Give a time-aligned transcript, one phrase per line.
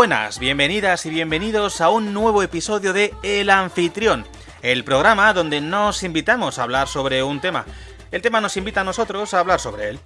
[0.00, 4.26] Buenas, bienvenidas y bienvenidos a un nuevo episodio de El Anfitrión,
[4.62, 7.66] el programa donde nos invitamos a hablar sobre un tema.
[8.10, 10.00] El tema nos invita a nosotros a hablar sobre él.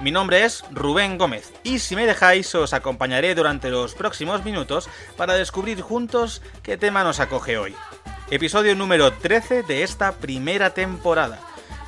[0.00, 4.88] Mi nombre es Rubén Gómez y si me dejáis os acompañaré durante los próximos minutos
[5.16, 7.76] para descubrir juntos qué tema nos acoge hoy.
[8.32, 11.38] Episodio número 13 de esta primera temporada.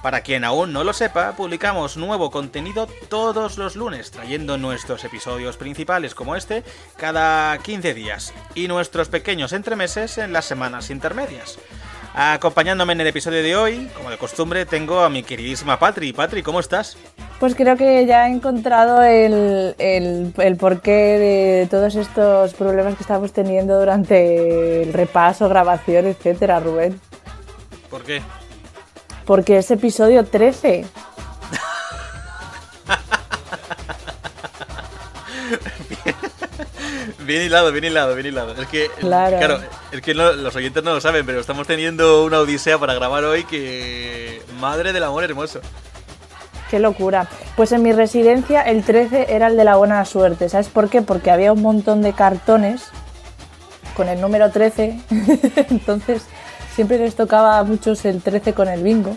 [0.02, 5.56] Para quien aún no lo sepa, publicamos nuevo contenido todos los lunes, trayendo nuestros episodios
[5.56, 6.62] principales como este
[6.96, 11.58] cada 15 días y nuestros pequeños entremeses en las semanas intermedias.
[12.14, 16.12] Acompañándome en el episodio de hoy, como de costumbre, tengo a mi queridísima Patri.
[16.12, 16.96] Patri, ¿cómo estás?
[17.39, 23.33] Pues creo que ya he encontrado el, el, porqué de todos estos problemas que estamos
[23.33, 27.00] teniendo durante el repaso, grabación, etcétera, Rubén.
[27.90, 28.20] ¿Por qué?
[29.28, 30.86] Porque es episodio 13.
[37.27, 38.55] bien hilado, bien hilado, bien hilado.
[38.55, 39.61] Es que, claro,
[39.92, 43.44] es que los oyentes no lo saben, pero estamos teniendo una odisea para grabar hoy
[43.44, 44.40] que...
[44.58, 45.61] Madre del amor hermoso.
[46.70, 47.28] Qué locura.
[47.55, 50.48] Pues en mi residencia el 13 era el de la buena suerte.
[50.48, 51.02] ¿Sabes por qué?
[51.02, 52.84] Porque había un montón de cartones
[53.94, 54.98] con el número 13.
[55.68, 56.22] Entonces
[56.78, 59.16] siempre les tocaba a muchos el 13 con el bingo.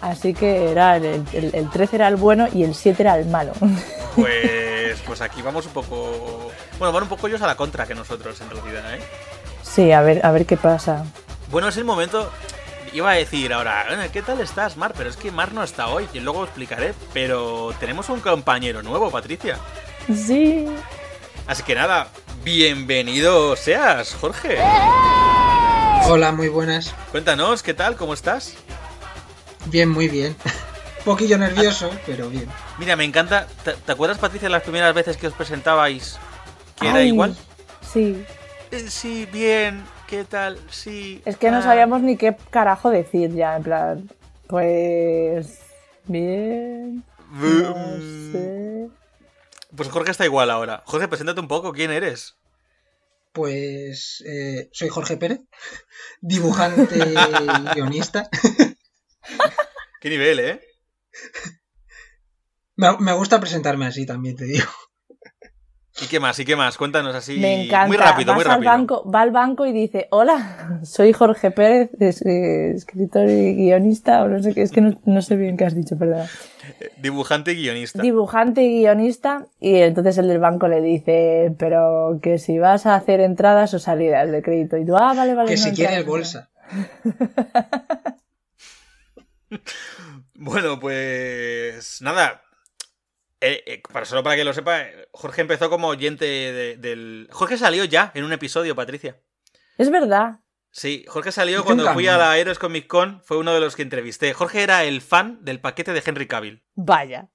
[0.00, 3.54] Así que era el, el, 13 era el bueno y el 7 era el malo.
[4.14, 6.52] Pues, pues aquí vamos un poco.
[6.78, 9.00] Bueno, van un poco ellos a la contra que nosotros en realidad, ¿eh?
[9.62, 11.04] Sí, a ver, a ver qué pasa.
[11.50, 12.30] Bueno, es el momento.
[12.92, 14.94] Iba a decir ahora, ¿qué tal estás, Mar?
[14.96, 16.94] Pero es que Mar no está hoy, y luego explicaré.
[17.12, 19.58] Pero tenemos un compañero nuevo, Patricia.
[20.06, 20.66] Sí.
[21.48, 22.08] Así que nada,
[22.44, 24.58] bienvenido seas, Jorge.
[26.08, 26.94] Hola, muy buenas.
[27.10, 27.96] Cuéntanos, ¿qué tal?
[27.96, 28.54] ¿Cómo estás?
[29.66, 30.36] Bien, muy bien.
[30.98, 32.46] Un poquillo nervioso, pero bien.
[32.78, 33.48] Mira, me encanta.
[33.64, 36.16] ¿Te, acuerdas, Patricia, las primeras veces que os presentabais?
[36.80, 37.36] ¿Que era igual?
[37.80, 38.24] Sí.
[38.70, 39.82] Eh, sí, bien.
[40.06, 40.60] ¿Qué tal?
[40.70, 41.22] Sí.
[41.24, 44.10] Es que no sabíamos ni qué carajo decir ya, en plan.
[44.46, 45.58] Pues.
[46.04, 47.02] Bien.
[47.32, 47.74] No
[48.30, 48.88] sé.
[49.74, 50.82] Pues Jorge está igual ahora.
[50.86, 52.36] Jorge, preséntate un poco, ¿quién eres?
[53.36, 55.40] Pues eh, soy Jorge Pérez,
[56.22, 57.14] dibujante y
[57.74, 58.30] guionista.
[60.00, 60.60] Qué nivel, ¿eh?
[62.76, 64.70] Me, gusta presentarme así también, te digo.
[66.02, 66.38] ¿Y qué más?
[66.38, 66.76] ¿Y qué más?
[66.76, 67.38] Cuéntanos así.
[67.38, 67.86] Me encanta.
[67.86, 68.70] Muy rápido, muy rápido.
[68.70, 74.28] Al banco, va al banco y dice, hola, soy Jorge Pérez, escritor y guionista, o
[74.28, 76.26] no sé qué, es que no, sé bien qué has dicho, perdón.
[76.98, 78.02] Dibujante y guionista.
[78.02, 79.46] Dibujante y guionista.
[79.58, 83.78] Y entonces el del banco le dice, pero que si vas a hacer entradas o
[83.78, 84.76] salidas de crédito.
[84.76, 85.48] Y tú, ah, vale, vale.
[85.48, 86.50] Que si quieres bolsa.
[90.34, 92.42] bueno, pues nada.
[93.40, 96.24] Eh, eh, para solo para que lo sepa, Jorge empezó como oyente
[96.78, 97.28] del.
[97.30, 99.20] Jorge salió ya en un episodio, Patricia.
[99.76, 100.40] Es verdad.
[100.70, 103.82] Sí, Jorge salió cuando fui a la Heroes Comic Con, fue uno de los que
[103.82, 104.34] entrevisté.
[104.34, 106.62] Jorge era el fan del paquete de Henry Cavill.
[106.74, 107.30] Vaya.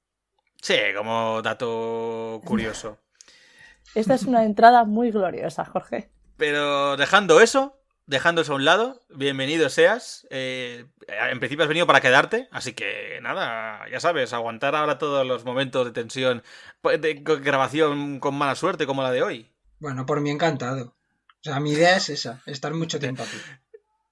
[0.61, 2.99] Sí, como dato curioso.
[3.95, 6.11] Esta es una entrada muy gloriosa, Jorge.
[6.37, 7.80] Pero dejando eso,
[8.11, 10.27] dejando eso a un lado, bienvenido seas.
[10.31, 15.25] Eh, en principio has venido para quedarte, así que nada, ya sabes, aguantar ahora todos
[15.25, 16.43] los momentos de tensión,
[16.81, 19.49] pues, de grabación con mala suerte como la de hoy.
[19.79, 20.87] Bueno, por mí encantado.
[20.87, 23.37] O sea, mi idea es esa, estar mucho tiempo aquí.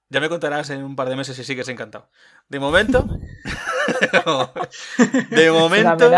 [0.08, 2.08] Ya me contarás en un par de meses si sigues encantado.
[2.48, 3.06] De momento.
[5.30, 6.10] de momento.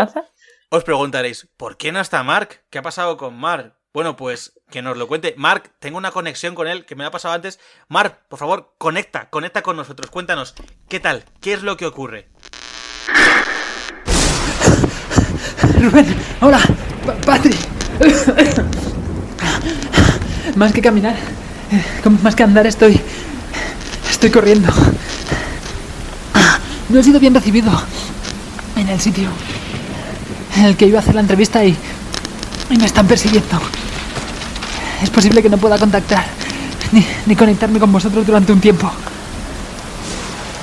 [0.69, 2.63] Os preguntaréis, ¿por qué no está Mark?
[2.69, 3.75] ¿Qué ha pasado con Mark?
[3.93, 5.35] Bueno, pues que nos lo cuente.
[5.37, 7.59] Mark, tengo una conexión con él que me ha pasado antes.
[7.89, 10.09] Mark, por favor, conecta, conecta con nosotros.
[10.09, 10.55] Cuéntanos,
[10.89, 11.25] ¿qué tal?
[11.41, 12.27] ¿Qué es lo que ocurre?
[15.79, 16.59] Rubén, hola,
[17.23, 17.55] Patri.
[20.55, 21.17] Más que caminar,
[22.23, 22.99] más que andar, estoy.
[24.09, 24.73] Estoy corriendo.
[26.89, 27.71] No he sido bien recibido
[28.75, 29.29] en el sitio
[30.57, 31.77] en el que iba a hacer la entrevista y.
[32.71, 33.61] y me están persiguiendo.
[35.03, 36.23] Es posible que no pueda contactar
[36.93, 38.89] ni, ni conectarme con vosotros durante un tiempo.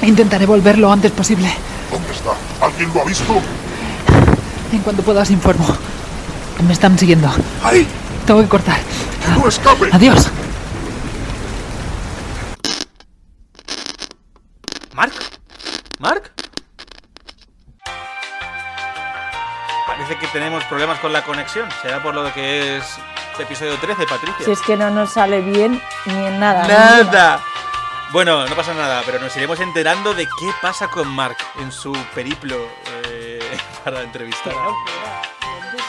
[0.00, 1.52] Intentaré volver lo antes posible.
[1.90, 2.31] ¿Dónde está?
[2.64, 3.34] ¿Alguien lo ha visto?
[4.72, 5.66] En cuanto pueda os informo.
[6.66, 7.31] Me están siguiendo.
[7.62, 7.87] ¡Ahí!
[8.26, 8.78] Tengo que cortar.
[9.37, 9.90] ¡No escape!
[9.92, 10.28] ¡Adiós!
[14.94, 15.12] ¿Mark?
[15.98, 16.32] ¿Mark?
[19.87, 21.69] Parece que tenemos problemas con la conexión.
[21.82, 22.84] Será por lo que es
[23.42, 24.44] episodio 13, Patricia.
[24.44, 26.66] Si es que no nos sale bien ni en nada.
[26.66, 27.42] ¡Nada!
[28.12, 31.92] Bueno, no pasa nada, pero nos iremos enterando de qué pasa con Mark en su
[32.14, 32.56] periplo
[33.06, 33.38] eh,
[33.84, 34.52] para entrevistar.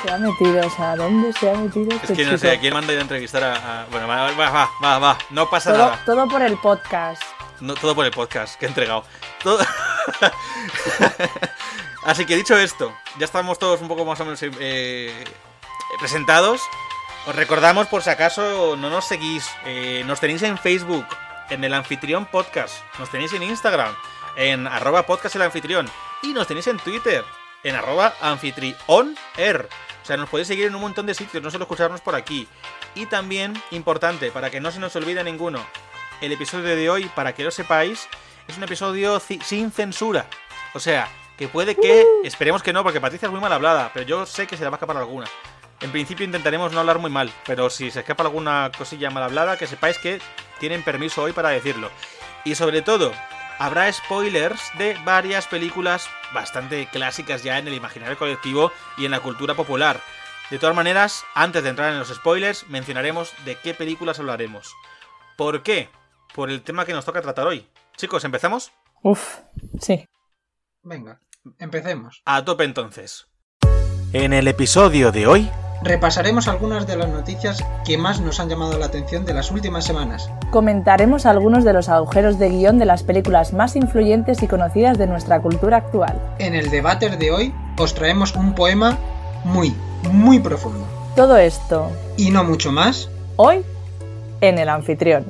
[0.05, 0.65] se ha metido?
[0.65, 3.43] O sea, ¿dónde se ha metido este Es que no sé, ¿quién manda a entrevistar
[3.43, 6.03] a, a- Bueno, va, va, va, va, va, no pasa todo, nada.
[6.05, 7.21] todo por el podcast.
[7.59, 9.03] No, todo por el podcast que he entregado.
[9.43, 9.59] Todo-
[12.03, 15.23] Así que dicho esto, ya estamos todos un poco más o menos eh,
[15.99, 16.61] presentados.
[17.27, 19.47] Os recordamos por si acaso no nos seguís.
[19.65, 21.05] eh, nos tenéis en Facebook,
[21.49, 22.75] en el anfitrión podcast.
[22.97, 23.95] Nos tenéis en Instagram,
[24.35, 25.87] en arroba podcast el anfitrión.
[26.23, 27.23] Y nos tenéis en Twitter,
[27.63, 29.69] en arroba anfitrioner.
[30.01, 32.47] O sea, nos podéis seguir en un montón de sitios, no solo escucharnos por aquí.
[32.95, 35.63] Y también, importante, para que no se nos olvide ninguno,
[36.21, 38.07] el episodio de hoy, para que lo sepáis,
[38.47, 40.25] es un episodio sin censura.
[40.73, 41.07] O sea,
[41.37, 44.47] que puede que, esperemos que no, porque Patricia es muy mal hablada, pero yo sé
[44.47, 45.27] que se le va a escapar alguna.
[45.81, 49.57] En principio intentaremos no hablar muy mal, pero si se escapa alguna cosilla mal hablada,
[49.57, 50.21] que sepáis que
[50.59, 51.89] tienen permiso hoy para decirlo.
[52.45, 53.11] Y sobre todo,
[53.57, 59.21] habrá spoilers de varias películas bastante clásicas ya en el imaginario colectivo y en la
[59.21, 59.99] cultura popular.
[60.51, 64.75] De todas maneras, antes de entrar en los spoilers, mencionaremos de qué películas hablaremos.
[65.35, 65.89] ¿Por qué?
[66.35, 67.67] Por el tema que nos toca tratar hoy.
[67.97, 68.71] Chicos, ¿empezamos?
[69.01, 69.39] Uf,
[69.79, 70.07] sí.
[70.83, 71.21] Venga,
[71.57, 72.21] empecemos.
[72.25, 73.27] A tope entonces.
[74.13, 75.49] En el episodio de hoy,
[75.83, 79.83] Repasaremos algunas de las noticias que más nos han llamado la atención de las últimas
[79.83, 80.29] semanas.
[80.51, 85.07] Comentaremos algunos de los agujeros de guion de las películas más influyentes y conocidas de
[85.07, 86.13] nuestra cultura actual.
[86.37, 88.97] En el debate de hoy os traemos un poema
[89.43, 89.75] muy,
[90.11, 90.85] muy profundo.
[91.15, 93.09] Todo esto Y no mucho más.
[93.37, 93.63] hoy
[94.41, 95.25] en el anfitrión.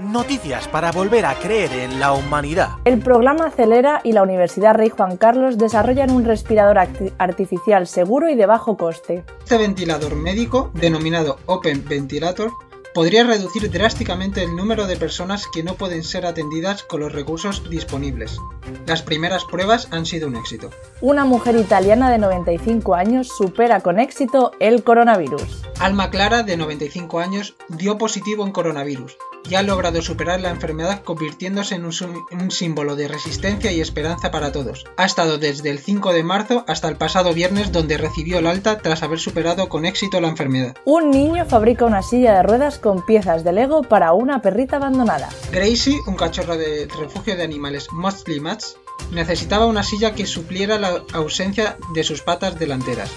[0.00, 2.70] Noticias para volver a creer en la humanidad.
[2.84, 6.78] El programa Acelera y la Universidad Rey Juan Carlos desarrollan un respirador
[7.18, 9.24] artificial seguro y de bajo coste.
[9.40, 12.50] Este ventilador médico, denominado Open Ventilator,
[12.94, 17.68] podría reducir drásticamente el número de personas que no pueden ser atendidas con los recursos
[17.68, 18.38] disponibles.
[18.86, 20.70] Las primeras pruebas han sido un éxito.
[21.00, 25.62] Una mujer italiana de 95 años supera con éxito el coronavirus.
[25.78, 29.16] Alma Clara, de 95 años, dio positivo en coronavirus
[29.48, 34.52] y ha logrado superar la enfermedad convirtiéndose en un, símbolo de resistencia y esperanza para
[34.52, 34.84] todos.
[34.96, 38.78] Ha estado desde el 5 de marzo hasta el pasado viernes donde recibió el alta
[38.78, 40.76] tras haber superado con éxito la enfermedad.
[40.84, 45.28] Un niño fabrica una silla de ruedas con piezas de Lego para una perrita abandonada.
[45.52, 48.76] Gracie, un cachorro del refugio de animales Mostly Mats,
[49.12, 53.10] necesitaba una silla que supliera la ausencia de sus patas delanteras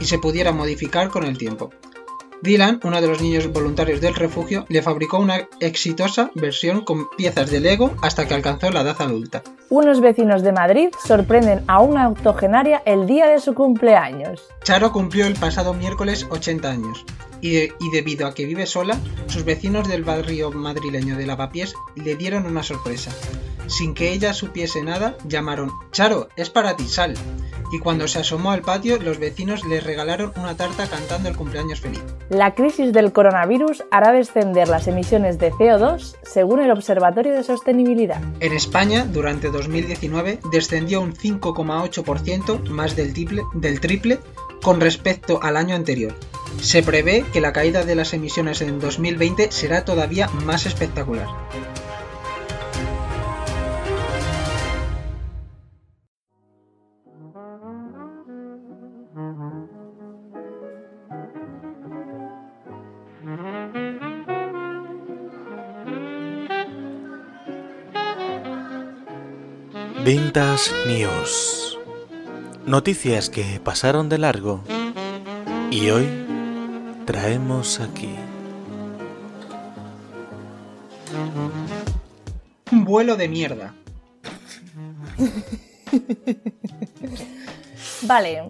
[0.00, 1.70] y se pudiera modificar con el tiempo.
[2.42, 7.50] Dylan, uno de los niños voluntarios del refugio, le fabricó una exitosa versión con piezas
[7.52, 9.44] de Lego hasta que alcanzó la edad adulta.
[9.68, 14.42] Unos vecinos de Madrid sorprenden a una octogenaria el día de su cumpleaños.
[14.64, 17.06] Charo cumplió el pasado miércoles 80 años
[17.42, 21.74] y, de- y debido a que vive sola, sus vecinos del barrio madrileño de Lavapiés
[21.96, 23.10] le dieron una sorpresa.
[23.66, 27.14] Sin que ella supiese nada, llamaron Charo, es para ti, sal.
[27.72, 31.80] Y cuando se asomó al patio, los vecinos le regalaron una tarta cantando el cumpleaños
[31.80, 32.02] feliz.
[32.28, 38.20] La crisis del coronavirus hará descender las emisiones de CO2 según el Observatorio de Sostenibilidad.
[38.40, 44.18] En España, durante 2019, descendió un 5,8% más del triple, del triple
[44.62, 46.14] con respecto al año anterior.
[46.60, 51.28] Se prevé que la caída de las emisiones en 2020 será todavía más espectacular.
[70.04, 71.78] Vintage News.
[72.66, 74.64] Noticias que pasaron de largo
[75.70, 76.21] y hoy
[77.04, 78.14] traemos aquí.
[82.70, 83.74] Un vuelo de mierda.
[88.02, 88.42] Vale.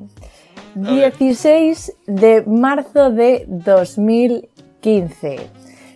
[0.75, 5.51] 16 de marzo de 2015.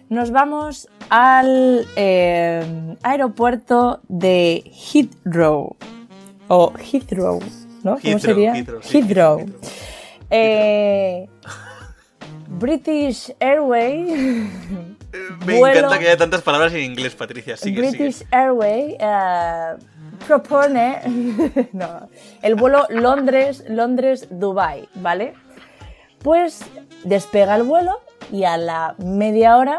[0.08, 5.76] Nos vamos al eh, aeropuerto de Heathrow.
[6.48, 7.40] O Heathrow,
[7.82, 7.92] ¿no?
[7.92, 8.54] ¿Cómo Heathrow, sería?
[8.54, 9.38] Heathrow, sí, Heathrow.
[9.40, 9.60] Heathrow.
[10.30, 11.28] Eh,
[12.58, 14.08] British Airways.
[15.46, 17.56] Me Vuelo- encanta que haya tantas palabras en inglés, Patricia.
[17.56, 18.28] Sigue, British sigue.
[18.32, 19.76] Airways eh,
[20.26, 21.00] propone
[21.72, 22.08] no,
[22.42, 25.34] el vuelo Londres Londres Dubai, ¿vale?
[26.22, 26.60] Pues
[27.04, 28.00] despega el vuelo
[28.32, 29.78] y a la media hora,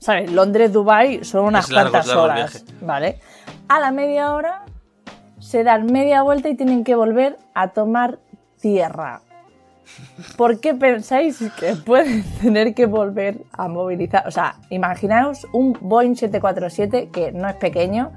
[0.00, 0.30] ¿sabes?
[0.32, 2.64] Londres Dubai son unas largo, cuantas horas.
[2.80, 3.20] ¿vale?
[3.68, 4.64] A la media hora
[5.38, 8.18] se dan media vuelta y tienen que volver a tomar
[8.60, 9.20] tierra.
[10.36, 14.26] ¿Por qué pensáis que pueden tener que volver a movilizar?
[14.26, 18.10] O sea, imaginaos un Boeing 747 que no es pequeño,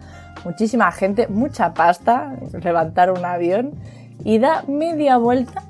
[0.44, 3.74] muchísima gente, mucha pasta, levantar un avión
[4.24, 5.64] y da media vuelta,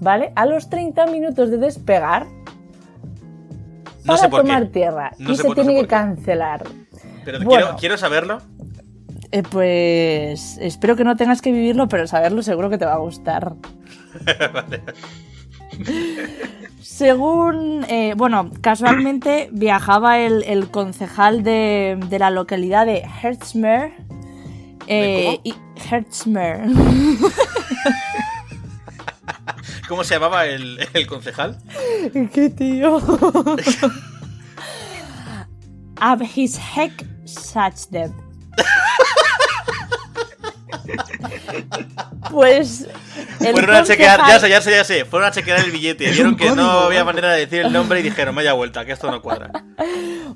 [0.00, 0.32] ¿vale?
[0.36, 4.70] A los 30 minutos de despegar No para sé por tomar qué.
[4.70, 6.64] tierra No y se por- no sé tiene que cancelar.
[7.24, 7.50] Pero Bueno.
[7.64, 8.38] quiero, quiero saberlo.
[9.30, 12.98] Eh, pues espero que no tengas que vivirlo, pero saberlo seguro que te va a
[12.98, 13.52] gustar.
[14.54, 14.82] Vale.
[16.82, 23.92] Según, eh, bueno, casualmente viajaba el, el concejal de, de la localidad de Hertzmer.
[24.86, 25.40] eh, cómo?
[25.44, 25.54] y
[25.90, 26.62] Hertzmer.
[29.88, 31.58] ¿Cómo se llamaba el, el concejal?
[32.32, 33.00] ¿Qué tío?
[36.00, 36.92] Ab his heck
[37.24, 38.12] such them.
[42.30, 42.88] Pues.
[43.52, 45.04] Fueron a chequear, ya sé, ya sé, ya sé.
[45.04, 46.10] Fueron a chequear el billete.
[46.10, 47.06] Vieron que no había ¿no?
[47.06, 49.50] manera de decir el nombre y dijeron, vaya vuelta, que esto no cuadra.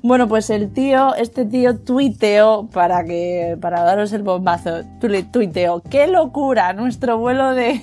[0.05, 4.81] Bueno, pues el tío, este tío tuiteó para que para daros el bombazo.
[4.99, 7.81] tu- Tuiteó, qué locura, nuestro vuelo de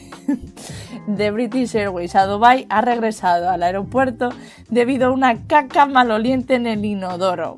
[1.06, 4.28] de British Airways a Dubai ha regresado al aeropuerto
[4.68, 7.56] debido a una caca maloliente en el inodoro.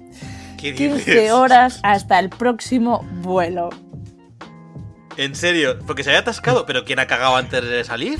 [0.59, 1.05] ¿Qué dices?
[1.07, 3.71] 15 horas hasta el próximo vuelo.
[5.23, 8.19] En serio, porque se había atascado, pero ¿quién ha cagado antes de salir?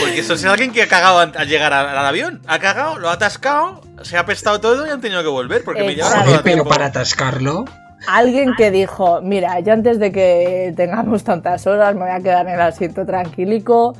[0.00, 2.40] Porque eso es alguien que ha cagado al llegar al avión.
[2.48, 5.62] Ha cagado, lo ha atascado, se ha apestado todo y han tenido que volver.
[5.62, 6.68] Porque me Joder, pero tiempo.
[6.68, 7.64] para atascarlo.
[8.08, 12.46] Alguien que dijo, mira, yo antes de que tengamos tantas horas me voy a quedar
[12.48, 13.96] en el asiento tranquilico,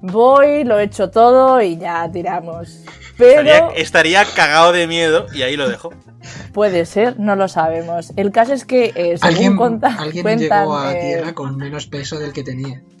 [0.00, 2.80] voy, lo he hecho todo y ya tiramos.
[3.18, 5.90] Pero Estaría, estaría cagado de miedo y ahí lo dejo.
[6.52, 8.12] puede ser, no lo sabemos.
[8.16, 11.56] El caso es que, eh, según Alguien, conta- alguien cuentan, llegó a eh, tierra con
[11.56, 12.82] menos peso del que tenía.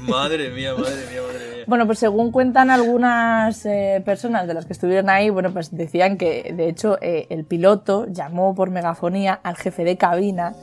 [0.00, 1.64] Madre mía, madre mía, madre mía.
[1.66, 6.16] Bueno, pues según cuentan algunas eh, personas de las que estuvieron ahí, bueno, pues decían
[6.16, 10.54] que de hecho eh, el piloto llamó por megafonía al jefe de cabina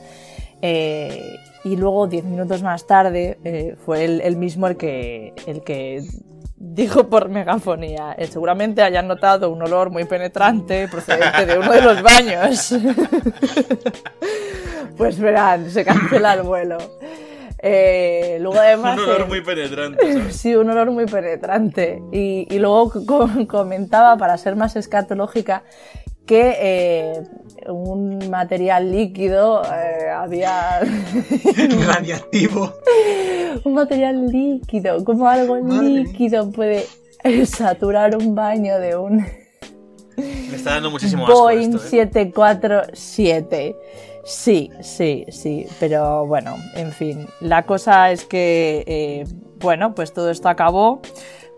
[0.62, 5.62] eh, y luego diez minutos más tarde eh, fue él, él mismo el que, el
[5.64, 6.02] que
[6.56, 8.14] dijo por megafonía.
[8.18, 12.76] Eh, seguramente hayan notado un olor muy penetrante procedente de uno de los baños.
[14.98, 16.78] pues verán, se cancela el vuelo.
[17.62, 18.98] Eh, luego además...
[18.98, 20.36] Un olor muy penetrante, ¿sabes?
[20.42, 22.02] Sí, un olor muy penetrante.
[22.12, 25.64] Y, y luego co- comentaba, para ser más escatológica,
[26.26, 27.22] que
[27.68, 30.80] un material líquido eh, había...
[31.88, 32.74] Radiactivo.
[33.64, 36.04] un material líquido, como algo Madre mía.
[36.04, 36.86] líquido puede
[37.46, 39.26] saturar un baño de un
[40.18, 41.90] Me está dando muchísimo asco Boeing esto, ¿eh?
[41.90, 43.76] 747.
[44.24, 49.24] Sí, sí, sí, pero bueno, en fin, la cosa es que, eh,
[49.60, 51.02] bueno, pues todo esto acabó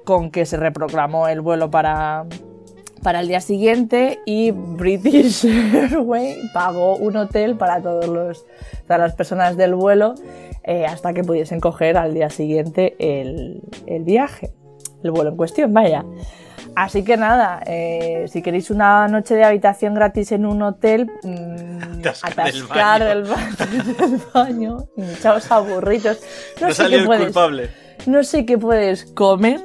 [0.05, 2.25] con que se reprogramó el vuelo para,
[3.03, 8.45] para el día siguiente y British Airways pagó un hotel para todos los,
[8.87, 10.15] todas las personas del vuelo
[10.63, 14.51] eh, hasta que pudiesen coger al día siguiente el, el viaje,
[15.03, 16.05] el vuelo en cuestión, vaya.
[16.75, 21.99] Así que nada, eh, si queréis una noche de habitación gratis en un hotel, mm,
[22.23, 23.11] Atascar el atascar baño.
[23.11, 26.19] el baño, el baño, hinchaos a burritos.
[26.61, 27.69] No, No sé qué puedes, culpable.
[28.05, 29.59] no sé qué puedes comer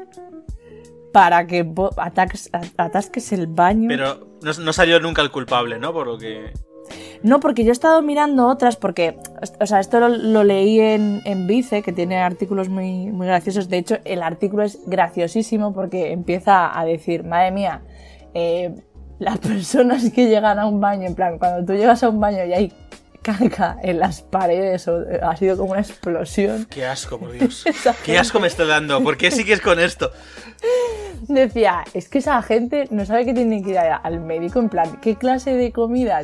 [1.17, 3.89] para que ataques- atasques el baño.
[3.89, 5.95] Pero no, no salió nunca el culpable, ¿no?
[5.95, 6.53] Por lo que.
[7.23, 9.17] No, porque yo he estado mirando otras, porque,
[9.59, 13.71] o sea, esto lo, lo leí en, en Vice, que tiene artículos muy, muy graciosos.
[13.71, 17.81] De hecho, el artículo es graciosísimo porque empieza a decir, madre mía,
[18.35, 18.75] eh,
[19.19, 22.45] las personas que llegan a un baño, en plan, cuando tú llegas a un baño
[22.45, 22.73] y hay
[23.27, 26.67] caca en las paredes, o eh, ha sido como una explosión.
[26.71, 27.65] Qué asco, por Dios.
[28.05, 29.03] Qué asco me está dando.
[29.03, 30.13] ¿Por qué sigues con esto?
[31.23, 35.01] Decía, es que esa gente no sabe que tiene que ir al médico, en plan,
[35.01, 36.23] ¿qué clase de comida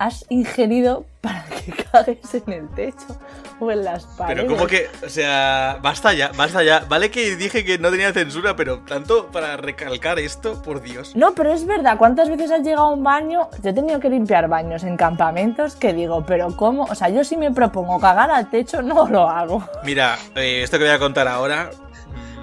[0.00, 3.18] has ingerido para que cagues en el techo
[3.60, 4.42] o en las paredes?
[4.42, 6.80] Pero como que, o sea, basta ya, basta ya.
[6.88, 11.14] Vale que dije que no tenía censura, pero tanto para recalcar esto, por Dios.
[11.14, 13.50] No, pero es verdad, ¿cuántas veces has llegado a un baño?
[13.62, 16.84] Yo he tenido que limpiar baños en campamentos que digo, pero ¿cómo?
[16.84, 19.62] O sea, yo si me propongo cagar al techo, no lo hago.
[19.84, 21.70] Mira, eh, esto que voy a contar ahora.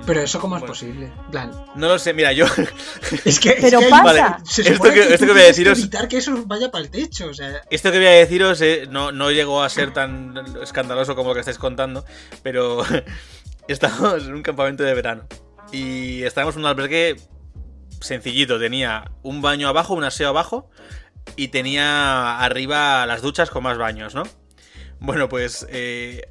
[0.07, 0.73] Pero eso cómo es Bueno.
[0.73, 1.11] posible.
[1.31, 2.45] Plan, No lo sé, mira, yo.
[3.25, 4.03] es que, es Pero que pasa.
[4.03, 5.77] Vale, se esto que, esto tú que voy a deciros.
[5.77, 8.87] evitar que eso vaya para el techo, o sea, Esto que voy a deciros eh,
[8.89, 10.33] no, no llegó a ser tan
[10.63, 12.03] escandaloso como lo que estáis contando,
[12.41, 12.83] pero
[13.67, 15.27] estábamos en un campamento de verano
[15.71, 17.17] y estábamos en un albergue
[17.99, 18.57] sencillito.
[18.59, 20.69] Tenía un baño abajo, un aseo abajo
[21.35, 24.23] y tenía arriba las duchas con más baños, ¿no?
[24.99, 26.29] Bueno, pues eh,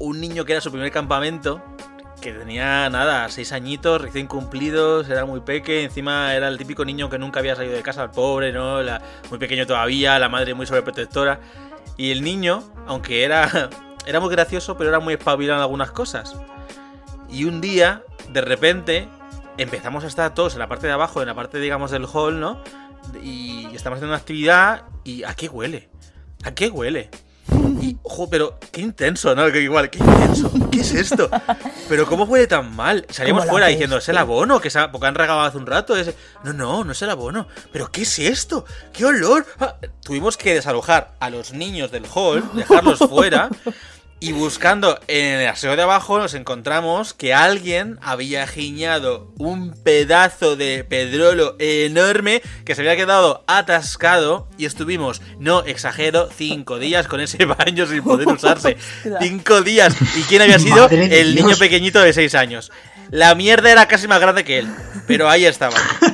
[0.00, 1.62] un niño que era su primer campamento
[2.24, 7.10] que tenía nada, seis añitos, recién cumplidos, era muy peque, encima era el típico niño
[7.10, 8.80] que nunca había salido de casa, el pobre, ¿no?
[8.80, 11.38] La- muy pequeño todavía, la madre muy sobreprotectora.
[11.98, 13.68] Y el niño, aunque era,
[14.06, 16.34] era muy gracioso, pero era muy espabilado en algunas cosas.
[17.28, 19.06] Y un día, de repente,
[19.58, 22.40] empezamos a estar todos en la parte de abajo, en la parte, digamos, del hall,
[22.40, 22.62] ¿no?
[23.22, 25.90] Y estamos haciendo una actividad y ¿a qué huele?
[26.42, 27.10] ¿A qué huele?
[27.82, 29.52] Y, ojo, pero qué intenso, ¿no?
[29.52, 30.50] Que igual, qué intenso.
[30.70, 31.28] ¿Qué es esto?
[31.94, 33.06] Pero ¿cómo huele tan mal?
[33.44, 35.94] La fuera diciendo, es el abono, que se ha- porque han regado hace un rato.
[35.96, 37.46] es- No, no, no es el abono.
[37.72, 38.64] ¿Pero qué es esto?
[38.92, 39.46] ¡Qué olor!
[39.60, 43.48] Ah, Tuvimos que desalojar a los niños del hall, dejarlos fuera.
[44.24, 50.56] Y buscando en el aseo de abajo nos encontramos que alguien había giñado un pedazo
[50.56, 57.20] de pedrolo enorme que se había quedado atascado y estuvimos, no exagero, cinco días con
[57.20, 58.78] ese baño sin poder usarse.
[59.20, 59.94] Cinco días.
[60.16, 60.84] ¿Y quién había sido?
[60.84, 61.44] Madre El Dios.
[61.44, 62.72] niño pequeñito de seis años.
[63.10, 64.68] La mierda era casi más grande que él,
[65.06, 65.76] pero ahí estaba.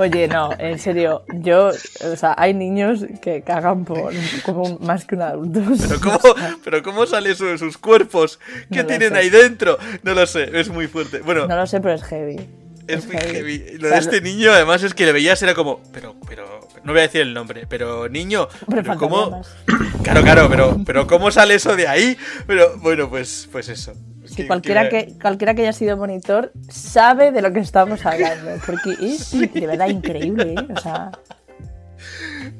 [0.00, 4.14] Oye, no, en serio, yo, o sea, hay niños que cagan por
[4.46, 5.60] como más que un adulto.
[5.78, 6.34] Pero cómo,
[6.64, 8.40] pero cómo sale eso de sus cuerpos?
[8.72, 9.76] ¿Qué No tienen ahí dentro?
[10.02, 11.20] No lo sé, es muy fuerte.
[11.20, 12.38] Bueno, No lo sé, pero es heavy.
[12.86, 13.78] Es muy heavy.
[13.78, 15.80] Lo O de este niño, además, es que le veías, era como.
[15.92, 16.60] Pero, pero.
[16.84, 18.48] No voy a decir el nombre, pero niño.
[18.66, 19.30] Hombre, pero ¿cómo?
[19.30, 19.54] más.
[20.02, 22.16] Claro, claro, pero, pero ¿cómo sale eso de ahí?
[22.46, 23.92] Pero bueno, pues, pues eso.
[24.34, 28.52] Que- cualquiera que- que, cualquiera que haya sido monitor sabe de lo que estamos hablando,
[28.64, 30.72] porque es de verdad increíble, ¿eh?
[30.74, 31.10] O sea,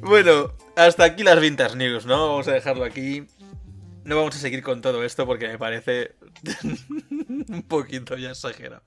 [0.01, 2.27] Bueno, hasta aquí las Vintage News, ¿no?
[2.29, 3.25] Vamos a dejarlo aquí.
[4.03, 6.11] No vamos a seguir con todo esto porque me parece
[7.49, 8.81] un poquito ya exagerado.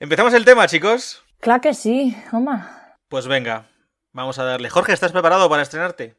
[0.00, 1.24] ¿Empezamos el tema, chicos?
[1.40, 2.94] claro que sí, Oma.
[3.08, 3.68] Pues venga,
[4.12, 4.70] vamos a darle.
[4.70, 6.14] Jorge, ¿estás preparado para estrenarte?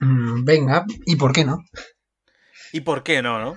[0.00, 1.58] Mm, venga, ¿y por qué no?
[2.72, 3.56] ¿Y por qué no, no?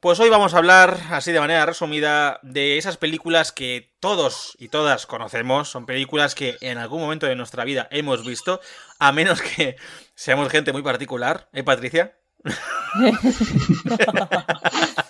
[0.00, 4.68] Pues hoy vamos a hablar, así de manera resumida, de esas películas que todos y
[4.68, 5.68] todas conocemos.
[5.68, 8.62] Son películas que en algún momento de nuestra vida hemos visto,
[9.00, 9.76] a menos que
[10.14, 12.16] seamos gente muy particular, ¿eh, Patricia?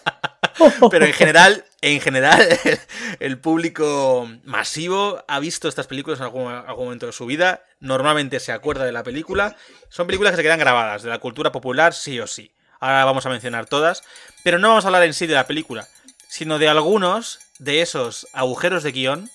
[0.91, 2.47] Pero en general, en general,
[3.21, 7.65] el público masivo ha visto estas películas en algún, algún momento de su vida.
[7.81, 9.57] Normalmente se acuerda de la película.
[9.89, 12.53] Son películas que se quedan grabadas de la cultura popular, sí o sí.
[12.81, 14.03] Ahora vamos a mencionar todas.
[14.45, 15.89] Pero no vamos a hablar en sí de la película,
[16.29, 19.31] sino de algunos de esos agujeros de guion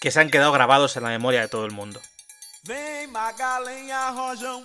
[0.00, 2.00] que se han quedado grabados en la memoria de todo el mundo.
[2.64, 4.64] Vem Magalenha Rojão,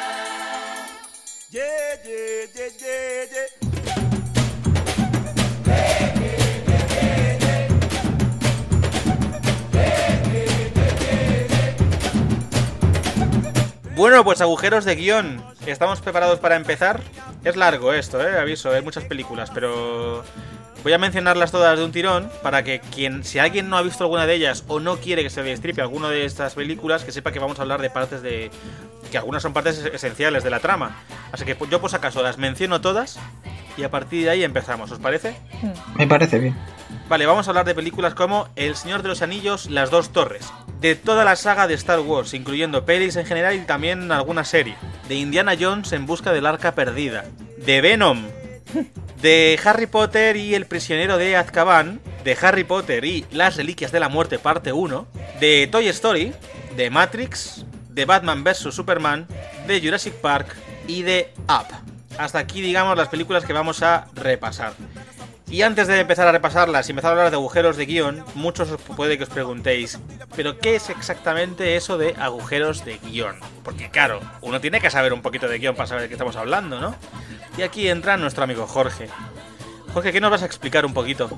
[1.51, 1.59] Ye,
[2.05, 3.43] ye, ye, ye, ye.
[13.95, 15.43] Bueno, pues agujeros de guion.
[15.65, 17.01] ¿Estamos preparados para empezar?
[17.43, 20.23] Es largo esto, eh, aviso, hay muchas películas, pero
[20.83, 24.03] voy a mencionarlas todas de un tirón para que quien, si alguien no ha visto
[24.03, 27.31] alguna de ellas o no quiere que se destripe alguna de estas películas, que sepa
[27.31, 28.51] que vamos a hablar de partes de...
[29.11, 30.97] que algunas son partes esenciales de la trama.
[31.31, 33.19] Así que yo pues acaso las menciono todas
[33.77, 35.35] y a partir de ahí empezamos, ¿os parece?
[35.95, 36.55] Me parece bien.
[37.07, 40.51] Vale, vamos a hablar de películas como El Señor de los Anillos, Las Dos Torres.
[40.79, 44.75] De toda la saga de Star Wars, incluyendo pelis en general y también alguna serie.
[45.07, 47.25] De Indiana Jones en busca del arca perdida.
[47.57, 48.23] De Venom.
[49.21, 51.99] De Harry Potter y El prisionero de Azkaban.
[52.23, 55.07] De Harry Potter y Las Reliquias de la Muerte parte 1.
[55.39, 56.33] De Toy Story.
[56.75, 57.65] De Matrix.
[57.89, 58.73] De Batman vs.
[58.73, 59.27] Superman.
[59.67, 60.55] De Jurassic Park.
[60.87, 61.67] Y de Up.
[62.17, 64.73] Hasta aquí, digamos, las películas que vamos a repasar.
[65.51, 68.71] Y antes de empezar a repasarlas y empezar a hablar de agujeros de guion, muchos
[68.71, 69.99] os puede que os preguntéis,
[70.33, 73.35] ¿pero qué es exactamente eso de agujeros de guion?
[73.61, 76.37] Porque claro, uno tiene que saber un poquito de guion para saber de qué estamos
[76.37, 76.95] hablando, ¿no?
[77.57, 79.09] Y aquí entra nuestro amigo Jorge.
[79.93, 81.29] Jorge, ¿qué nos vas a explicar un poquito?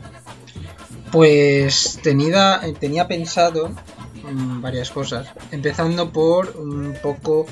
[1.11, 5.27] Pues tenía, tenía pensado mm, varias cosas.
[5.49, 7.47] Empezando por un poco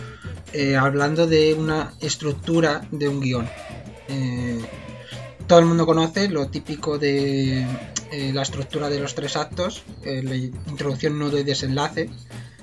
[0.54, 3.50] eh, hablando de una estructura de un guion.
[4.10, 4.62] Eh,
[5.48, 7.62] todo el mundo conoce lo típico de
[8.12, 12.10] eh, la estructura de los tres actos, eh, la introducción, nudo y desenlace.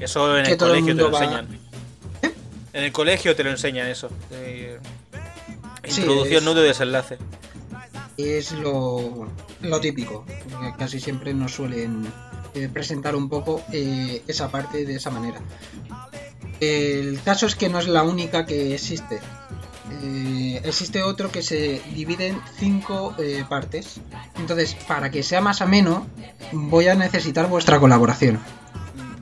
[0.00, 1.58] Eso en Que el colegio te lo va- enseñan.
[2.72, 4.08] En el colegio te lo enseñan eso.
[4.30, 7.18] Sí, Introducción, es- nudo y desenlace.
[8.16, 9.28] es lo,
[9.62, 12.06] lo típico, porque casi siempre nos suelen
[12.54, 15.40] eh, presentar un poco eh, esa parte de esa manera.
[16.60, 19.20] El caso es que no es la única que existe.
[20.02, 24.00] Eh, existe otro que se divide en cinco eh, partes.
[24.36, 26.06] Entonces, para que sea más ameno,
[26.52, 28.40] voy a necesitar vuestra colaboración.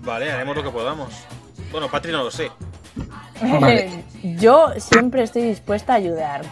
[0.02, 1.12] Vale, haremos lo que podamos.
[1.72, 2.50] Bueno, Patri no lo sé.
[3.40, 4.04] Vale.
[4.22, 6.42] Yo siempre estoy dispuesta a ayudar.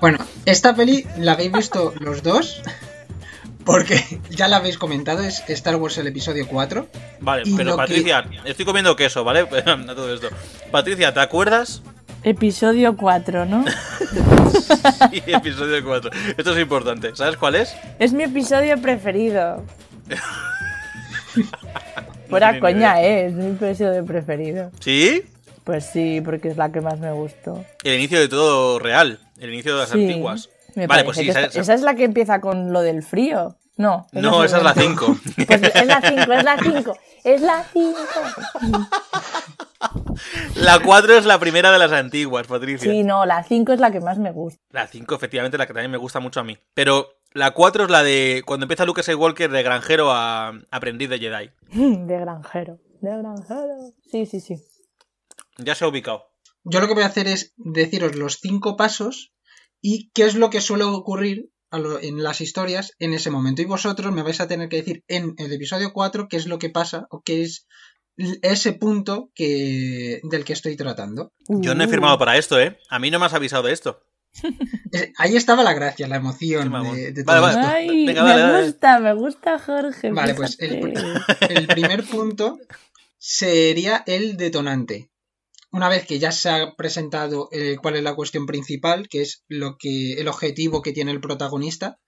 [0.00, 2.62] Bueno, esta peli la habéis visto los dos.
[3.64, 6.86] Porque ya la habéis comentado, es Star Wars el episodio 4.
[7.20, 9.40] Vale, pero que- Patricia, estoy comiendo queso, ¿vale?
[9.66, 10.28] A todo esto.
[10.70, 11.82] Patricia, ¿te acuerdas?
[12.24, 13.64] Episodio 4, ¿no?
[15.12, 16.10] Sí, episodio 4.
[16.36, 17.10] Esto es importante.
[17.14, 17.74] ¿Sabes cuál es?
[17.98, 19.62] Es mi episodio preferido.
[22.28, 23.26] Fuera ni coña, ¿eh?
[23.26, 24.70] Es mi episodio preferido.
[24.80, 25.22] ¿Sí?
[25.64, 27.64] Pues sí, porque es la que más me gustó.
[27.82, 29.18] El inicio de todo real.
[29.38, 30.48] El inicio de las Sí, antiguas.
[30.74, 33.02] me Vale, pues sí, que esa, esa- esa es la que empieza con lo del
[33.02, 33.56] frío.
[33.76, 34.06] No.
[34.12, 35.16] No, esa es la 5.
[35.46, 37.96] Pues es la 5, es la 5, es la 5.
[40.56, 42.90] La 4 es la primera de las antiguas, Patricia.
[42.90, 44.60] Sí, no, la 5 es la que más me gusta.
[44.70, 46.56] La 5, efectivamente, la que también me gusta mucho a mí.
[46.74, 51.18] Pero la 4 es la de cuando empieza Luke Skywalker de granjero a aprendiz de
[51.18, 51.50] Jedi.
[52.06, 53.92] De granjero, de granjero.
[54.10, 54.56] Sí, sí, sí.
[55.58, 56.30] Ya se ha ubicado.
[56.62, 59.34] Yo lo que voy a hacer es deciros los cinco pasos
[59.80, 63.62] y qué es lo que suele ocurrir lo- en las historias en ese momento.
[63.62, 66.58] Y vosotros me vais a tener que decir en el episodio 4 qué es lo
[66.58, 67.66] que pasa o qué es
[68.42, 71.32] ese punto que, del que estoy tratando.
[71.48, 72.78] Yo no he firmado para esto, ¿eh?
[72.88, 74.00] A mí no me has avisado de esto.
[74.92, 77.60] Eh, Ahí estaba la gracia, la emoción de, todo vale.
[77.60, 77.72] esto.
[77.74, 80.10] Ay, Venga, dale, me gusta, me gusta Jorge.
[80.12, 82.58] Vale, pues el primer punto
[83.18, 85.10] sería el detonante.
[85.74, 89.42] Una vez que ya se ha presentado eh, cuál es la cuestión principal, que es
[89.48, 91.98] lo que el objetivo que tiene el protagonista,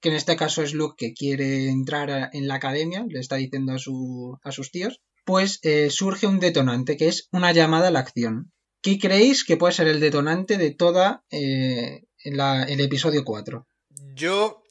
[0.00, 3.72] que en este caso es Luke que quiere entrar en la academia, le está diciendo
[3.72, 7.90] a, su- a sus tíos, pues eh, surge un detonante, que es una llamada a
[7.90, 8.52] la acción.
[8.80, 13.66] ¿Qué creéis que puede ser el detonante de toda eh, la- el episodio 4?
[14.14, 14.62] Yo,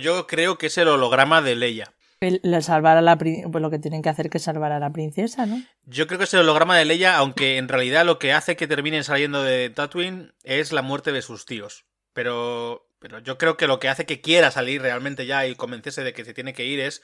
[0.00, 1.95] yo creo que es el holograma de Leia.
[2.20, 4.92] El- salvar a la pues lo que tienen que hacer que es salvar a la
[4.92, 5.62] princesa, ¿no?
[5.84, 8.66] Yo creo que es el holograma de Leia, aunque en realidad lo que hace que
[8.66, 11.84] terminen saliendo de Tatooine es la muerte de sus tíos.
[12.14, 16.02] Pero, pero yo creo que lo que hace que quiera salir realmente ya y convencerse
[16.02, 17.02] de que se tiene que ir es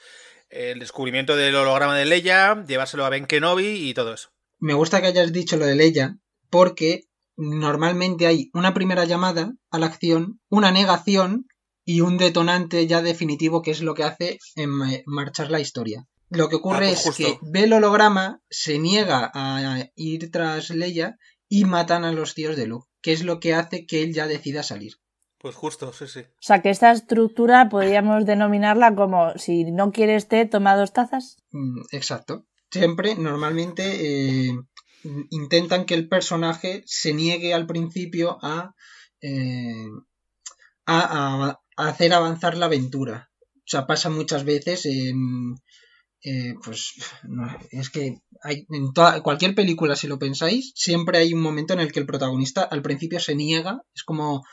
[0.49, 4.29] el descubrimiento del holograma de Leia, llevárselo a Ben Kenobi y todo eso.
[4.59, 6.17] Me gusta que hayas dicho lo de Leia,
[6.49, 7.03] porque
[7.35, 11.45] normalmente hay una primera llamada a la acción, una negación
[11.85, 16.05] y un detonante ya definitivo que es lo que hace en ma- marchar la historia.
[16.29, 20.69] Lo que ocurre Ah, pues es que ve el holograma, se niega a ir tras
[20.71, 21.17] Leia
[21.47, 24.25] y matan a los tíos de Luke, que es lo que hace que él ya
[24.27, 24.93] decida salir.
[25.37, 26.21] Pues justo, sí, sí.
[26.21, 31.37] O sea, que esta estructura podríamos denominarla como si no quieres té, toma dos tazas.
[31.51, 32.45] Mm, Exacto.
[32.71, 34.57] Siempre, normalmente, eh,
[35.29, 38.73] intentan que el personaje se niegue al principio a,
[39.21, 39.85] eh,
[40.85, 43.29] a hacer avanzar la aventura.
[43.57, 45.55] O sea, pasa muchas veces en...
[46.23, 51.33] eh, pues no, es que hay en toda, cualquier película, si lo pensáis, siempre hay
[51.33, 54.43] un momento en el que el protagonista al principio se niega, es como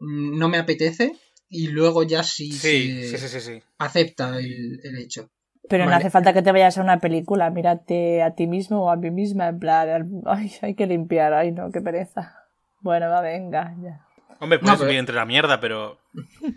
[0.00, 1.12] mm, no me apetece,
[1.48, 3.62] y luego ya sí, Sí, se sí, sí, sí, sí.
[3.78, 5.30] acepta el, el hecho.
[5.68, 8.90] Pero no hace falta que te vayas a una película, mírate a ti mismo o
[8.90, 12.36] a mí misma, en plan, ay, hay que limpiar, ay no, qué pereza.
[12.80, 14.05] Bueno, va, venga, ya.
[14.40, 15.98] Hombre, No, puedes pero- vivir entre la mierda, pero...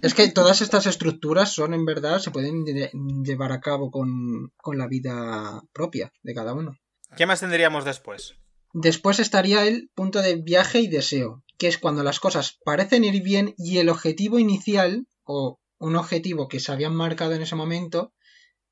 [0.02, 2.92] Es que todas estas estructuras son en verdad, se pueden lle-
[3.24, 6.78] llevar a cabo con, con la vida propia de cada uno.
[7.18, 8.36] ¿Qué más tendríamos después?
[8.74, 13.24] Después estaría el punto de viaje y deseo, que es cuando las cosas parecen ir
[13.24, 18.14] bien y el objetivo inicial, o un objetivo que se habían marcado en ese momento,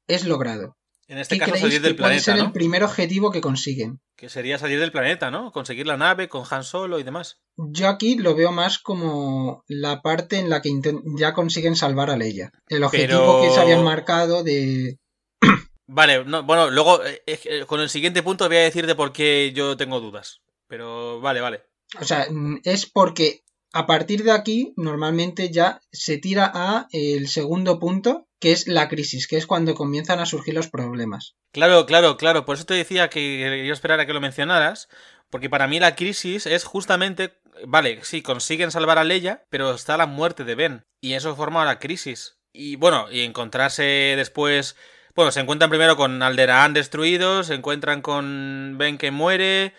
[0.08, 0.77] es logrado.
[1.10, 2.46] En este ¿Qué caso salir del que puede planeta, ser ¿no?
[2.48, 4.02] el primer objetivo que consiguen?
[4.18, 5.52] Que sería salir del planeta, ¿no?
[5.54, 7.40] Conseguir la nave con Han Solo y demás.
[7.56, 10.70] Yo aquí lo veo más como la parte en la que
[11.18, 12.52] ya consiguen salvar a Leia.
[12.68, 14.98] El objetivo Pero- que se habían marcado de
[15.88, 19.54] Vale, no, bueno, luego eh, eh, con el siguiente punto voy a decirte por qué
[19.56, 20.42] yo tengo dudas.
[20.68, 21.62] Pero vale, vale.
[22.02, 27.30] O sea, mm, es porque a partir de aquí normalmente ya se tira a el
[27.30, 31.36] segundo punto, que es la crisis, que es cuando comienzan a surgir los problemas.
[31.52, 32.46] Claro, claro, claro.
[32.46, 34.90] Por eso te decía que yo esperara que lo mencionaras.
[35.30, 37.40] Porque para mí la crisis es justamente.
[37.66, 40.86] Vale, sí, consiguen salvar a Leia, pero está la muerte de Ben.
[41.02, 42.38] Y eso forma la crisis.
[42.54, 43.84] Y bueno, y encontrarse
[44.16, 44.76] después.
[45.16, 49.74] Bueno, se encuentran primero con Alderaan destruidos, se encuentran con Ben que muere.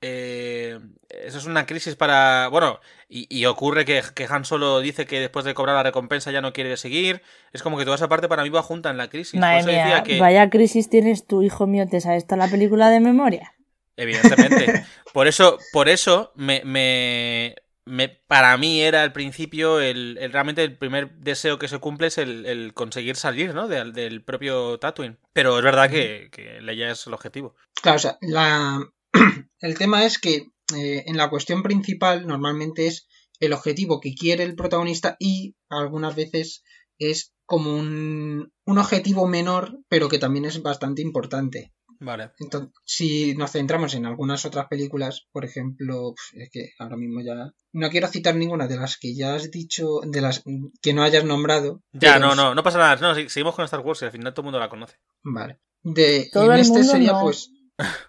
[0.00, 2.48] Eh, eso es una crisis para.
[2.48, 6.30] Bueno, y, y ocurre que, que Han Solo dice que después de cobrar la recompensa
[6.30, 7.22] ya no quiere seguir.
[7.52, 9.40] Es como que toda esa parte para mí va junta en la crisis.
[9.40, 10.20] Madre decía mía, que.
[10.20, 13.54] vaya crisis tienes tu hijo mío, ¿te sabes toda la película de memoria?
[13.96, 14.84] Evidentemente.
[15.12, 20.62] por eso, por eso me, me, me- para mí era al principio el, el- realmente
[20.62, 23.66] el primer deseo que se cumple es el, el conseguir salir, ¿no?
[23.66, 25.18] Del, del propio Tatooine.
[25.32, 27.56] Pero es verdad que, que Leia es el objetivo.
[27.82, 28.78] Claro, o sea, la...
[29.60, 33.08] el tema es que eh, en la cuestión principal normalmente es
[33.40, 36.62] el objetivo que quiere el protagonista y algunas veces
[36.98, 41.72] es como un, un objetivo menor, pero que también es bastante importante.
[42.00, 42.30] Vale.
[42.38, 47.52] Entonces, si nos centramos en algunas otras películas, por ejemplo, es que ahora mismo ya
[47.72, 50.44] no quiero citar ninguna de las que ya has dicho, de las
[50.80, 51.82] que no hayas nombrado.
[51.92, 52.96] Ya, no, no, no pasa nada.
[52.96, 54.96] No, seguimos con Star Wars y al final todo el mundo la conoce.
[55.24, 55.58] Vale.
[55.82, 57.22] De, Todo en el este mundo sería no.
[57.22, 57.50] pues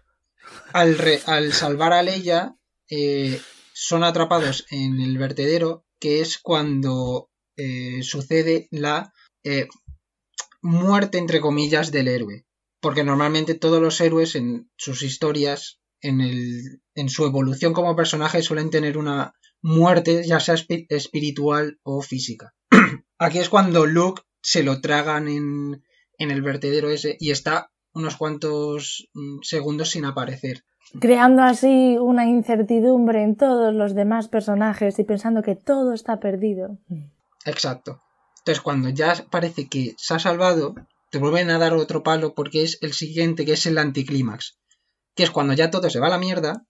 [0.74, 2.56] al, salvar a Leia
[2.90, 3.40] eh,
[3.74, 9.68] son atrapados en el vertedero que es cuando eh, sucede la eh,
[10.62, 12.46] muerte entre comillas del héroe.
[12.82, 18.98] Porque normalmente todos los héroes en sus historias en, su evolución como personaje suelen tener
[18.98, 22.54] una muerte ya sea espi- espiritual o física.
[23.20, 25.84] Aquí es cuando Luke se lo tragan en,
[26.18, 30.63] en el vertedero ese y está unos cuantos mm, segundos sin aparecer.
[30.99, 36.80] Creando así una incertidumbre en todos los demás personajes y pensando que todo está perdido.
[37.45, 38.02] Exacto.
[38.39, 40.73] Entonces cuando ya parece que se ha salvado,
[41.12, 44.60] te vuelven a dar otro palo porque es el siguiente, que es el anticlímax.
[45.15, 46.63] Que es cuando ya todo se va a la mierda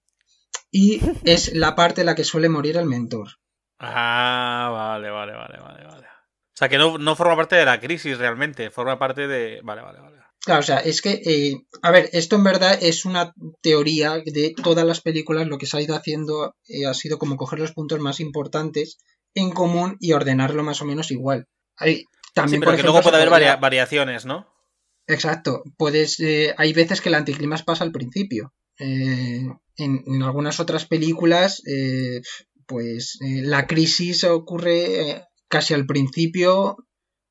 [0.72, 3.30] y es la parte en la que suele morir el mentor.
[3.80, 6.08] Ah, vale, vale, vale, vale, vale.
[6.08, 9.62] O sea que no, no forma parte de la crisis realmente, forma parte de.
[9.64, 10.19] Vale, vale, vale.
[10.50, 14.56] Claro, o sea, es que, eh, a ver, esto en verdad es una teoría de
[14.64, 17.74] todas las películas, lo que se ha ido haciendo eh, ha sido como coger los
[17.74, 18.98] puntos más importantes
[19.36, 21.46] en común y ordenarlo más o menos igual.
[21.78, 24.48] Hay, también, sí, pero por que ejemplo, luego puede haber podría- variaciones, ¿no?
[25.06, 28.52] Exacto, puedes, eh, hay veces que el anticlimax pasa al principio.
[28.80, 32.22] En, en algunas otras películas, eh,
[32.66, 36.76] pues la crisis ocurre casi al principio,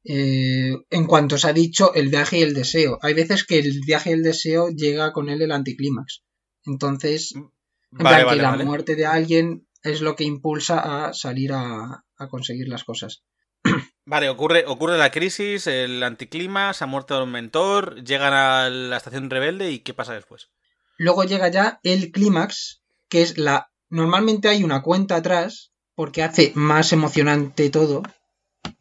[0.09, 2.99] eh, en cuanto se ha dicho el viaje y el deseo.
[3.03, 6.23] Hay veces que el viaje y el deseo llega con él el anticlímax.
[6.65, 7.51] Entonces, en
[7.91, 8.65] Vale, plan, vale, que la vale.
[8.65, 13.23] muerte de alguien es lo que impulsa a salir a, a conseguir las cosas.
[14.07, 18.97] Vale, ocurre, ocurre la crisis, el anticlima, se ha muerto un mentor, llegan a la
[18.97, 20.49] estación rebelde y ¿qué pasa después?
[20.97, 23.71] Luego llega ya el clímax, que es la...
[23.91, 28.03] Normalmente hay una cuenta atrás, porque hace más emocionante todo.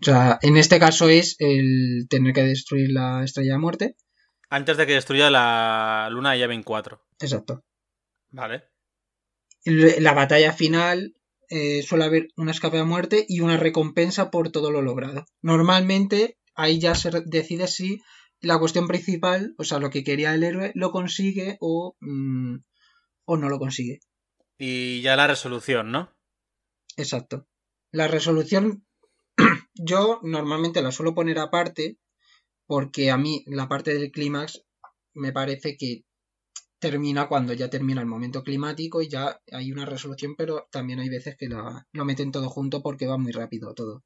[0.02, 3.96] O sea, en este caso es el tener que destruir la estrella de muerte.
[4.50, 7.02] Antes de que destruya la luna de Yavin 4.
[7.20, 7.64] Exacto.
[8.30, 8.64] Vale.
[9.66, 11.16] La batalla final
[11.50, 15.26] eh, suele haber una escape de muerte y una recompensa por todo lo logrado.
[15.42, 18.02] Normalmente ahí ya se decide si
[18.40, 22.58] la cuestión principal, o sea, lo que quería el héroe, lo consigue o, mm,
[23.26, 24.00] o no lo consigue.
[24.58, 26.14] Y ya la resolución, ¿no?
[26.96, 27.48] Exacto.
[27.92, 28.87] La resolución
[29.76, 31.98] yo normalmente la suelo poner aparte
[32.66, 34.64] porque a mí la parte del clímax
[35.14, 36.04] me parece que
[36.80, 41.10] termina cuando ya termina el momento climático y ya hay una resolución, pero también hay
[41.10, 44.04] veces que la, lo meten todo junto porque va muy rápido todo.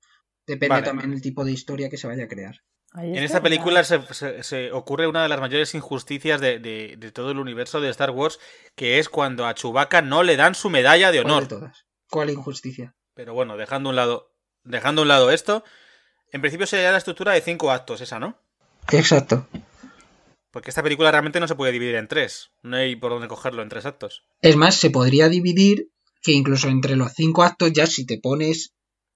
[0.48, 0.86] Depende Vale.
[0.86, 2.56] también del tipo de historia que se vaya a crear.
[2.94, 7.12] En esta película se, se- se ocurre una de las mayores injusticias de, de- de
[7.12, 8.40] todo el universo de Star Wars,
[8.76, 11.44] que es cuando a Chewbacca no le dan su medalla de ¿Cuál honor.
[11.44, 11.86] de todas?
[12.10, 12.96] ¿Cuál injusticia?
[13.14, 14.31] Pero bueno, dejando a un lado,
[14.64, 15.64] dejando a un lado esto,
[16.32, 18.38] en principio sería la estructura de cinco actos, esa, ¿no?
[18.92, 19.48] Exacto.
[20.52, 22.52] Porque esta película realmente no se puede dividir en tres.
[22.62, 24.24] No hay por dónde cogerlo en tres actos.
[24.42, 25.90] Es más, se podría dividir
[26.22, 28.74] que incluso entre los cinco actos, ya si te pones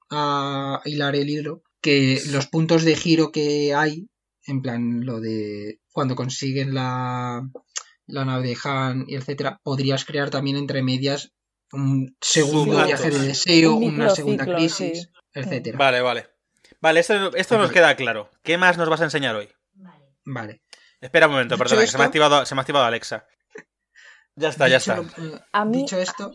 [0.09, 4.07] a hilar el hilo, que los puntos de giro que hay,
[4.47, 7.47] en plan lo de cuando consiguen la,
[8.07, 11.31] la nave de Han y etcétera, podrías crear también entre medias
[11.71, 15.09] un segundo viaje de deseo, Un una segunda crisis, sí.
[15.35, 15.77] Etcétera.
[15.77, 16.29] Vale, vale.
[16.81, 18.29] Vale, esto, esto nos queda claro.
[18.43, 19.49] ¿Qué más nos vas a enseñar hoy?
[20.25, 20.61] Vale.
[21.01, 23.27] Espera un momento, perdona, que se me, ha esto- activado, se me ha activado Alexa.
[24.35, 25.19] Ya está, ya Dicho está.
[25.21, 26.31] lo- eh, A mí- dicho esto,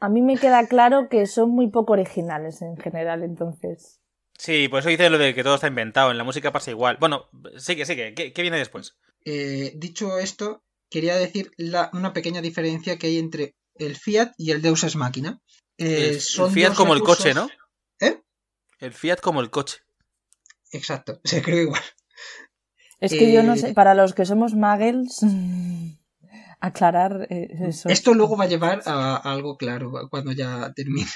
[0.00, 4.00] A mí me queda claro que son muy poco originales en general, entonces.
[4.36, 6.10] Sí, por eso dice lo de que todo está inventado.
[6.10, 6.96] En la música pasa igual.
[6.98, 8.12] Bueno, sigue, sigue.
[8.14, 8.96] ¿Qué, qué viene después?
[9.24, 14.50] Eh, dicho esto, quería decir la- una pequeña diferencia que hay entre el Fiat y
[14.50, 15.38] el Deus Ex Machina.
[15.78, 17.48] Eh, el, Fiat como el coche, ¿no?
[18.82, 18.86] ¿Eh?
[18.86, 19.78] El Fiat como el coche.
[20.72, 21.82] Exacto, se creo igual.
[23.00, 25.18] Es que yo no Eh, sé, para los que somos muggles,
[26.60, 27.88] aclarar eh, eso.
[27.88, 31.10] Esto luego va a llevar a, algo claro cuando ya termine.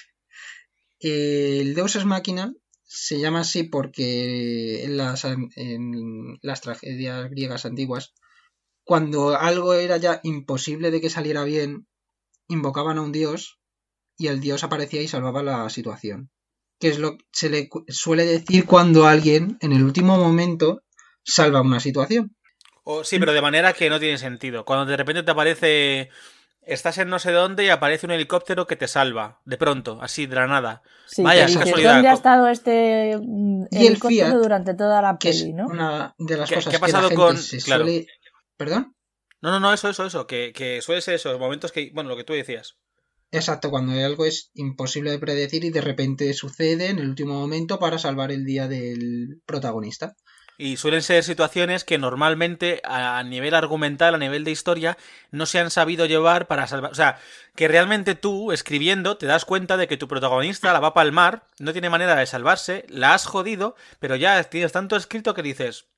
[0.99, 2.53] El Deus Ex Machina
[2.85, 8.15] se llama así porque en las, en las tragedias griegas antiguas,
[8.85, 11.87] cuando algo era ya imposible de que saliera bien,
[12.49, 13.61] invocaban a un dios
[14.17, 16.31] y el dios aparecía y salvaba la situación.
[16.79, 20.83] Que es lo que se le suele decir cuando alguien en el último momento
[21.25, 22.37] salva una situación.
[22.85, 24.65] O, sí, pero de manera que no tiene sentido.
[24.65, 26.11] Cuando de repente te aparece.
[26.61, 29.41] Estás en no sé dónde y aparece un helicóptero que te salva.
[29.45, 30.83] De pronto, así, de la nada.
[31.07, 31.95] Sí, Vaya, dices, casualidad.
[31.95, 35.53] ¿Dónde ha estado este mm, Y el helicóptero Fiat, durante toda la Que es peli,
[35.53, 35.67] no?
[35.69, 37.85] una de las ¿Qué- cosas qué ha que la pasado gente con- se claro.
[37.85, 38.07] suele...
[38.57, 38.97] ¿Perdón?
[39.43, 40.27] No, no, no, eso, eso, eso.
[40.27, 41.39] Que, que suele ser eso.
[41.39, 41.91] Momentos que.
[41.95, 42.79] Bueno, lo que tú decías.
[43.33, 47.79] Exacto, cuando algo es imposible de predecir y de repente sucede en el último momento
[47.79, 50.15] para salvar el día del protagonista.
[50.59, 54.97] Y suelen ser situaciones que normalmente a nivel argumental, a nivel de historia,
[55.31, 56.93] no se han sabido llevar para salvar.
[56.93, 57.19] O sea,
[57.55, 61.47] que realmente tú, escribiendo, te das cuenta de que tu protagonista la va a palmar,
[61.59, 65.89] no tiene manera de salvarse, la has jodido, pero ya tienes tanto escrito que dices,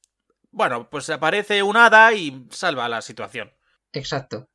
[0.51, 3.53] bueno, pues aparece un hada y salva la situación.
[3.93, 4.49] Exacto.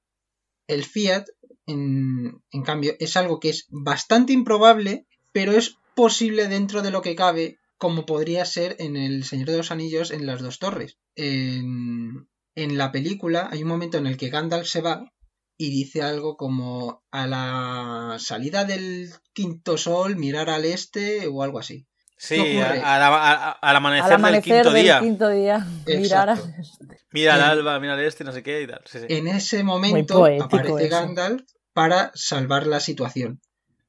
[0.67, 1.27] El Fiat,
[1.65, 7.15] en, cambio, es algo que es bastante improbable, pero es posible dentro de lo que
[7.15, 10.97] cabe, como podría ser en El Señor de los Anillos en las dos torres.
[11.15, 15.11] En, en la película hay un momento en el que Gandalf se va
[15.57, 21.59] y dice algo como a la salida del quinto sol mirar al este o algo
[21.59, 21.85] así.
[22.25, 22.79] Sí, ¿Qué ocurre?
[22.81, 24.99] a- a- a- al amanecer, Al amanecer del quinto del día.
[25.01, 26.95] quinto día, mirar a- Exacto.
[27.11, 28.81] Mira al En- alba, mira al este, no sé qué y tal.
[28.85, 29.05] Sí, sí.
[29.09, 30.89] En ese momento aparece eso.
[30.89, 31.41] Gandalf
[31.73, 33.41] para salvar la situación.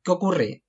[0.02, 0.62] ¿Qué ocurre?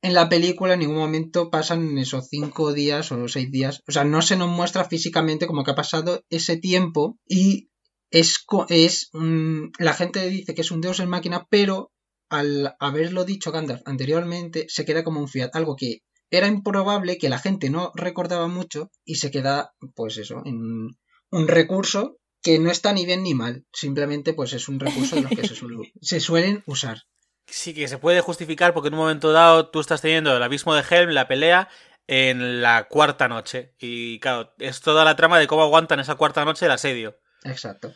[0.00, 3.82] En la película en ningún momento pasan esos cinco días o seis días.
[3.88, 7.68] O sea, no se nos muestra físicamente como que ha pasado ese tiempo y
[8.12, 11.90] es, es mm, la gente dice que es un deus en máquina, pero
[12.30, 17.28] al haberlo dicho Gandalf anteriormente se queda como un fiat, algo que era improbable, que
[17.28, 20.88] la gente no recordaba mucho y se queda, pues eso, en
[21.30, 25.22] un recurso que no está ni bien ni mal, simplemente pues es un recurso de
[25.22, 27.02] los que se, suele- se suelen usar.
[27.46, 30.74] Sí, que se puede justificar porque en un momento dado tú estás teniendo el abismo
[30.74, 31.68] de Helm, la pelea,
[32.06, 33.74] en la cuarta noche.
[33.78, 37.18] Y claro, es toda la trama de cómo aguantan esa cuarta noche el asedio.
[37.44, 37.92] Exacto.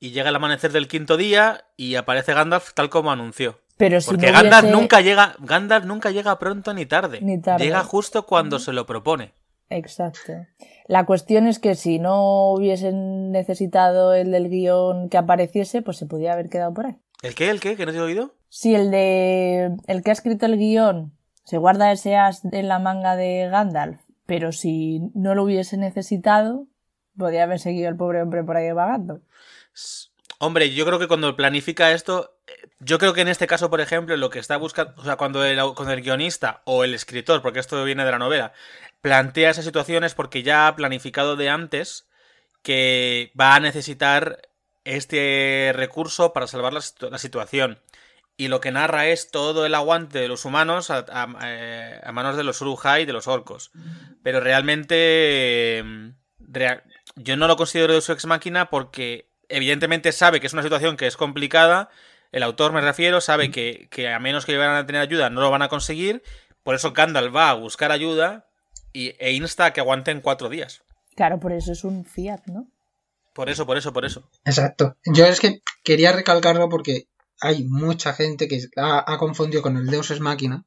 [0.00, 3.60] Y llega el amanecer del quinto día y aparece Gandalf tal como anunció.
[3.78, 7.20] Pero si Porque no Gandalf hubiese- nunca llega, Gandalf nunca llega pronto ni tarde.
[7.22, 7.64] Ni tarde.
[7.64, 9.32] Llega justo cuando se lo propone.
[9.70, 10.32] Exacto.
[10.86, 16.06] La cuestión es que si no hubiesen necesitado el del guion que apareciese, pues se
[16.06, 16.96] podía haber quedado por ahí.
[17.22, 17.50] ¿El qué?
[17.50, 17.76] ¿El qué?
[17.76, 18.34] ¿Que no te he oído?
[18.48, 21.12] Si el de el que ha escrito el guion
[21.44, 26.66] se guarda ese as en la manga de Gandalf, pero si no lo hubiese necesitado,
[27.16, 29.20] podría haber seguido el pobre hombre por ahí vagando.
[29.74, 30.07] S-
[30.38, 32.36] Hombre, yo creo que cuando planifica esto,
[32.78, 35.44] yo creo que en este caso, por ejemplo, lo que está buscando, o sea, cuando
[35.44, 38.52] el, cuando el guionista o el escritor, porque esto viene de la novela,
[39.00, 42.06] plantea esas situaciones porque ya ha planificado de antes
[42.62, 44.42] que va a necesitar
[44.84, 47.80] este recurso para salvar la, situ- la situación.
[48.36, 51.04] Y lo que narra es todo el aguante de los humanos a,
[51.42, 53.72] eh, manos de los Urujai y de los orcos.
[54.22, 55.82] Pero realmente.
[56.38, 56.84] rea-
[57.16, 60.96] yo no lo considero de su ex máquina porque, evidentemente, sabe que es una situación
[60.96, 61.90] que es complicada.
[62.32, 65.40] El autor, me refiero, sabe que, que a menos que vayan a tener ayuda, no
[65.40, 66.22] lo van a conseguir.
[66.62, 68.48] Por eso Gandalf va a buscar ayuda
[68.92, 70.82] y, e insta a que aguanten cuatro días.
[71.16, 72.68] Claro, por eso es un Fiat, ¿no?
[73.34, 74.28] Por eso, por eso, por eso.
[74.44, 74.96] Exacto.
[75.04, 77.08] Yo es que quería recalcarlo porque
[77.40, 80.64] hay mucha gente que ha, ha confundido con el Deus Ex Máquina,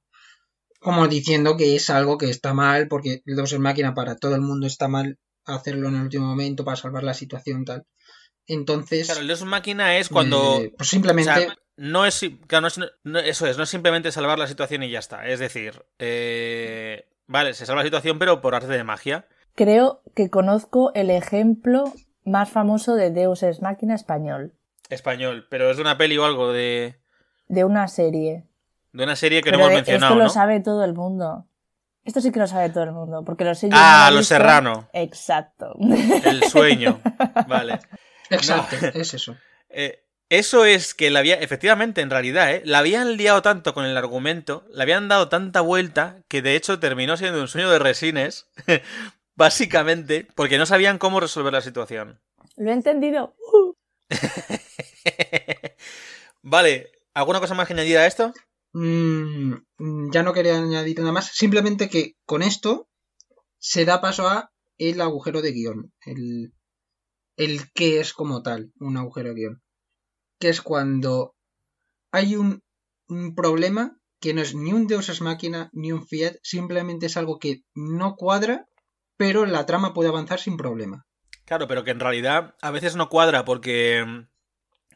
[0.80, 4.36] como diciendo que es algo que está mal, porque el Deus Ex Máquina para todo
[4.36, 7.86] el mundo está mal hacerlo en el último momento para salvar la situación tal.
[8.48, 10.60] Entonces, Claro, el Deus Máquina es cuando.
[10.62, 13.70] eh, pues simplemente O sea, no es, claro, no es- no- eso es, no es
[13.70, 15.26] simplemente salvar la situación y ya está.
[15.28, 19.28] Es decir, eh, vale, se salva la situación, pero por arte de magia.
[19.56, 24.54] Creo que conozco el ejemplo más famoso de Deus Ex Máquina español,
[24.90, 26.96] Español, pero es de una peli o algo de,
[27.48, 28.44] de una serie.
[28.92, 30.30] de una serie que Pero no hemos mencionado, esto lo ¿no?
[30.30, 31.46] sabe todo el mundo.
[32.04, 33.76] Esto sí que lo sabe todo el mundo, porque lo sé yo.
[33.78, 34.36] Ah, no lo Los visto.
[34.36, 34.90] Serrano.
[34.92, 35.76] Exacto.
[36.26, 37.00] El sueño.
[37.48, 37.80] Vale.
[38.32, 39.38] exacto, es eso.
[39.70, 42.62] Eh, eso es que la había, efectivamente, en realidad, ¿eh?
[42.64, 46.80] la habían liado tanto con el argumento, le habían dado tanta vuelta, que de hecho
[46.80, 48.48] terminó siendo un sueño de resines,
[49.36, 52.22] básicamente, porque no sabían cómo resolver la situación.
[52.56, 53.36] Lo he entendido.
[56.42, 58.34] vale, ¿alguna cosa más que añadir a esto?
[58.74, 61.32] Mm, mm, ya no quería añadir nada más.
[61.34, 62.88] Simplemente que con esto
[63.60, 65.94] se da paso a el agujero de guion.
[66.06, 66.54] El,
[67.44, 69.62] el que es como tal un agujero guion.
[70.40, 71.36] que es cuando
[72.12, 72.62] hay un,
[73.08, 77.18] un problema que no es ni un Deus Ex Máquina ni un Fiat, simplemente es
[77.18, 78.68] algo que no cuadra,
[79.18, 81.06] pero la trama puede avanzar sin problema.
[81.46, 84.06] Claro, pero que en realidad a veces no cuadra porque,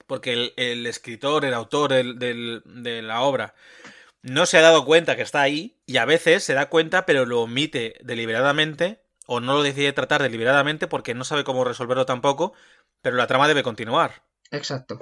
[0.06, 3.56] porque el, escritor, el autor de la obra
[4.22, 7.26] no se ha dado cuenta que está ahí y a veces se da cuenta pero
[7.26, 12.54] lo omite deliberadamente o no lo decide tratar deliberadamente porque no sabe cómo resolverlo tampoco,
[13.02, 14.24] pero la trama debe continuar.
[14.52, 15.00] Exacto.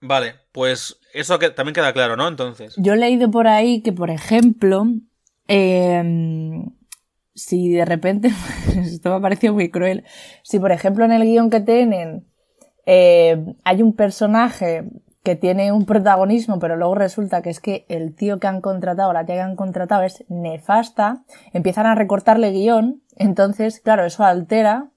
[0.00, 2.28] Vale, pues eso que también queda claro, ¿no?
[2.28, 2.74] Entonces.
[2.76, 4.86] Yo he leído por ahí que, por ejemplo,
[5.48, 6.64] eh,
[7.34, 8.30] si de repente,
[8.76, 10.04] esto me ha parecido muy cruel,
[10.42, 12.26] si por ejemplo en el guion que tienen
[12.86, 14.84] eh, hay un personaje
[15.24, 19.12] que tiene un protagonismo, pero luego resulta que es que el tío que han contratado,
[19.12, 24.90] la tía que han contratado es nefasta, empiezan a recortarle guion, entonces, claro, eso altera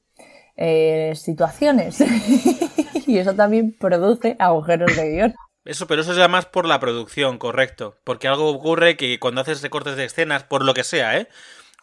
[0.57, 2.01] eh, situaciones.
[3.07, 5.35] y eso también produce agujeros de guion.
[5.65, 7.95] Eso, pero eso es ya más por la producción, correcto.
[8.03, 11.27] Porque algo ocurre que cuando haces recortes de escenas, por lo que sea, ¿eh?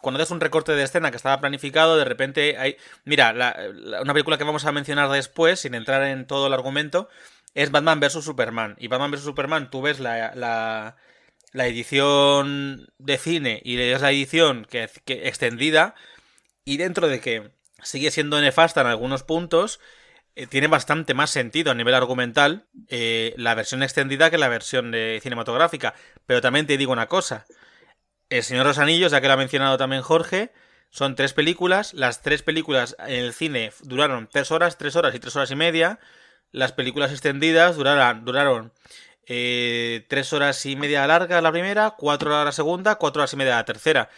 [0.01, 2.77] Cuando haces un recorte de escena que estaba planificado, de repente hay...
[3.05, 3.55] Mira, la-
[4.01, 7.09] una película que vamos a mencionar después, sin entrar en todo el argumento,
[7.55, 8.23] es Batman vs.
[8.23, 8.75] Superman.
[8.77, 9.21] Y Batman vs.
[9.21, 10.97] Superman, tú ves la, la,
[11.51, 15.95] la edición de cine y ves la edición que, que extendida,
[16.63, 17.51] y dentro de que
[17.81, 19.79] sigue siendo nefasta en algunos puntos,
[20.35, 24.93] eh, tiene bastante más sentido a nivel argumental eh, la versión extendida que la versión
[25.21, 25.93] cinematográfica.
[26.25, 27.45] Pero también te digo una cosa.
[28.29, 30.51] El Señor de los Anillos, ya que lo ha mencionado también Jorge,
[30.89, 31.93] son tres películas.
[31.93, 35.55] Las tres películas en el cine duraron tres horas, tres horas y tres horas y
[35.55, 35.99] media.
[36.55, 38.71] Las películas extendidas duraron, duraron
[39.27, 43.35] eh, tres horas y media larga la primera, cuatro horas la segunda, cuatro horas y
[43.35, 44.09] media la tercera.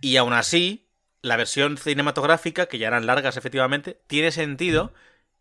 [0.00, 0.88] Y aún así,
[1.22, 4.92] la versión cinematográfica, que ya eran largas efectivamente, tiene sentido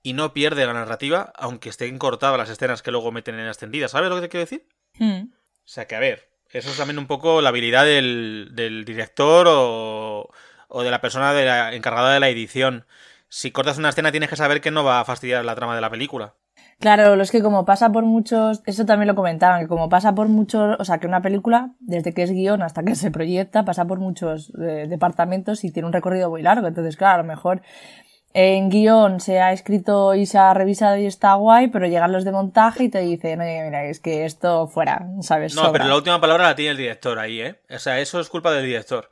[0.03, 3.89] y no pierde la narrativa, aunque estén cortadas las escenas que luego meten en extendidas.
[3.89, 4.63] ¿Sabes lo que te quiero decir?
[4.99, 5.29] Hmm.
[5.31, 9.47] O sea que, a ver, eso es también un poco la habilidad del, del director
[9.49, 10.29] o,
[10.67, 12.85] o de la persona de la- encargada de la edición.
[13.29, 15.81] Si cortas una escena tienes que saber que no va a fastidiar la trama de
[15.81, 16.35] la película.
[16.79, 20.13] Claro, lo es que como pasa por muchos, eso también lo comentaban, que como pasa
[20.13, 23.65] por muchos, o sea, que una película, desde que es guion hasta que se proyecta,
[23.65, 26.67] pasa por muchos eh, departamentos y tiene un recorrido muy largo.
[26.67, 27.61] Entonces, claro, a lo mejor
[28.33, 32.23] en guion se ha escrito y se ha revisado y está guay, pero llegan los
[32.23, 35.55] de montaje y te dicen, oye, mira, es que esto fuera, ¿sabes?
[35.55, 35.71] No, Sobra.
[35.73, 37.59] pero la última palabra la tiene el director ahí, ¿eh?
[37.71, 39.09] O sea, eso es culpa del director.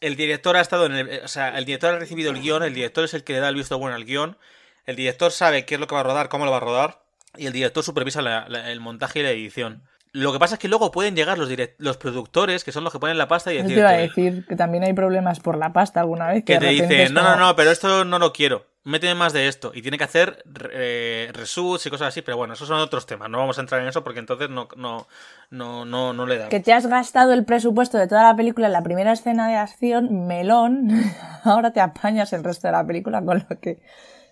[0.00, 1.20] El director ha estado en el...
[1.24, 3.48] O sea, el director ha recibido el guion, el director es el que le da
[3.48, 4.36] el visto bueno al guion,
[4.84, 7.02] el director sabe qué es lo que va a rodar, cómo lo va a rodar,
[7.36, 9.82] y el director supervisa la- la- el montaje y la edición.
[10.16, 12.98] Lo que pasa es que luego pueden llegar los, los productores, que son los que
[12.98, 15.58] ponen la pasta, y Eso te decirte, iba a decir que también hay problemas por
[15.58, 16.42] la pasta alguna vez.
[16.42, 18.64] Que, te dicen, no, no, como- no, pero esto no lo quiero.
[18.84, 19.72] Méteme más de esto.
[19.74, 20.42] Y tiene que hacer
[20.72, 22.22] eh, reshoots y cosas así.
[22.22, 23.28] Pero bueno, esos son otros temas.
[23.28, 25.06] No vamos a entrar en eso porque entonces no, no,
[25.50, 26.48] no, no, no le da.
[26.48, 29.56] Que te has gastado el presupuesto de toda la película en la primera escena de
[29.56, 30.88] acción, melón,
[31.44, 33.82] ahora te apañas el resto de la película con lo que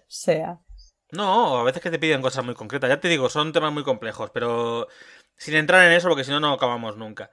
[0.07, 0.61] sea.
[1.11, 2.91] No, a veces que te piden cosas muy concretas.
[2.91, 4.89] Ya te digo, son temas muy complejos, pero
[5.37, 7.31] sin entrar en eso porque si no, no acabamos nunca.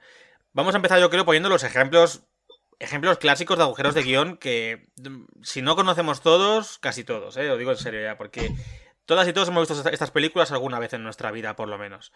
[0.52, 2.22] Vamos a empezar, yo creo, poniendo los ejemplos
[2.78, 7.44] ejemplos clásicos de agujeros de guion que mm, si no conocemos todos, casi todos, ¿eh?
[7.46, 8.52] Lo digo en serio ya, porque
[9.06, 11.78] todas y todos hemos visto esta- estas películas alguna vez en nuestra vida, por lo
[11.78, 12.12] menos.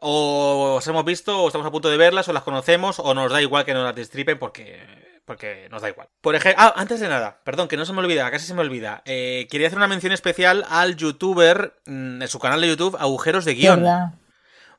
[0.00, 3.32] O os hemos visto, o estamos a punto de verlas, o las conocemos, o nos
[3.32, 4.86] da igual que nos las destripen porque
[5.24, 6.08] porque nos da igual.
[6.20, 8.60] Por ejemplo, ah, antes de nada, perdón, que no se me olvida, casi se me
[8.60, 9.02] olvida.
[9.06, 13.44] Eh, quería hacer una mención especial al youtuber, mm, en su canal de YouTube, Agujeros
[13.46, 13.80] de Guión.
[13.82, 14.14] ¿Verdad?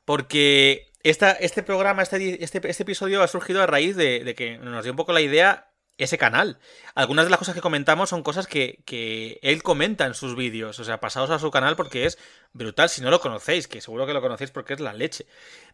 [0.06, 4.84] Porque este programa, este, este, este episodio ha surgido a raíz de, de que nos
[4.84, 6.58] dio un poco la idea ese canal.
[6.94, 10.78] Algunas de las cosas que comentamos son cosas que, que él comenta en sus vídeos.
[10.78, 12.18] O sea, pasados a su canal porque es
[12.56, 15.26] brutal si no lo conocéis, que seguro que lo conocéis porque es la leche.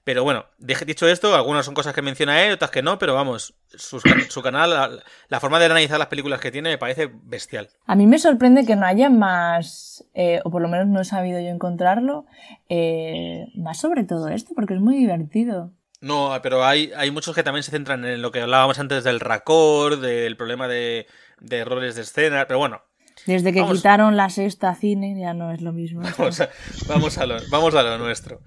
[0.05, 3.55] Pero bueno, dicho esto, algunas son cosas que menciona él, otras que no, pero vamos,
[3.77, 4.91] su canal, la,
[5.29, 7.69] la forma de analizar las películas que tiene me parece bestial.
[7.87, 11.05] A mí me sorprende que no haya más, eh, o por lo menos no he
[11.05, 12.27] sabido yo encontrarlo,
[12.69, 15.71] eh, más sobre todo esto, porque es muy divertido.
[16.01, 19.21] No, pero hay, hay muchos que también se centran en lo que hablábamos antes del
[19.21, 21.07] raccord, del problema de,
[21.39, 22.83] de errores de escena, pero bueno,
[23.27, 23.77] Desde que Vamos.
[23.79, 26.03] quitaron la sexta cine ya no es lo mismo.
[26.19, 26.51] vamos a,
[26.87, 28.41] vamos a lo, vamos a lo nuestro.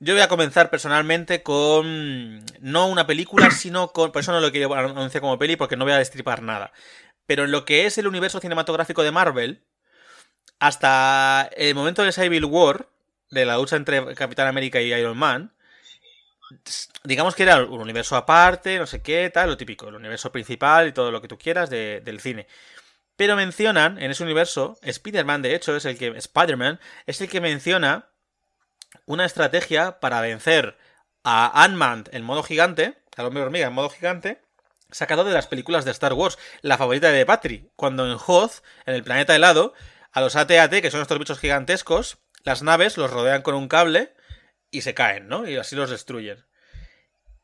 [0.00, 4.10] Yo voy a comenzar personalmente con no una película, sino con.
[4.12, 6.72] Por eso no lo quiero anunciar como peli, porque no voy a destripar nada.
[7.26, 9.64] Pero en lo que es el universo cinematográfico de Marvel,
[10.58, 12.88] hasta el momento de Civil War,
[13.30, 15.52] de la lucha entre Capitán América y Iron Man,
[17.04, 20.88] digamos que era un universo aparte, no sé qué, tal, lo típico, el universo principal
[20.88, 22.46] y todo lo que tú quieras de- del cine.
[23.16, 26.08] Pero mencionan en ese universo, Spider-Man, de hecho, es el que.
[26.08, 28.08] Spider-Man es el que menciona
[29.06, 30.78] una estrategia para vencer
[31.24, 34.42] a Ant-Man en modo gigante, al hombre hormiga en modo gigante,
[34.90, 38.94] sacado de las películas de Star Wars, la favorita de Patri, cuando en Hoth, en
[38.94, 39.72] el planeta helado,
[40.10, 44.14] a los AT-AT, que son estos bichos gigantescos, las naves los rodean con un cable
[44.70, 45.48] y se caen, ¿no?
[45.48, 46.44] Y así los destruyen.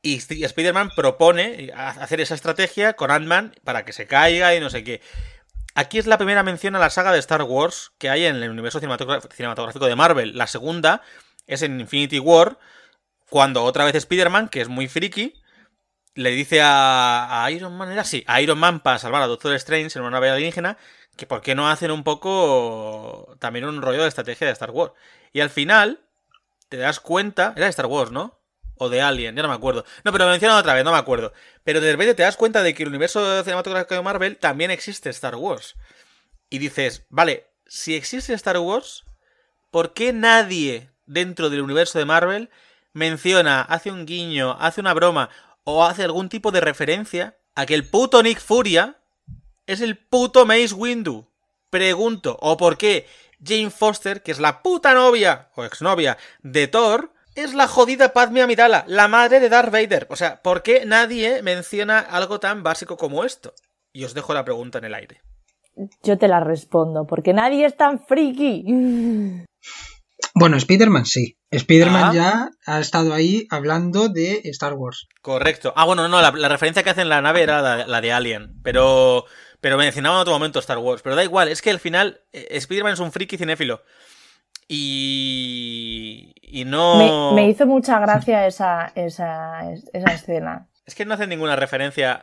[0.02, 4.70] Y Spider-Man propone a- hacer esa estrategia con Ant-Man para que se caiga y no
[4.70, 5.00] sé qué.
[5.78, 8.50] Aquí es la primera mención a la saga de Star Wars que hay en el
[8.50, 10.36] universo cinematográfico de Marvel.
[10.36, 11.02] La segunda
[11.46, 12.58] es en Infinity War,
[13.30, 15.40] cuando otra vez Spider-Man, que es muy friki,
[16.16, 19.54] le dice a, a Iron Man, era así, a Iron Man para salvar a Doctor
[19.54, 20.78] Strange en una nave alienígena,
[21.16, 24.94] que por qué no hacen un poco también un rollo de estrategia de Star Wars.
[25.32, 26.00] Y al final
[26.68, 28.36] te das cuenta, era de Star Wars, ¿no?
[28.78, 29.84] O de Alien, ya no me acuerdo.
[30.04, 31.32] No, pero lo mencionan otra vez, no me acuerdo.
[31.64, 35.10] Pero de repente te das cuenta de que el universo cinematográfico de Marvel también existe
[35.10, 35.76] Star Wars.
[36.48, 39.04] Y dices, vale, si existe Star Wars,
[39.70, 42.50] ¿por qué nadie dentro del universo de Marvel
[42.92, 45.30] menciona, hace un guiño, hace una broma
[45.64, 48.96] o hace algún tipo de referencia a que el puto Nick Furia
[49.66, 51.28] es el puto Mace Windu?
[51.70, 53.06] Pregunto, ¿o por qué
[53.44, 57.12] Jane Foster, que es la puta novia o exnovia de Thor,
[57.42, 60.06] es la jodida Padme Amidala, la madre de Darth Vader?
[60.10, 63.54] O sea, ¿por qué nadie menciona algo tan básico como esto?
[63.92, 65.20] Y os dejo la pregunta en el aire.
[66.02, 68.64] Yo te la respondo, porque nadie es tan friki.
[70.34, 71.36] Bueno, Spider-Man sí.
[71.50, 72.12] Spider-Man Ah.
[72.14, 75.06] ya ha estado ahí hablando de Star Wars.
[75.22, 75.72] Correcto.
[75.76, 78.12] Ah, bueno, no, la, la referencia que hace en la nave era la, la de
[78.12, 79.24] Alien, pero,
[79.60, 81.02] pero mencionaba en otro momento Star Wars.
[81.02, 83.82] Pero da igual, es que al final eh, Spider-Man es un friki cinéfilo.
[84.70, 87.32] Y, y no...
[87.32, 90.66] Me, me hizo mucha gracia esa, esa, esa escena.
[90.84, 92.22] Es que no hace ninguna referencia.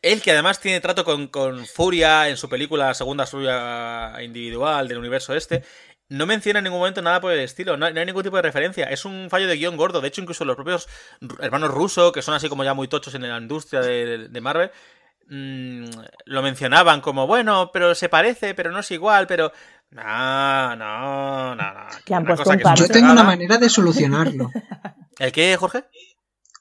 [0.00, 4.98] Él, que además tiene trato con, con Furia en su película Segunda Suya Individual del
[4.98, 5.64] universo este,
[6.08, 7.76] no menciona en ningún momento nada por el estilo.
[7.76, 8.84] No, no hay ningún tipo de referencia.
[8.84, 10.00] Es un fallo de guion gordo.
[10.00, 10.88] De hecho, incluso los propios
[11.40, 14.70] hermanos rusos, que son así como ya muy tochos en la industria de, de Marvel,
[15.26, 15.86] mmm,
[16.24, 19.52] lo mencionaban como, bueno, pero se parece, pero no es igual, pero...
[19.92, 21.80] No, no, no, no.
[22.16, 22.62] Han puesto un que.
[22.76, 24.50] Yo tengo una manera de solucionarlo.
[25.18, 25.84] ¿El qué, Jorge?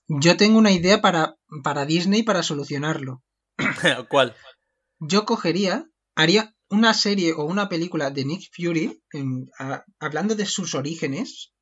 [0.08, 3.22] Yo tengo una idea para, para Disney para solucionarlo.
[4.10, 4.36] ¿Cuál?
[5.00, 10.46] Yo cogería, haría una serie o una película de Nick Fury en- a- hablando de
[10.48, 11.54] sus orígenes,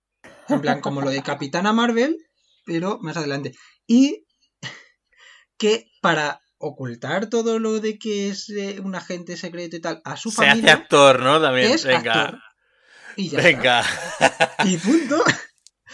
[0.48, 2.18] en plan como lo de Capitana Marvel,
[2.66, 3.52] pero más adelante.
[3.86, 4.26] Y
[5.58, 10.18] que para ocultar todo lo de que es eh, un agente secreto y tal a
[10.18, 11.42] su Se hace familia, actor, ¿no?
[11.42, 11.72] También.
[11.72, 12.22] es Venga.
[12.24, 12.40] actor.
[13.16, 13.82] Y ya Venga.
[14.20, 14.56] está.
[14.66, 15.24] Y punto.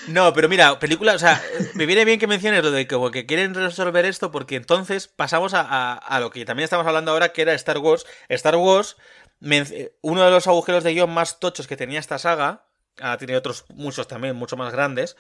[0.07, 1.41] No, pero mira, película, o sea,
[1.76, 5.61] me viene bien que menciones lo de que quieren resolver esto porque entonces pasamos a,
[5.61, 8.05] a- a lo que también estamos hablando ahora, que era Star Wars.
[8.28, 8.97] Star Wars,
[9.41, 12.66] eh, uno de los agujeros de guion más tochos que tenía esta saga,
[12.99, 15.16] ha tenido otros muchos también, mucho más grandes,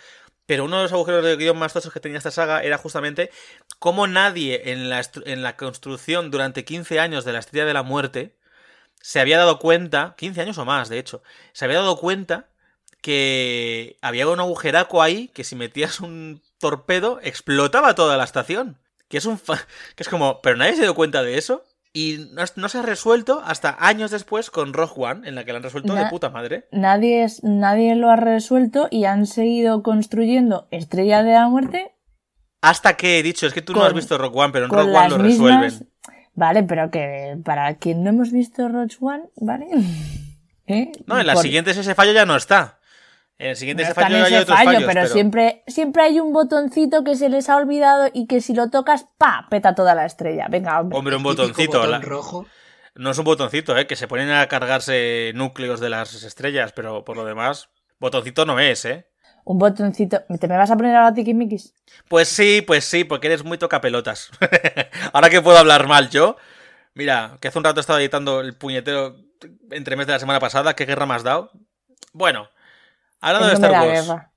[0.45, 3.31] pero uno de los agujeros de guion más tochos que tenía esta saga era justamente
[3.79, 7.83] cómo nadie en la, en la construcción durante 15 años de la Estrella de la
[7.83, 8.35] Muerte
[9.01, 11.23] se había dado cuenta, 15 años o más, de hecho,
[11.53, 12.49] se había dado cuenta
[13.01, 18.79] que había un agujeraco ahí que si metías un torpedo explotaba toda la estación.
[19.09, 21.63] Que es un fa- que es como, pero nadie se dio cuenta de eso
[21.93, 25.51] y no, no se ha resuelto hasta años después con Rogue One, en la que
[25.51, 26.67] lo han resuelto de puta madre.
[26.71, 31.91] Nadie, es, nadie lo ha resuelto y han seguido construyendo Estrella de la Muerte
[32.61, 34.95] Hasta que he dicho, es que tú no has visto Rogue One, pero en Rogue
[34.95, 35.61] One lo mismas...
[35.61, 35.89] resuelven.
[36.35, 39.67] Vale, pero que para quien no hemos visto Rogue One, ¿vale?
[40.65, 40.91] ¿Eh?
[41.05, 42.79] No, en las Por- siguientes ese fallo ya no está.
[43.37, 46.31] En el siguiente no ese fallo hay otros fallo, fallos, pero, siempre, siempre hay un
[46.33, 49.47] botoncito que se les ha olvidado y que si lo tocas, ¡pa!
[49.49, 50.47] peta toda la estrella.
[50.49, 50.97] Venga, hombre.
[50.97, 51.79] Hombre, un botoncito.
[51.79, 52.45] botón la- rojo.
[52.95, 53.87] No es un botoncito, ¿eh?
[53.87, 57.69] Que se ponen a cargarse núcleos de las estrellas, pero por lo demás,
[57.99, 59.07] botoncito no es, ¿eh?
[59.45, 60.21] Un botoncito.
[60.39, 61.73] ¿Te me vas a poner ahora tiquismiquis?
[62.07, 64.29] Pues sí, pues sí, porque eres muy tocapelotas.
[65.11, 66.37] Ahora que puedo hablar mal yo.
[66.93, 69.17] Mira, que hace un rato estaba editando el puñetero
[69.71, 70.75] entremés de la semana pasada.
[70.75, 71.51] ¿Qué guerra me has dado?
[72.13, 72.47] Bueno,
[73.23, 74.27] hablando de Star Wars.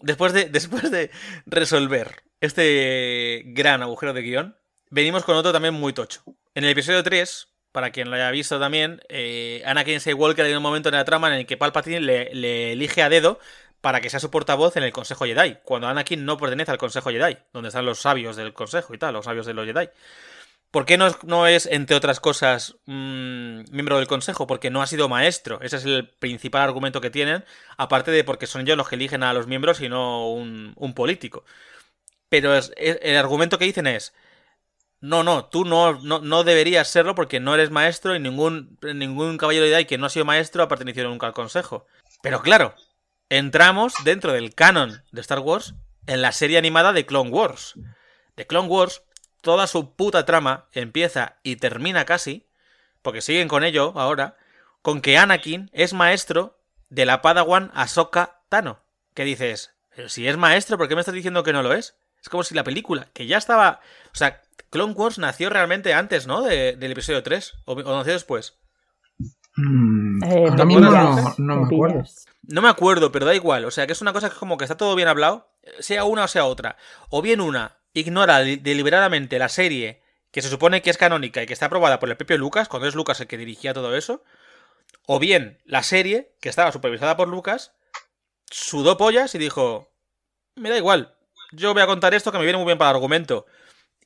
[0.00, 1.10] Después de, después de
[1.46, 4.56] resolver este gran agujero de guion,
[4.90, 6.22] venimos con otro también muy tocho.
[6.54, 10.62] En el episodio 3, para quien lo haya visto también, eh, Anakin Skywalker hay un
[10.62, 13.38] momento en la trama en el que Palpatine le, le elige a dedo
[13.80, 17.10] para que sea su portavoz en el Consejo Jedi, cuando Anakin no pertenece al Consejo
[17.10, 19.88] Jedi, donde están los sabios del Consejo y tal, los sabios de los Jedi.
[20.72, 24.46] ¿Por qué no es, entre otras cosas, mm, miembro del Consejo?
[24.46, 25.60] Porque no ha sido maestro.
[25.60, 27.44] Ese es el principal argumento que tienen,
[27.76, 31.44] aparte de porque son ellos los que eligen a los miembros y no un, político.
[32.30, 34.14] Pero es- el argumento que dicen es,
[35.00, 39.36] no, no, tú no, no, no deberías serlo porque no eres maestro y ningún, ningún
[39.36, 41.86] caballero Jedi que no ha sido maestro ha pertenecido nunca al Consejo.
[42.22, 42.74] Pero claro,
[43.28, 45.74] entramos dentro del canon de Star Wars
[46.06, 47.74] en la serie animada de Clone Wars.
[48.36, 49.02] De Clone Wars,
[49.42, 52.46] toda su puta trama empieza y termina casi,
[53.02, 54.36] porque siguen con ello ahora,
[54.80, 58.80] con que Anakin es maestro de la Padawan Ahsoka Tano.
[59.14, 59.74] ¿Qué dices?
[59.94, 61.96] Pero si es maestro, ¿por qué me estás diciendo que no lo es?
[62.22, 63.80] Es como si la película, que ya estaba...
[64.06, 64.40] O sea,
[64.70, 66.42] Clone Wars nació realmente antes, ¿no?
[66.42, 68.56] De- del episodio 3, o, o nació después.
[69.56, 70.64] Mm, Eh, no,
[71.38, 72.04] no ¿Me acuerdo.
[72.48, 73.64] No me acuerdo, pero da igual.
[73.66, 75.48] O sea, que es una cosa que como que está todo bien hablado,
[75.80, 76.76] sea una o sea otra.
[77.10, 81.46] O bien una ignora li- deliberadamente la serie que se supone que es canónica y
[81.46, 84.24] que está aprobada por el propio Lucas, cuando es Lucas el que dirigía todo eso.
[85.06, 87.72] O bien la serie, que estaba supervisada por Lucas,
[88.50, 89.90] sudó pollas y dijo,
[90.54, 91.14] me da igual,
[91.50, 93.46] yo voy a contar esto que me viene muy bien para el argumento.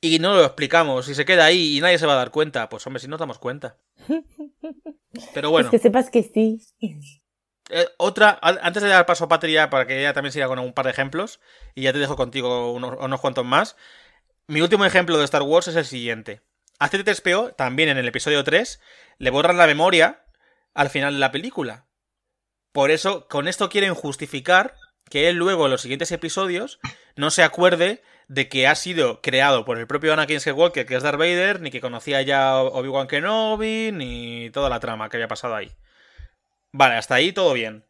[0.01, 2.69] Y no lo explicamos, y se queda ahí y nadie se va a dar cuenta.
[2.69, 3.77] Pues hombre, si nos damos cuenta.
[5.33, 5.67] Pero bueno.
[5.67, 6.61] Es que sepas que sí.
[7.69, 10.73] Eh, otra, antes de dar paso a Patria para que ella también siga con un
[10.73, 11.39] par de ejemplos,
[11.75, 13.75] y ya te dejo contigo unos, unos cuantos más.
[14.47, 16.41] Mi último ejemplo de Star Wars es el siguiente.
[16.79, 18.79] A C3PO, también en el episodio 3,
[19.17, 20.23] le borran la memoria
[20.73, 21.87] al final de la película.
[22.71, 24.75] Por eso, con esto quieren justificar
[25.09, 26.79] que él luego en los siguientes episodios
[27.15, 31.03] no se acuerde de que ha sido creado por el propio Anakin Skywalker, que es
[31.03, 35.55] Darth Vader, ni que conocía ya Obi-Wan Kenobi, ni toda la trama que había pasado
[35.55, 35.71] ahí.
[36.71, 37.85] Vale, hasta ahí todo bien.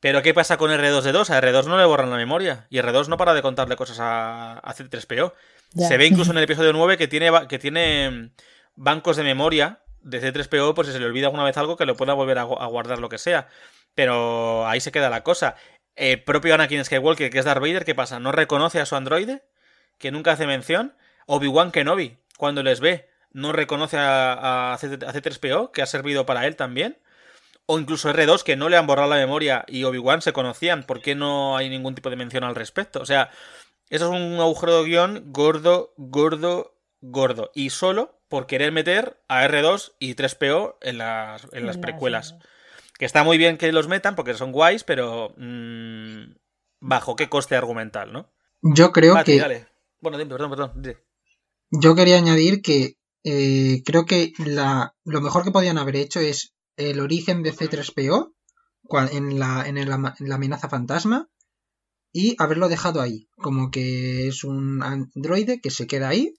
[0.00, 1.30] Pero ¿qué pasa con R2D2?
[1.30, 2.66] A R2 no le borran la memoria.
[2.70, 5.32] Y R2 no para de contarle cosas a, a C3PO.
[5.74, 5.88] Ya.
[5.88, 8.30] Se ve incluso en el episodio 9 que tiene, que tiene mm,
[8.76, 11.96] bancos de memoria de C3PO por si se le olvida alguna vez algo que lo
[11.96, 13.48] pueda volver a, gu- a guardar lo que sea.
[13.94, 15.54] Pero ahí se queda la cosa.
[15.94, 18.18] El propio Anakin Skywalker, que es Darth Vader, ¿qué pasa?
[18.18, 19.44] ¿No reconoce a su androide?
[19.98, 20.96] Que nunca hace mención.
[21.26, 26.56] Obi-Wan Kenobi, cuando les ve, no reconoce a, a C3PO, que ha servido para él
[26.56, 26.98] también.
[27.66, 30.84] O incluso R2, que no le han borrado la memoria y Obi-Wan se conocían.
[30.84, 33.00] ¿Por qué no hay ningún tipo de mención al respecto?
[33.00, 33.30] O sea,
[33.88, 37.50] eso es un agujero de guion gordo, gordo, gordo.
[37.54, 42.36] Y solo por querer meter a R2 y 3PO en las, en las precuelas.
[42.98, 45.34] Que está muy bien que los metan porque son guays, pero.
[45.36, 46.32] mm,
[46.82, 48.32] bajo qué coste argumental, ¿no?
[48.60, 49.66] Yo creo que dale.
[50.00, 51.02] Bueno, dime, perdón, perdón.
[51.70, 56.51] yo quería añadir que eh, creo que la, lo mejor que podían haber hecho es
[56.76, 58.32] el origen de C3PO
[58.84, 61.28] cua- en la, en el ama- en la amenaza fantasma
[62.12, 66.34] y haberlo dejado ahí, como que es un androide que se queda ahí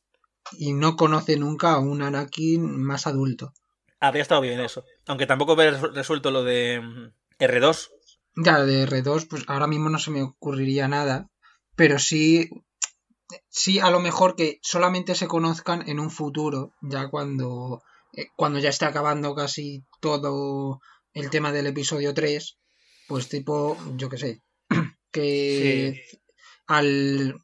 [0.54, 3.54] y no conoce nunca a un Anakin más adulto.
[4.00, 4.84] Habría estado bien eso.
[5.08, 7.14] Aunque tampoco haber resuelto lo de mm,
[7.44, 7.90] R2.
[8.36, 11.30] Ya, de R2, pues ahora mismo no se me ocurriría nada,
[11.76, 12.50] pero sí,
[13.50, 17.82] sí a lo mejor que solamente se conozcan en un futuro, ya cuando,
[18.36, 20.80] cuando ya esté acabando casi todo
[21.14, 22.58] el tema del episodio 3,
[23.08, 24.44] pues tipo, yo qué sé,
[25.12, 26.04] que
[26.68, 27.36] al...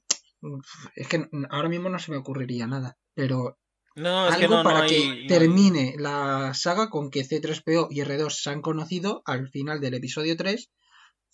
[0.95, 3.57] Es que ahora mismo no se me ocurriría nada, pero
[3.95, 4.89] No, es algo que no, no para hay.
[4.89, 9.95] que termine la saga con que C3PO y R2 se han conocido al final del
[9.95, 10.69] episodio 3.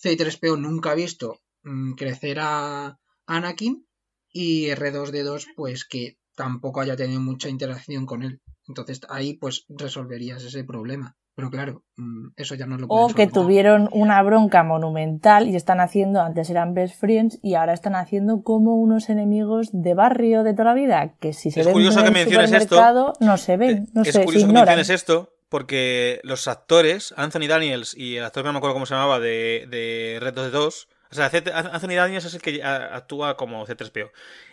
[0.04, 3.86] C3PO nunca ha visto mm, crecer a Anakin
[4.32, 8.42] y R2D2 pues que tampoco haya tenido mucha interacción con él.
[8.68, 11.16] Entonces ahí pues resolverías ese problema.
[11.36, 15.82] Pero claro, mm, eso ya no lo O que tuvieron una bronca monumental y están
[15.82, 20.54] haciendo, antes eran best friends y ahora están haciendo como unos enemigos de barrio de
[20.54, 22.76] toda la vida, que si se Es ven curioso en que el menciones esto.
[22.76, 24.78] supermercado no se ven, no es sé, se curioso que ignoran.
[24.78, 28.86] menciones esto porque los actores, Anthony Daniels y el actor que no me acuerdo cómo
[28.86, 32.64] se llamaba de, de Red 2 2, o sea, C- Anthony Daniels es el que
[32.64, 34.10] actúa como C3PO.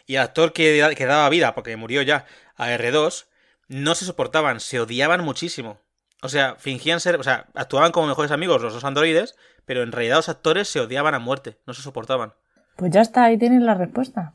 [0.06, 3.26] Y el actor que, que daba vida, porque murió ya, a R2,
[3.72, 5.78] no se soportaban, se odiaban muchísimo.
[6.22, 9.92] O sea, fingían ser, o sea, actuaban como mejores amigos los dos androides, pero en
[9.92, 12.34] realidad los actores se odiaban a muerte, no se soportaban.
[12.76, 14.34] Pues ya está, ahí tienes la respuesta.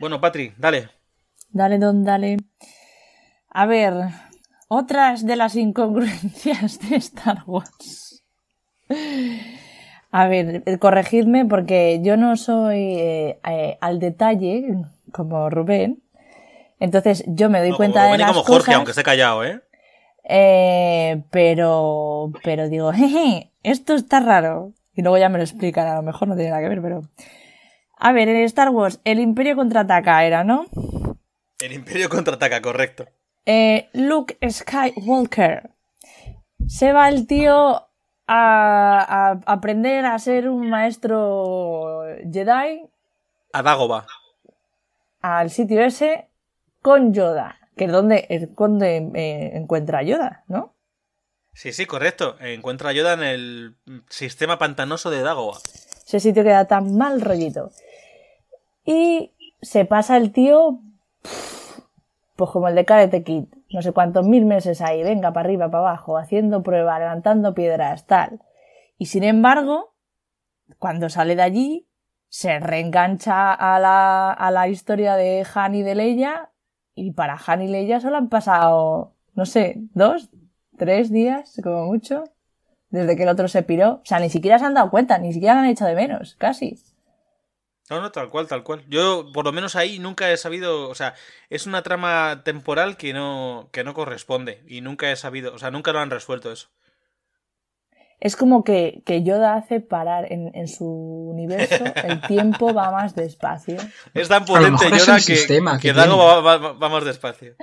[0.00, 0.88] Bueno, Patri, dale.
[1.50, 2.38] Dale, don, dale.
[3.50, 3.94] A ver,
[4.68, 8.24] otras de las incongruencias de Star Wars.
[10.10, 14.76] A ver, corregidme porque yo no soy eh, eh, al detalle
[15.12, 16.02] como Rubén.
[16.82, 19.44] Entonces yo me doy No, cuenta como de las como Jorge, cosas, aunque esté callado,
[19.44, 19.60] ¿eh?
[20.24, 24.72] eh, pero, pero digo, jeje, esto está raro.
[24.92, 27.02] Y luego ya me lo explican, a lo mejor no tiene nada que ver, pero...
[27.98, 30.66] A ver, en Star Wars, el Imperio contraataca era, ¿no?
[31.60, 33.06] El Imperio contraataca, correcto.
[33.46, 35.70] Eh, Luke Skywalker.
[36.66, 37.86] Se va el tío a,
[38.26, 42.82] a aprender a ser un maestro Jedi
[43.52, 44.04] A Dagoba.
[45.20, 46.28] al sitio ese
[46.82, 47.58] con Yoda.
[47.76, 50.74] Que es donde, es donde eh, encuentra a Yoda, ¿no?
[51.54, 52.36] Sí, sí, correcto.
[52.40, 53.76] Encuentra ayuda en el
[54.08, 55.58] sistema pantanoso de Dagoba.
[56.06, 57.70] Ese sitio queda tan mal rollito.
[58.84, 60.80] Y se pasa el tío,
[62.36, 65.70] pues como el de Karate Kid, no sé cuántos mil meses ahí, venga, para arriba,
[65.70, 68.40] para abajo, haciendo pruebas, levantando piedras, tal.
[68.98, 69.94] Y sin embargo,
[70.78, 71.88] cuando sale de allí,
[72.28, 76.51] se reengancha a la, a la historia de Han y de Leia,
[76.94, 80.30] y para Han y Leia solo han pasado, no sé, dos,
[80.78, 82.24] tres días, como mucho,
[82.90, 84.00] desde que el otro se piró.
[84.02, 86.36] O sea, ni siquiera se han dado cuenta, ni siquiera lo han hecho de menos,
[86.36, 86.78] casi.
[87.90, 88.84] No, no, tal cual, tal cual.
[88.88, 90.88] Yo, por lo menos ahí, nunca he sabido.
[90.88, 91.14] O sea,
[91.50, 94.62] es una trama temporal que no, que no corresponde.
[94.66, 95.52] Y nunca he sabido.
[95.54, 96.68] O sea, nunca lo han resuelto eso.
[98.24, 103.16] Es como que, que Yoda hace parar en, en su universo, el tiempo va más
[103.16, 103.78] despacio.
[104.14, 107.04] Es tan potente es Yoda el que, sistema que que Dago va, va- va más
[107.04, 107.54] despacio.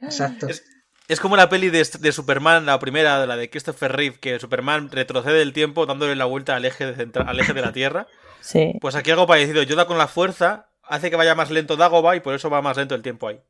[0.00, 0.48] Exacto.
[0.48, 0.64] Es-
[1.06, 4.90] Es como la peli de, de Superman, la primera, la de Christopher Reeve, que Superman
[4.90, 8.06] retrocede el tiempo dándole la vuelta al eje de, centra- al eje de la Tierra.
[8.40, 8.74] Sí.
[8.82, 9.62] Pues aquí algo parecido.
[9.62, 12.76] Yoda con la fuerza hace que vaya más lento Dagobah y por eso va más
[12.76, 13.40] lento el tiempo ahí.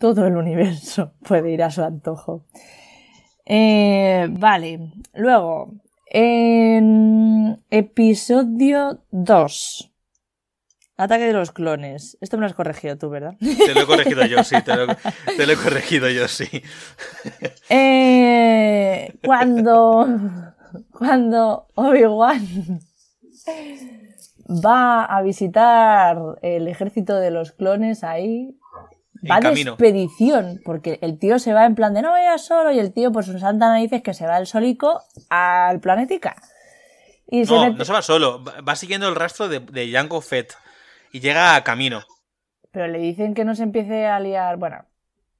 [0.00, 2.44] Todo el universo puede ir a su antojo.
[3.46, 5.74] Eh, vale, luego,
[6.06, 9.90] en episodio 2,
[10.96, 12.16] Ataque de los clones.
[12.20, 13.34] Esto me lo has corregido tú, ¿verdad?
[13.40, 14.54] Te lo he corregido yo, sí.
[14.62, 14.86] Te lo,
[15.36, 16.46] te lo he corregido yo, sí.
[17.68, 20.06] Eh, cuando,
[20.92, 22.80] cuando Obi-Wan
[24.48, 28.56] va a visitar el ejército de los clones ahí,
[29.30, 29.70] va de camino.
[29.72, 33.12] expedición, porque el tío se va en plan de no vayas solo y el tío
[33.12, 36.36] por sus santas narices que se va el solico al planetica.
[37.26, 38.42] Y se No, mete- no se va solo.
[38.44, 40.54] Va siguiendo el rastro de, de Fett.
[41.12, 42.02] Y llega a camino.
[42.70, 44.84] Pero le dicen que no se empiece a liar, bueno,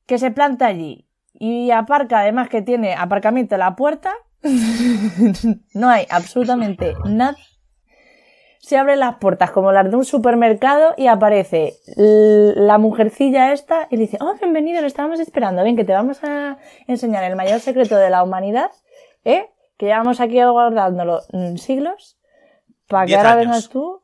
[0.07, 4.13] que se planta allí y aparca, además que tiene aparcamiento en la puerta,
[5.75, 7.37] no hay absolutamente nada.
[8.65, 13.99] Se abren las puertas como las de un supermercado y aparece la mujercilla esta y
[13.99, 16.57] le dice, oh, bienvenido, lo estábamos esperando, ven que te vamos a
[16.87, 18.71] enseñar el mayor secreto de la humanidad,
[19.23, 19.51] ¿eh?
[19.77, 22.17] Que llevamos aquí guardándolo mm, siglos,
[22.89, 24.01] para que ahora vengas tú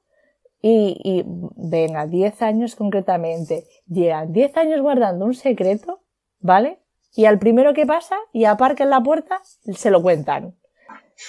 [0.60, 1.24] y, y
[1.56, 3.64] venga, 10 años concretamente.
[3.86, 6.02] Llevan 10 años guardando un secreto,
[6.38, 6.80] ¿vale?
[7.16, 9.40] Y al primero que pasa y aparca en la puerta,
[9.72, 10.54] se lo cuentan.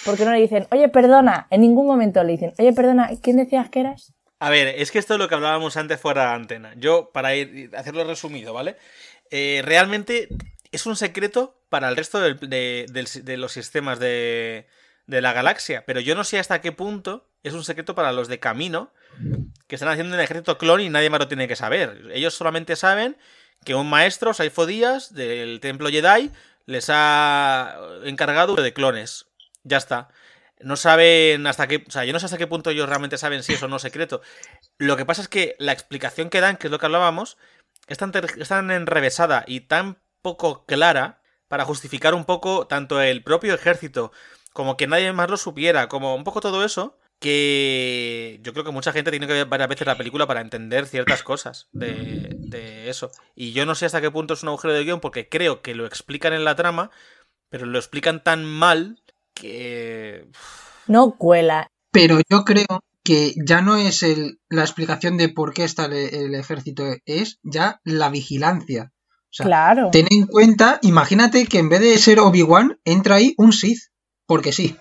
[0.04, 3.68] Porque no le dicen, oye, perdona, en ningún momento le dicen, oye, perdona, ¿quién decías
[3.70, 4.12] que eras?
[4.38, 6.74] A ver, es que esto es lo que hablábamos antes fuera de antena.
[6.76, 8.76] Yo, para ir, hacerlo resumido, ¿vale?
[9.30, 10.28] Eh, realmente
[10.72, 14.66] es un secreto para el resto de, de los sistemas de,
[15.06, 15.84] de la galaxia.
[15.86, 18.92] Pero yo no sé hasta qué punto es un secreto para los de camino
[19.66, 22.10] que están haciendo un ejército clon y nadie más lo tiene que saber.
[22.12, 23.16] Ellos solamente saben
[23.64, 26.30] que un maestro, Saifo Díaz, del templo Jedi,
[26.66, 29.26] les ha encargado de clones.
[29.64, 30.08] Ya está.
[30.60, 31.84] No saben hasta qué.
[31.86, 33.78] O sea, yo no sé hasta qué punto ellos realmente saben si es o no
[33.78, 34.22] secreto.
[34.78, 37.36] Lo que pasa es que la explicación que dan, que es lo que hablábamos,
[37.88, 43.22] es tan, es tan enrevesada y tan poco clara para justificar un poco tanto el
[43.22, 44.12] propio ejército
[44.52, 48.70] como que nadie más lo supiera, como un poco todo eso, que yo creo que
[48.70, 52.90] mucha gente tiene que ver varias veces la película para entender ciertas cosas de, de
[52.90, 53.10] eso.
[53.34, 55.74] Y yo no sé hasta qué punto es un agujero de guion porque creo que
[55.74, 56.90] lo explican en la trama,
[57.48, 59.02] pero lo explican tan mal
[59.34, 60.28] que...
[60.86, 61.68] No cuela.
[61.92, 65.92] Pero yo creo que ya no es el, la explicación de por qué está el,
[65.94, 68.92] el ejército, es ya la vigilancia.
[68.94, 69.90] O sea, Claro.
[69.90, 73.80] ten en cuenta, imagínate que en vez de ser Obi-Wan, entra ahí un Sith.
[74.26, 74.76] Porque sí.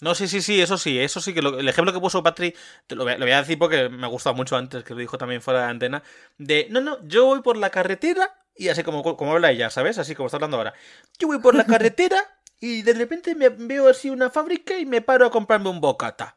[0.00, 2.54] No, sí, sí, sí, eso sí, eso sí, que lo- el ejemplo que puso Patri,
[2.86, 4.92] te lo, voy a- lo voy a decir porque me ha gustado mucho antes, que
[4.94, 6.02] lo dijo también fuera de antena,
[6.38, 9.98] de, no, no, yo voy por la carretera, y así como, como habla ella, ¿sabes?
[9.98, 10.74] Así como está hablando ahora.
[11.18, 12.18] Yo voy por la carretera
[12.64, 16.36] y de repente me veo así una fábrica y me paro a comprarme un bocata.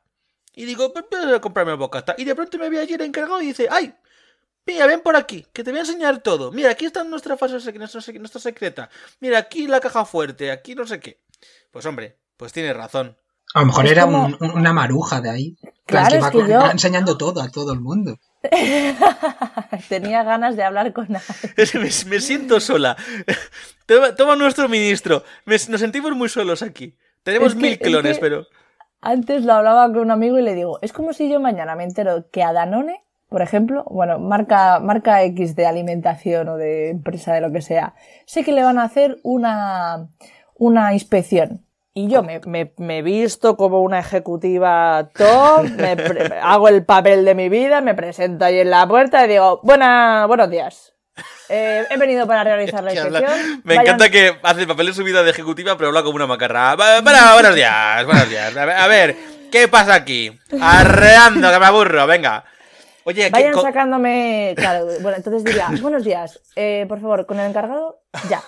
[0.53, 2.15] Y digo, "Pues voy a comprarme un bocata.
[2.17, 3.93] Y de pronto me ve ayer encargado y dice, ay,
[4.69, 6.51] Mira, ven por aquí, que te voy a enseñar todo.
[6.51, 8.89] Mira, aquí está nuestra fase nuestra, sec- nuestra secreta.
[9.21, 11.21] Mira, aquí la caja fuerte, aquí no sé qué.
[11.71, 13.15] Pues hombre, pues tienes razón.
[13.53, 15.57] A lo mejor Es era como- un- un- una maruja de ahí.
[15.85, 18.19] Claro, que es va, que con- yo- va enseñando todo a todo el mundo.
[19.89, 21.67] Tenía ganas de hablar con alguien.
[21.73, 22.95] Me, me siento sola.
[23.85, 25.23] Toma, toma nuestro ministro.
[25.45, 26.95] Me- nos sentimos muy solos aquí.
[27.23, 28.45] Tenemos Es que- mil es clones, que- pero...
[28.99, 31.83] Antes lo hablaba con un amigo y le digo, es como si yo mañana me
[31.83, 37.31] entero que a Danone, por ejemplo, bueno, marca, marca X de alimentación o de empresa
[37.33, 37.93] de lo que sea,
[38.25, 40.09] sé que le van a hacer una,
[40.55, 41.63] una inspección.
[41.97, 47.25] Y yo me, me, me visto como una ejecutiva top, me pre- hago el papel
[47.25, 50.93] de mi vida, me presento ahí en la puerta y digo, Buena, buenos días.
[51.49, 53.61] Eh, he venido para realizar la inspección.
[53.63, 56.17] Me Vayan- encanta que hace el papel de su vida de ejecutiva, pero habla como
[56.17, 56.75] una macarra.
[57.01, 58.55] Buenos días, buenos días.
[58.55, 59.15] A ver, a ver,
[59.51, 60.31] ¿qué ¿Qué pasa aquí?
[60.61, 62.43] Arreando, que me aburro, venga.
[63.05, 64.53] Oye, ¿qué Vayan sacándome.
[64.55, 68.43] Claro, bueno, entonces diría, buenos días, eh, por favor, con el encargado, ya.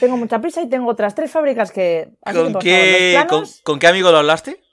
[0.00, 2.08] Tengo mucha prisa y tengo otras tres fábricas que.
[2.22, 4.64] Así que, ¿con, qué, con, qué amigo lo hablaste?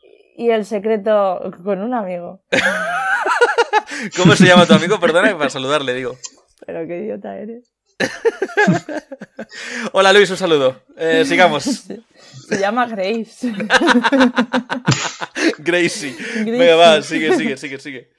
[0.42, 2.42] y el secreto con un amigo.
[4.18, 5.00] ¿Cómo se llama tu amigo?
[5.00, 6.18] Perdona, para saludarle, digo.
[6.66, 7.72] Pero qué idiota eres.
[9.92, 10.82] Hola Luis, un saludo.
[10.98, 11.64] Eh, sigamos.
[11.64, 13.52] Se llama Grace.
[15.60, 16.16] Gracie.
[16.16, 16.16] Gracie.
[16.44, 18.10] Venga, va, sigue, sigue, sigue, sigue.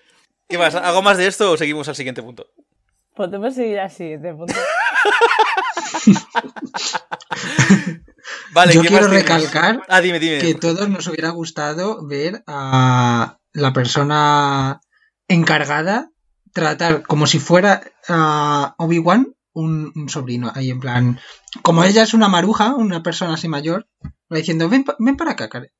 [0.49, 0.77] ¿Qué más?
[0.77, 2.47] ¿Hago más de esto o seguimos al siguiente punto?
[3.16, 4.55] Podemos seguir así, de punto.
[8.53, 10.39] Vale, Yo ¿qué quiero recalcar Ah, dime, dime.
[10.39, 14.81] que todos nos hubiera gustado ver a la persona
[15.29, 16.11] encargada
[16.53, 21.21] tratar como si fuera a Obi-Wan un, un sobrino, ahí en plan,
[21.63, 25.49] como ella es una maruja, una persona así mayor, va diciendo, ven, ven para acá,
[25.49, 25.71] Karen.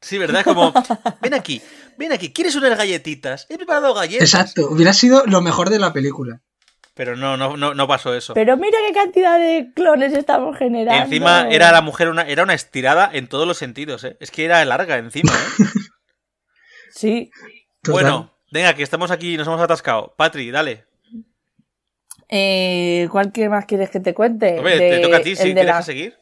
[0.00, 0.44] Sí, ¿verdad?
[0.44, 0.74] Como,
[1.22, 1.62] ven aquí,
[1.96, 3.46] ven aquí, ¿quieres unas galletitas?
[3.48, 4.34] He preparado galletas.
[4.34, 6.42] Exacto, hubiera sido lo mejor de la película.
[6.94, 8.34] Pero no, no, no, no pasó eso.
[8.34, 11.04] Pero mira qué cantidad de clones estamos generando.
[11.04, 14.16] Encima era la mujer una, era una estirada en todos los sentidos, ¿eh?
[14.20, 15.64] Es que era larga encima, ¿eh?
[16.94, 17.30] Sí.
[17.82, 17.92] Total.
[18.02, 20.14] Bueno, venga, que estamos aquí y nos hemos atascado.
[20.18, 20.84] Patri, dale.
[22.28, 24.58] Eh, ¿Cuál que más quieres que te cuente?
[24.58, 26.16] Hombre, te toca a ti, si de quieres la- seguir.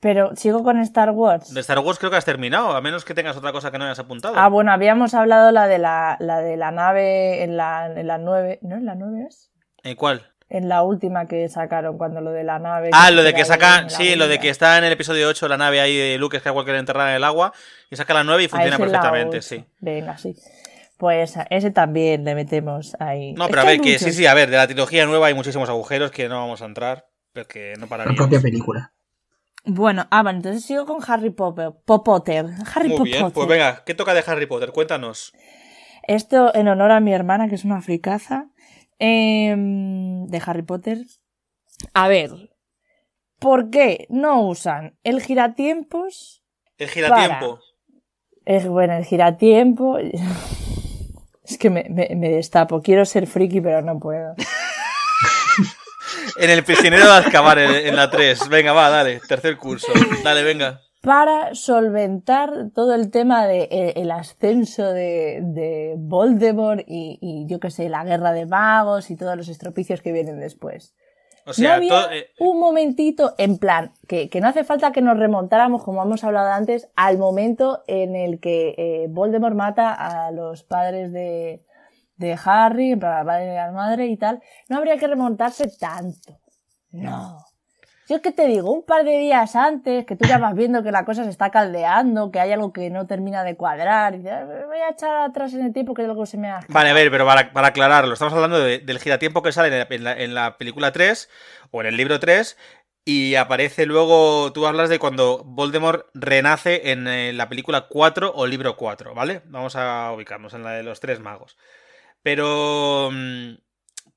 [0.00, 1.52] Pero sigo con Star Wars.
[1.52, 3.84] De Star Wars creo que has terminado, a menos que tengas otra cosa que no
[3.84, 4.34] hayas apuntado.
[4.36, 8.18] Ah, bueno, habíamos hablado la de la, la de la nave en la, en la
[8.18, 8.60] 9.
[8.62, 8.76] ¿No?
[8.76, 9.47] ¿En la 9 es?
[9.88, 10.26] ¿En cuál?
[10.50, 12.88] En la última que sacaron, cuando lo de la nave.
[12.92, 14.92] Ah, lo de que ahí saca, en la sí, lo de que está en el
[14.92, 17.52] episodio 8 la nave ahí de Luke Skywalker enterrada en el agua
[17.90, 19.64] y saca la 9 y funciona la perfectamente, sí.
[19.80, 20.34] Venga, sí.
[20.96, 23.32] Pues a ese también le metemos ahí.
[23.34, 24.16] No, Es pero a ver, que sí, muchos.
[24.16, 27.06] sí, a ver, de la trilogía nueva hay muchísimos agujeros que no vamos a entrar,
[27.34, 28.16] porque no La pararíamos.
[28.18, 28.92] propia película.
[29.64, 31.72] Bueno, ah, bueno, entonces sigo con Harry Potter.
[31.84, 32.46] Potter.
[32.74, 34.72] Harry Muy bien, pues venga, ¿qué toca de Harry Potter?
[34.72, 35.32] Cuéntanos.
[36.04, 38.46] Esto en honor a mi hermana, que es una fricaza,
[38.98, 40.98] em, de Harry Potter.
[41.94, 42.30] A ver,
[43.38, 46.42] ¿por qué no usan el giratiempos?
[46.78, 47.60] El giratiempo.
[48.44, 49.98] Es bueno, el giratiempo.
[51.44, 52.82] Es que me, me- me destapo.
[52.82, 54.34] Quiero ser friki, pero no puedo.
[56.36, 58.48] En el prisionero de Azkaban, en, en la 3.
[58.48, 59.88] Venga, va, dale, tercer curso.
[60.22, 60.80] Dale, venga.
[61.08, 67.58] Para solventar todo el tema de eh, el ascenso de, de Voldemort y, y yo
[67.60, 70.94] qué sé, la guerra de magos y todos los estropicios que vienen después.
[71.46, 74.92] O no sea, había todo- eh, un momentito en plan, que, que no hace falta
[74.92, 79.94] que nos remontáramos, como hemos hablado antes, al momento en el que eh, Voldemort mata
[79.94, 81.64] a los padres de,
[82.16, 84.42] de Harry, en plan, al padre y a la madre y tal.
[84.68, 86.34] No habría que remontarse tanto.
[86.90, 87.38] No.
[88.08, 90.82] Yo es que te digo, un par de días antes, que tú ya vas viendo
[90.82, 94.18] que la cosa se está caldeando, que hay algo que no termina de cuadrar, y
[94.18, 96.60] dices, "Ah, voy a echar atrás en el tiempo que algo se me ha...
[96.68, 99.78] Vale, a ver, pero para, para aclararlo, estamos hablando de- del giratiempo que sale en
[99.78, 101.28] la, en la- en la película 3
[101.70, 102.56] o en el libro 3
[103.04, 108.46] y aparece luego, tú hablas de cuando Voldemort renace en eh, la película 4 o
[108.46, 109.42] libro 4, ¿vale?
[109.46, 111.58] Vamos a ubicarnos en la de los tres magos.
[112.22, 113.10] Pero...
[113.12, 113.54] mm,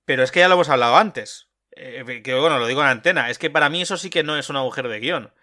[0.05, 1.50] Pero es que ya lo hemos hablado antes.
[1.75, 3.29] Eh, que bueno, lo digo en antena.
[3.29, 5.33] Es que para mí eso sí que no es un agujero de guion.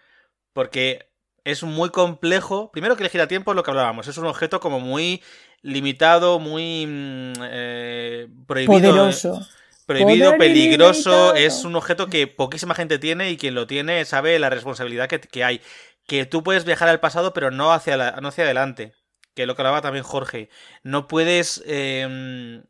[0.53, 1.09] Porque
[1.43, 2.71] es muy complejo.
[2.71, 4.07] Primero que el giratiempo es lo que hablábamos.
[4.07, 5.21] Es un objeto como muy
[5.61, 8.79] limitado, muy mm, eh, prohibido.
[8.79, 9.47] Poderoso.
[9.85, 11.33] Prohibido, Poder peligroso.
[11.35, 15.19] Es un objeto que poquísima gente tiene y quien lo tiene sabe la responsabilidad que,
[15.19, 15.61] que hay.
[16.07, 18.93] Que tú puedes viajar al pasado, pero no hacia, la- no hacia adelante.
[19.35, 20.49] Que lo que hablaba también Jorge.
[20.83, 21.63] No puedes.
[21.65, 22.61] eh,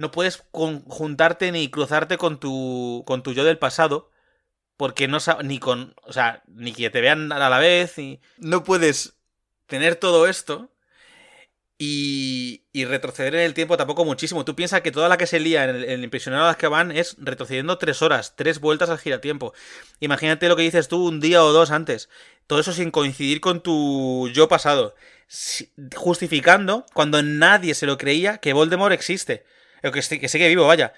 [0.00, 3.04] no puedes conjuntarte ni cruzarte con tu.
[3.06, 4.10] con tu yo del pasado.
[4.78, 5.44] Porque no sabes.
[5.44, 5.94] Ni con.
[6.02, 7.98] O sea, ni que te vean a la vez.
[7.98, 9.18] Y no puedes
[9.66, 10.70] tener todo esto.
[11.76, 14.42] Y, y retroceder en el tiempo tampoco muchísimo.
[14.46, 16.92] Tú piensas que toda la que se lía en el, en el prisionero de Azkaban
[16.92, 19.52] es retrocediendo tres horas, tres vueltas al giratiempo.
[20.00, 22.08] Imagínate lo que dices tú un día o dos antes.
[22.46, 24.94] Todo eso sin coincidir con tu yo pasado.
[25.94, 29.44] Justificando, cuando nadie se lo creía, que Voldemort existe.
[29.84, 30.92] O que, que sigue vivo, vaya.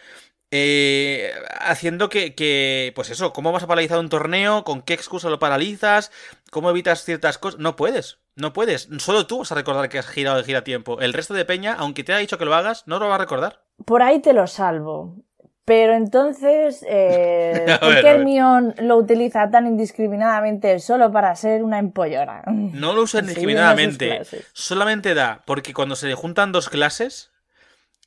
[0.55, 4.65] Eh, haciendo que, que, pues eso, ¿cómo vas a paralizar un torneo?
[4.65, 6.13] ¿Con qué excusa lo paralizas?
[6.51, 7.59] ¿Cómo evitas ciertas cosas?
[7.59, 8.87] No puedes, no puedes.
[8.99, 11.01] Solo tú vas a recordar que has girado el giratiempo.
[11.01, 13.19] El resto de Peña, aunque te haya dicho que lo hagas, no lo va a
[13.19, 13.63] recordar.
[13.87, 15.17] Por ahí te lo salvo.
[15.65, 18.09] Pero entonces, eh, ¿por qué.
[18.09, 22.43] Hermione lo utiliza tan indiscriminadamente solo para ser una empollona?
[22.47, 24.21] No lo usa indiscriminadamente.
[24.53, 27.32] Solamente da, porque cuando se le juntan dos clases,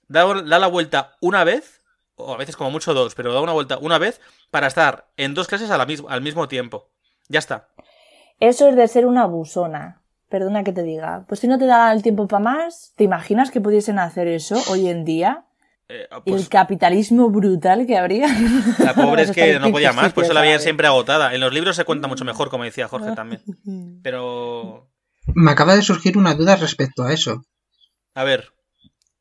[0.07, 1.81] da, da la vuelta una vez,
[2.15, 5.33] o a veces como mucho dos, pero da una vuelta una vez para estar en
[5.33, 6.89] dos clases a la mis- al mismo tiempo.
[7.27, 7.69] Ya está.
[8.39, 10.01] Eso es de ser una abusona.
[10.29, 13.51] perdona que te diga, pues si no te da el tiempo para más, ¿te imaginas
[13.51, 15.45] que pudiesen hacer eso hoy en día?
[15.87, 18.27] Eh, el pues, capitalismo brutal que habría.
[18.79, 20.63] la pobre es que no podía más, pues estadísticas, se la veía ¿sabes?
[20.63, 21.33] siempre agotada.
[21.35, 23.41] En los libros se cuenta mucho mejor, como decía Jorge también.
[24.03, 24.89] Pero,
[25.27, 27.43] Me acaba de surgir una duda respecto a eso.
[28.15, 28.51] a ver,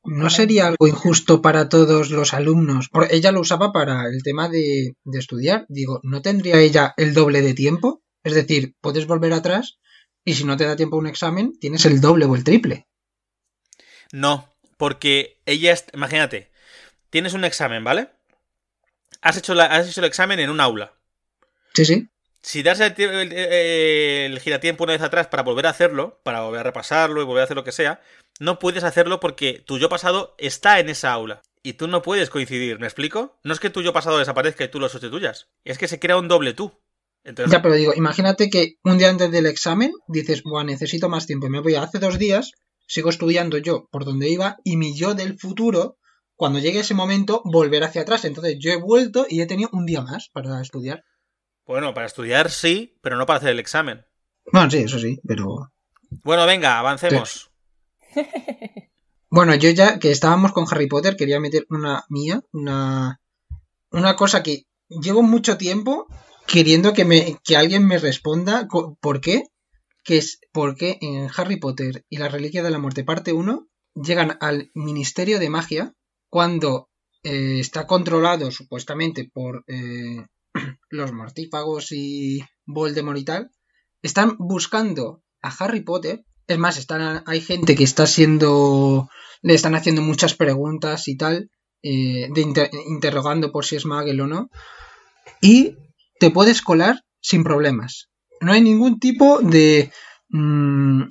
[0.04, 2.88] ¿No sería algo injusto para todos los alumnos?
[2.90, 5.64] Porque ella lo usaba para el tema de, de estudiar.
[5.68, 8.02] Digo, ¿no tendría ella el doble de tiempo?
[8.22, 9.78] Es decir, puedes volver atrás
[10.24, 12.86] y si no te da tiempo a un examen, tienes el doble o el triple.
[14.12, 16.50] no, porque ella, es- imagínate,
[17.10, 18.10] tienes un examen, ¿vale?
[19.22, 20.94] Has hecho, la- has hecho el examen en un aula.
[21.74, 22.08] Sí, sí.
[22.42, 26.60] Si das el, el- el giratiempo una vez atrás para volver a hacerlo, para volver
[26.60, 28.00] a repasarlo y volver a hacer lo que sea,
[28.40, 31.42] no puedes hacerlo porque tu yo pasado está en esa aula.
[31.62, 33.38] Y tú no puedes coincidir, ¿me explico?
[33.42, 35.48] No es que tu yo pasado desaparezca y tú lo sustituyas.
[35.64, 36.78] Es que se crea un doble tú.
[37.22, 41.26] Entonces, Ya, pero digo, imagínate que un día antes del examen dices, Buah, necesito más
[41.26, 41.48] tiempo.
[41.48, 42.52] Me voy a hace dos días,
[42.86, 45.96] sigo estudiando yo por donde iba y mi yo del futuro,
[46.34, 48.26] cuando llegue ese momento, volver hacia atrás.
[48.26, 51.02] Entonces yo he vuelto y he tenido un día más para estudiar.
[51.64, 54.04] bueno, para estudiar sí, pero no para hacer el examen.
[54.52, 55.72] Bueno, sí, eso sí, pero...
[56.22, 57.53] Bueno, venga, avancemos.
[59.30, 63.20] Bueno, yo ya que estábamos con Harry Potter, quería meter una mía, una,
[63.90, 66.06] una cosa que llevo mucho tiempo
[66.46, 68.68] queriendo que, me, que alguien me responda
[69.00, 69.42] por qué,
[70.04, 73.66] que es por qué en Harry Potter y la Reliquia de la Muerte parte 1
[73.94, 75.94] llegan al Ministerio de Magia
[76.28, 76.90] cuando
[77.22, 80.26] eh, está controlado supuestamente por eh,
[80.90, 83.50] los mortífagos y Voldemort y tal,
[84.02, 86.24] están buscando a Harry Potter.
[86.46, 89.08] Es más, están, hay gente que está siendo.
[89.42, 91.50] Le están haciendo muchas preguntas y tal.
[91.82, 94.48] eh, de inter- interrogando por si es Muggle o no.
[95.42, 95.76] Y
[96.20, 98.08] te puedes colar sin problemas.
[98.40, 99.92] No hay ningún tipo de.
[100.30, 101.02] mm,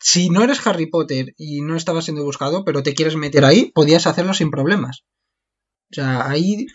[0.00, 3.70] si no eres Harry Potter y no estabas siendo buscado, pero te quieres meter ahí,
[3.74, 5.04] podías hacerlo sin problemas.
[5.90, 6.66] O sea, ahí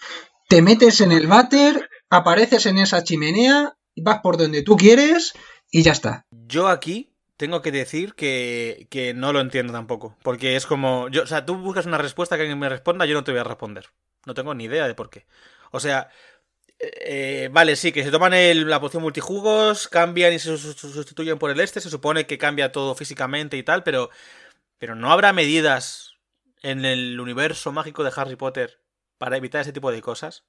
[0.48, 5.34] te metes en el váter, apareces en esa chimenea, vas por donde tú quieres
[5.72, 6.26] y ya está.
[6.32, 10.18] Yo aquí tengo que decir que, que no lo entiendo tampoco.
[10.24, 11.10] Porque es como.
[11.10, 13.40] Yo, o sea, tú buscas una respuesta que alguien me responda, yo no te voy
[13.42, 13.88] a responder.
[14.26, 15.26] No tengo ni idea de por qué.
[15.72, 16.10] O sea.
[16.80, 20.92] eh, vale, sí, que se toman el- la poción multijugos, cambian y se su- su-
[20.94, 24.10] sustituyen por el este, se supone que cambia todo físicamente y tal, pero,
[24.80, 26.14] pero no habrá medidas
[26.64, 28.80] en el universo mágico de Harry Potter
[29.18, 30.46] para evitar ese tipo de cosas.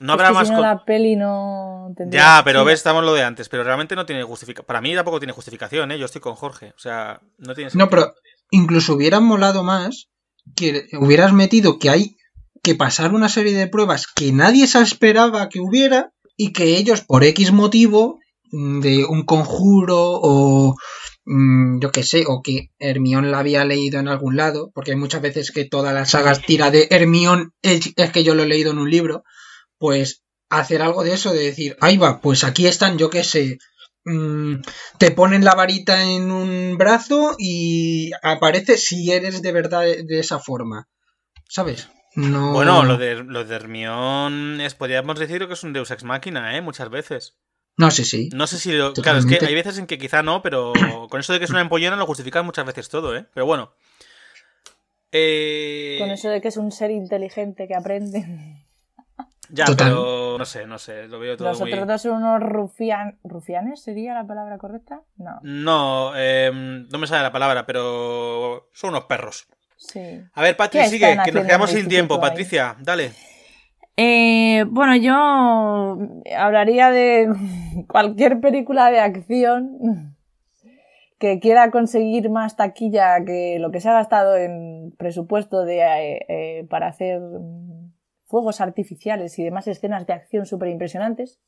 [0.00, 0.46] No habrá Es que más...
[0.48, 3.62] si no, co- la peli no tendría Ya, pero ves, estamos lo de antes, pero
[3.64, 4.66] realmente no tiene justificación.
[4.66, 5.98] Para mí tampoco tiene justificación, ¿eh?
[5.98, 7.88] Yo estoy con Jorge, o sea, no tiene No, sentido.
[7.90, 8.14] pero
[8.50, 10.08] incluso hubieran molado más
[10.56, 12.16] que hubieras metido que hay
[12.62, 17.02] que pasar una serie de pruebas que nadie se esperaba que hubiera y que ellos
[17.02, 18.18] por X motivo
[18.52, 20.74] mm, de un conjuro o
[21.26, 24.96] mm, yo qué sé, o que Hermión la había leído en algún lado, porque hay
[24.96, 28.48] muchas veces que todas las sagas tira de Hermión es, es que yo lo he
[28.48, 29.22] leído en un libro,
[29.80, 33.58] pues hacer algo de eso, de decir, ahí va, pues aquí están, yo qué sé,
[34.04, 34.56] mm,
[34.98, 40.38] te ponen la varita en un brazo y aparece si eres de verdad de esa
[40.38, 40.86] forma.
[41.48, 41.88] ¿Sabes?
[42.14, 42.52] No.
[42.52, 46.56] Bueno, lo de, lo de Hermión es, podríamos decir que es un Deus Ex Máquina,
[46.56, 46.60] ¿eh?
[46.60, 47.38] Muchas veces.
[47.76, 48.28] No sé, sí.
[48.34, 48.92] No sé si lo...
[48.92, 50.72] Claro, es que hay veces en que quizá no, pero
[51.08, 53.24] con eso de que es una empollona lo justifican muchas veces todo, ¿eh?
[53.32, 53.72] Pero bueno.
[55.10, 55.96] Eh...
[55.98, 58.66] Con eso de que es un ser inteligente que aprende.
[59.52, 59.88] Ya, Total.
[59.88, 61.72] pero no sé, no sé, lo veo todo Los muy...
[61.72, 63.18] otros dos son unos rufian...
[63.24, 65.02] ¿Rufianes sería la palabra correcta?
[65.16, 65.40] No.
[65.42, 69.48] No, eh, no me sale la palabra, pero son unos perros.
[69.76, 70.20] Sí.
[70.34, 72.14] A ver, Patri, ¿Qué sigue, que nos quedamos sin tiempo.
[72.14, 72.20] ahí?
[72.20, 73.12] Patricia, dale.
[73.96, 75.98] Eh, bueno, yo
[76.36, 77.28] hablaría de
[77.88, 80.16] cualquier película de acción
[81.18, 86.26] que quiera conseguir más taquilla que lo que se ha gastado en presupuesto de, eh,
[86.28, 87.20] eh, para hacer
[88.30, 91.40] fuegos artificiales y demás escenas de acción súper impresionantes.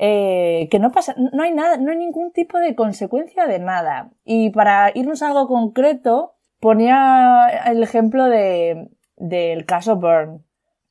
[0.00, 4.10] Eh, que no pasa, no hay nada, no hay ningún tipo de consecuencia de nada.
[4.24, 10.44] Y para irnos a algo concreto, ponía el ejemplo de, del caso Burn.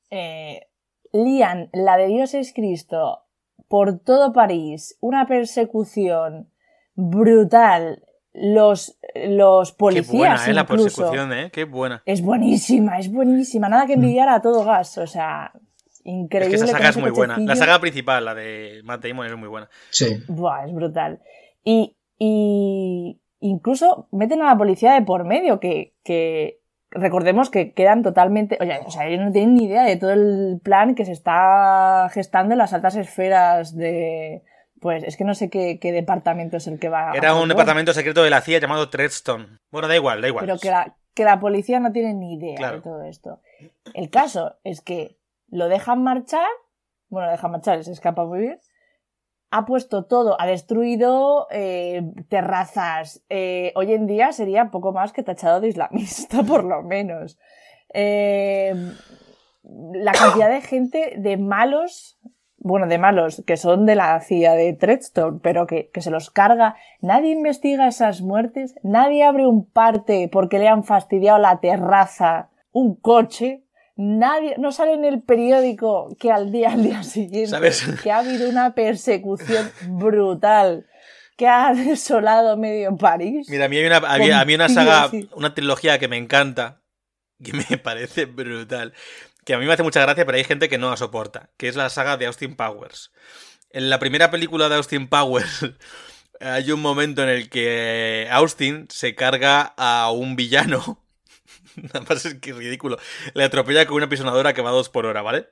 [0.09, 0.67] Eh,
[1.11, 3.23] lían la de Dios es Cristo
[3.67, 6.49] por todo París, una persecución
[6.95, 8.03] brutal,
[8.39, 10.53] los, los Qué policías buena, ¿eh?
[10.53, 10.83] La incluso.
[10.85, 11.49] persecución, ¿eh?
[11.51, 12.01] Qué buena.
[12.05, 15.51] Es buenísima, es buenísima, nada que envidiar a todo gas, o sea,
[15.89, 16.49] Es increíble.
[16.49, 17.37] que esa saga es muy buena.
[17.39, 19.69] La saga principal, la de Matt Damon, es muy buena.
[19.89, 20.23] Sí.
[20.27, 21.19] Buah, es brutal.
[21.63, 26.59] Y, y incluso meten a la policía de por medio, que, que
[26.91, 30.59] recordemos que quedan totalmente, oye, o sea, ellos no tienen ni idea de todo el
[30.63, 34.43] plan que se está gestando en las altas esferas de,
[34.79, 37.11] Pues es que no sé qué, qué departamento es el que va.
[37.11, 39.59] a Era un departamento secreto de la CIA llamado Treadstone.
[39.71, 40.45] Bueno, da igual, da igual.
[40.45, 42.75] Pero que la, que la policía no tiene ni idea Claro.
[42.77, 43.41] de todo esto.
[43.93, 45.17] El caso es que
[45.49, 46.45] lo dejan marchar,
[47.09, 48.59] bueno, lo dejan marchar, se escapa muy bien.
[49.49, 53.23] Ha puesto todo, ha destruido eh, terrazas.
[53.29, 57.39] Eh, hoy en día sería poco más que tachado de islamista, por lo menos.
[57.93, 58.75] Eh,
[59.63, 62.19] la cantidad de gente, de malos,
[62.67, 66.29] bueno, de malos, que son de la CIA de Treadstone, pero que, que se los
[66.29, 66.75] carga.
[67.01, 72.95] Nadie investiga esas muertes, nadie abre un parte porque le han fastidiado la terraza, un
[72.95, 73.63] coche.
[73.95, 77.83] Nadie, no sale en el periódico que al día, al día siguiente, ¿Sabes?
[78.03, 80.85] que ha habido una persecución brutal,
[81.35, 83.47] que ha desolado medio París.
[83.49, 86.81] Mira, a mí hay una, a mí una saga, una trilogía que me encanta,
[87.43, 88.93] que me parece brutal,
[89.47, 91.69] que a mí me hace mucha gracia, pero hay gente que no la soporta, que
[91.69, 93.13] es la saga de Austin Powers.
[93.69, 95.65] En la primera película de Austin Powers
[96.41, 101.01] hay un momento en el que Austin se carga a un villano.
[101.75, 102.99] Nada más es que ridículo.
[103.35, 105.47] Le atropella con una pisonadora que va dos por hora, ¿vale?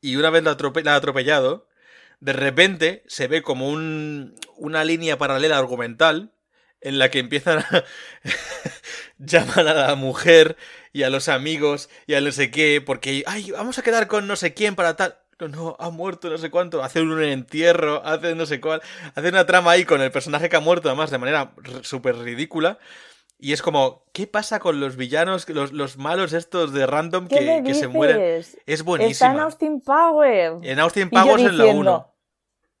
[0.00, 1.68] Y una vez la ha atropellado,
[2.18, 6.32] de repente se ve como un- una línea paralela argumental
[6.80, 7.84] en la que empiezan a
[9.18, 10.56] llaman a la mujer
[10.96, 14.26] y a los amigos y a no sé qué, porque ay, vamos a quedar con
[14.26, 15.18] no sé quién para tal.
[15.38, 18.80] No, no, ha muerto no sé cuánto, hacen un entierro, hacen no sé cuál,
[19.14, 22.78] hacen una trama ahí con el personaje que ha muerto, además de manera súper ridícula.
[23.38, 27.62] Y es como, ¿qué pasa con los villanos, los, los malos estos de random ¿Qué
[27.62, 28.18] que, se mueren?
[28.18, 28.56] Es
[29.10, 29.40] Está en.
[29.40, 30.60] Austin Powers.
[30.62, 32.12] En Austin Powers en la diciendo- 1.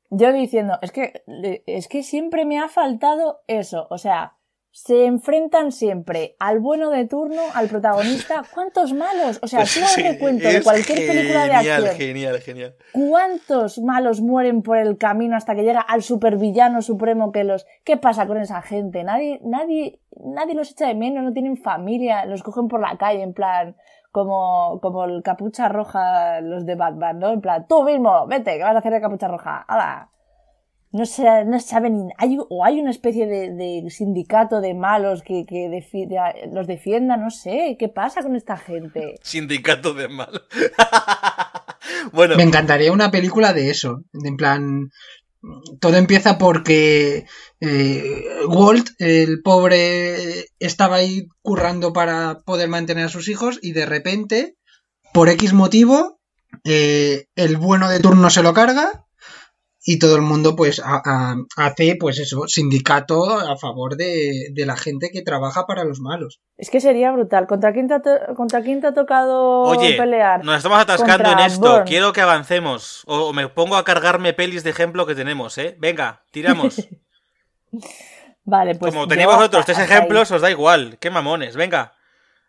[0.08, 1.22] Yo diciendo, es que,
[1.66, 3.86] es que siempre me ha faltado eso.
[3.90, 4.35] O sea,
[4.76, 8.42] se enfrentan siempre al bueno de turno, al protagonista.
[8.54, 9.38] ¿Cuántos malos?
[9.40, 11.96] O sea, tú sí, recuento de cualquier película de genial, acción.
[11.96, 12.74] Genial, genial.
[12.92, 17.66] ¿Cuántos malos mueren por el camino hasta que llega al supervillano supremo que los...
[17.84, 19.02] ¿Qué pasa con esa gente?
[19.02, 23.22] Nadie, nadie, nadie los echa de menos, no tienen familia, los cogen por la calle
[23.22, 23.76] en plan...
[24.12, 27.32] Como, como el capucha roja, los de Batman, ¿no?
[27.32, 29.64] En plan, tú mismo, vete, que vas a hacer de capucha roja.
[29.68, 30.10] ¡Hala!
[30.96, 35.44] No, se, no saben, hay, o hay una especie de, de sindicato de malos que,
[35.46, 39.16] que defi- de- los defienda, no sé, ¿qué pasa con esta gente?
[39.22, 40.42] Sindicato de mal.
[42.12, 44.02] bueno, Me encantaría una película de eso.
[44.24, 44.90] En plan,
[45.80, 47.26] todo empieza porque
[47.60, 53.86] eh, Walt, el pobre, estaba ahí currando para poder mantener a sus hijos y de
[53.86, 54.56] repente,
[55.12, 56.20] por X motivo,
[56.64, 59.05] eh, el bueno de turno se lo carga
[59.88, 64.66] y todo el mundo pues a- a- hace pues eso, sindicato a favor de, de
[64.66, 66.40] la gente que trabaja para los malos.
[66.58, 67.46] Es que sería brutal.
[67.46, 70.44] ¿Contra quién te ha, to- contra quién te ha tocado Oye, pelear?
[70.44, 71.82] nos estamos atascando Contra en esto.
[71.86, 73.04] Quiero que avancemos.
[73.06, 75.76] O, o me pongo a cargarme pelis de ejemplo que tenemos, ¿eh?
[75.78, 76.88] Venga, tiramos.
[78.44, 78.94] Vale, pues.
[78.94, 80.98] Como vosotros hasta- tres ejemplos, os da igual.
[81.00, 81.56] Qué mamones.
[81.56, 81.94] Venga,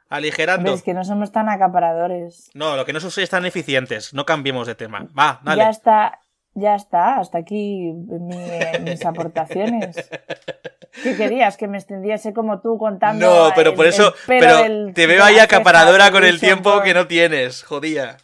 [0.09, 0.71] aligerando.
[0.71, 2.49] Ves que no somos tan acaparadores.
[2.53, 4.13] No, lo que no sois tan eficientes.
[4.13, 5.07] No cambiemos de tema.
[5.17, 5.63] Va, dale.
[5.63, 6.19] Ya está,
[6.57, 7.17] ya está.
[7.19, 8.35] Hasta aquí mi-
[8.81, 10.09] mis aportaciones.
[11.03, 11.57] ¿Qué querías?
[11.57, 13.25] Que me extendiese como tú contando.
[13.47, 14.13] No, pero el- por eso.
[14.25, 17.63] Pero del- te veo ahí acaparadora con el tiempo que no tienes.
[17.63, 18.17] Jodía.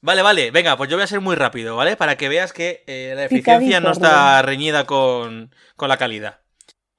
[0.00, 1.96] Vale, vale, venga, pues yo voy a ser muy rápido, ¿vale?
[1.96, 6.40] Para que veas que eh, la eficiencia no está reñida con, con la calidad.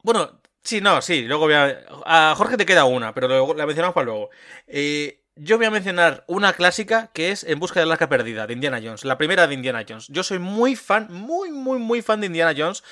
[0.03, 1.79] Bueno, sí, no, sí, luego voy a...
[2.05, 4.29] A Jorge te queda una, pero luego, la mencionamos para luego.
[4.67, 8.53] Eh, yo voy a mencionar una clásica que es En busca del arca perdida, de
[8.53, 10.07] Indiana Jones, la primera de Indiana Jones.
[10.09, 12.83] Yo soy muy fan, muy, muy, muy fan de Indiana Jones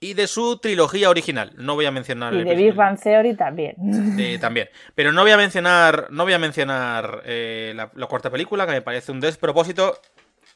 [0.00, 1.52] y de su trilogía original.
[1.56, 2.32] No voy a mencionar...
[2.32, 3.74] Y el de Big Bang Theory también.
[4.18, 4.70] eh, también.
[4.94, 6.06] Pero no voy a mencionar.
[6.10, 10.00] No voy a mencionar eh, la, la cuarta película, que me parece un despropósito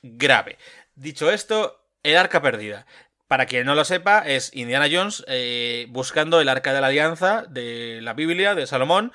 [0.02, 0.56] grave.
[0.94, 2.86] Dicho esto, el arca perdida.
[3.28, 7.44] Para quien no lo sepa, es Indiana Jones eh, buscando el arca de la alianza
[7.48, 9.12] de la Biblia de Salomón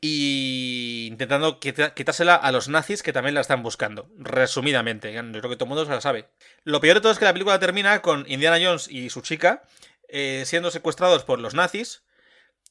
[0.00, 4.08] y intentando quitársela a los nazis que también la están buscando.
[4.18, 6.28] Resumidamente, yo creo que todo el mundo se lo sabe.
[6.64, 9.62] Lo peor de todo es que la película termina con Indiana Jones y su chica
[10.08, 12.02] eh, siendo secuestrados por los nazis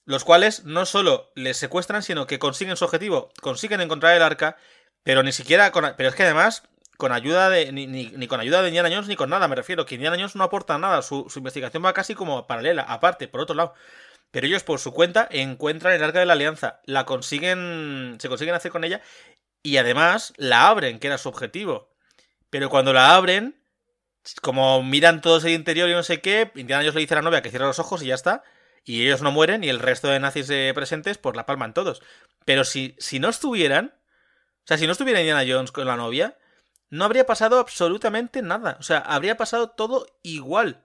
[0.06, 4.56] los cuales no solo les secuestran, sino que consiguen su objetivo, consiguen encontrar el arca,
[5.04, 6.64] pero ni siquiera con, pero es que además
[6.96, 9.86] con ayuda de ni, ni- con ayuda de Indiana Jones ni con nada, me refiero
[9.86, 13.54] que Indiana Jones no aporta nada, su investigación va casi como paralela, aparte, por otro
[13.54, 13.74] lado.
[14.32, 18.56] Pero ellos por su cuenta encuentran el arca de la alianza, la consiguen, se consiguen
[18.56, 19.02] hacer con ella
[19.64, 21.90] y además la abren, que era su objetivo.
[22.50, 23.62] Pero cuando la abren,
[24.42, 27.24] como miran todos el interior y no sé qué, Indiana Jones le dice a la
[27.24, 28.44] novia que cierre los ojos y ya está.
[28.84, 32.02] Y ellos no mueren y el resto de nazis presentes pues la palman todos.
[32.46, 36.38] Pero si, si no estuvieran, o sea, si no estuviera Indiana Jones con la novia,
[36.90, 38.78] no habría pasado absolutamente nada.
[38.80, 40.84] O sea, habría pasado todo igual.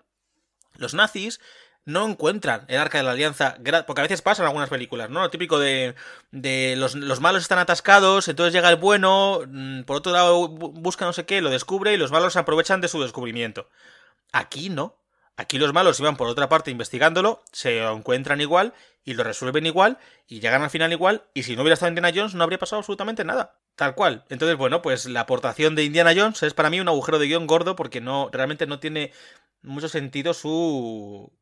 [0.74, 1.40] Los nazis
[1.84, 3.56] no encuentran el arca de la alianza,
[3.86, 5.20] porque a veces pasa en algunas películas, ¿no?
[5.20, 5.94] Lo típico de,
[6.30, 10.72] de los, los malos están atascados, entonces llega el bueno, mm, por otro lado bu-
[10.74, 13.68] busca no sé qué, lo descubre y los malos se aprovechan de su descubrimiento.
[14.32, 14.96] Aquí no.
[15.36, 19.64] Aquí los malos iban por otra parte investigándolo, se lo encuentran igual y lo resuelven
[19.66, 19.98] igual
[20.28, 22.80] y llegan al final igual y si no hubiera estado Indiana Jones no habría pasado
[22.80, 23.56] absolutamente nada.
[23.74, 24.24] Tal cual.
[24.28, 27.46] Entonces, bueno, pues la aportación de Indiana Jones es para mí un agujero de guion
[27.46, 29.12] gordo porque no realmente no tiene
[29.62, 31.32] mucho sentido su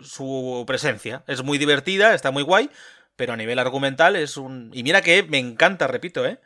[0.00, 1.24] su presencia.
[1.26, 2.70] Es muy divertida, está muy guay,
[3.16, 6.40] pero a nivel argumental es un y mira que me encanta, repito, ¿eh?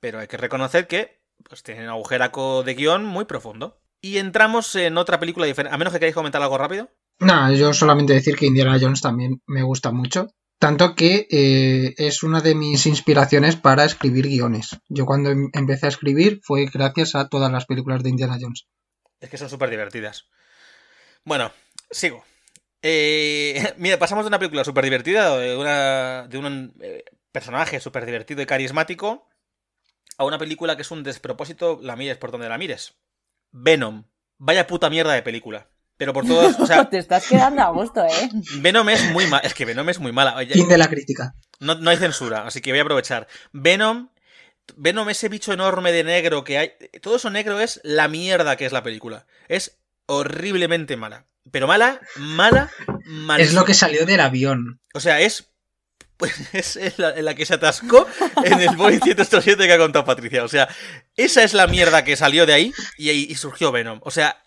[0.00, 3.80] Pero hay que reconocer que pues tiene un agujeraco de guion muy profundo.
[4.00, 5.74] Y entramos en otra película diferente.
[5.74, 6.90] A menos que queráis comentar algo rápido.
[7.18, 10.28] Nada, yo solamente decir que Indiana Jones también me gusta mucho.
[10.58, 14.78] Tanto que eh, es una de mis inspiraciones para escribir guiones.
[14.88, 18.66] Yo cuando em- empecé a escribir fue gracias a todas las películas de Indiana Jones.
[19.20, 20.28] Es que son súper divertidas.
[21.24, 21.52] Bueno,
[21.90, 22.24] sigo.
[22.82, 28.06] Eh, mira, pasamos de una película súper divertida, de, una, de un eh, personaje súper
[28.06, 29.28] divertido y carismático,
[30.18, 32.94] a una película que es un despropósito, la mires por donde la mires.
[33.52, 34.04] Venom.
[34.38, 35.68] Vaya puta mierda de película.
[35.96, 38.30] Pero por todos, o sea, Te estás quedando a gusto, ¿eh?
[38.60, 39.42] Venom es muy mala.
[39.46, 40.36] Es que Venom es muy mala.
[40.36, 41.34] Oye, Fin de la crítica.
[41.58, 43.26] no, no hay censura, así que voy a aprovechar.
[43.52, 44.10] Venom.
[44.76, 46.72] Venom, ese bicho enorme de negro que hay.
[47.00, 49.26] Todo eso negro es la mierda que es la película.
[49.48, 51.26] Es horriblemente mala.
[51.50, 52.70] Pero mala, mala,
[53.04, 53.42] mala.
[53.42, 54.80] Es lo que salió del avión.
[54.94, 55.50] O sea, es.
[56.16, 58.06] Pues es la, la que se atascó
[58.44, 60.44] en el Boeing 787 que ha contado Patricia.
[60.44, 60.68] O sea,
[61.16, 64.00] esa es la mierda que salió de ahí y, y surgió Venom.
[64.02, 64.42] O sea,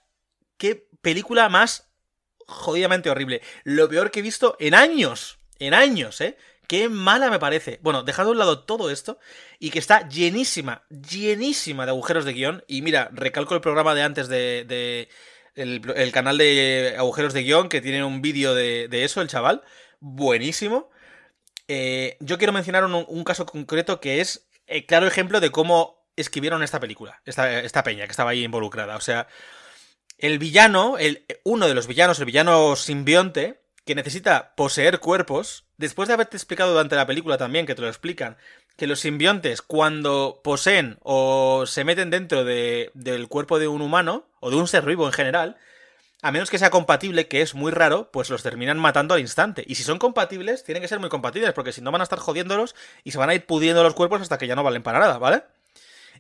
[0.58, 1.92] qué película más
[2.48, 3.42] jodidamente horrible.
[3.64, 5.40] Lo peor que he visto en años.
[5.60, 6.38] En años, ¿eh?
[6.68, 7.80] Qué mala me parece.
[7.82, 9.20] Bueno, dejando a un lado todo esto
[9.60, 12.64] y que está llenísima, llenísima de agujeros de guion.
[12.68, 14.66] Y mira, recalco el programa de antes de.
[14.68, 15.10] de-
[15.62, 19.62] el, canal de agujeros de guion que tiene un vídeo de, eso, el chaval.
[20.00, 20.90] Buenísimo.
[21.68, 26.00] Eh, yo quiero mencionar un, un caso concreto que es eh, claro ejemplo de cómo
[26.16, 28.96] escribieron esta película, esta, esta peña que estaba ahí involucrada.
[28.96, 29.28] O sea,
[30.18, 36.08] el villano, el, uno de los villanos, el villano simbionte, que necesita poseer cuerpos, después
[36.08, 38.38] de haberte explicado durante la película también, que te lo explican,
[38.78, 44.29] que los simbiontes cuando poseen o se meten dentro de- del cuerpo de un humano,
[44.40, 45.58] o de un ser vivo en general,
[46.22, 49.64] a menos que sea compatible, que es muy raro, pues los terminan matando al instante.
[49.66, 52.20] Y si son compatibles, tienen que ser muy compatibles, porque si no van a estar
[52.20, 55.00] jodiéndolos y se van a ir pudiendo los cuerpos hasta que ya no valen para
[55.00, 55.44] nada, ¿vale?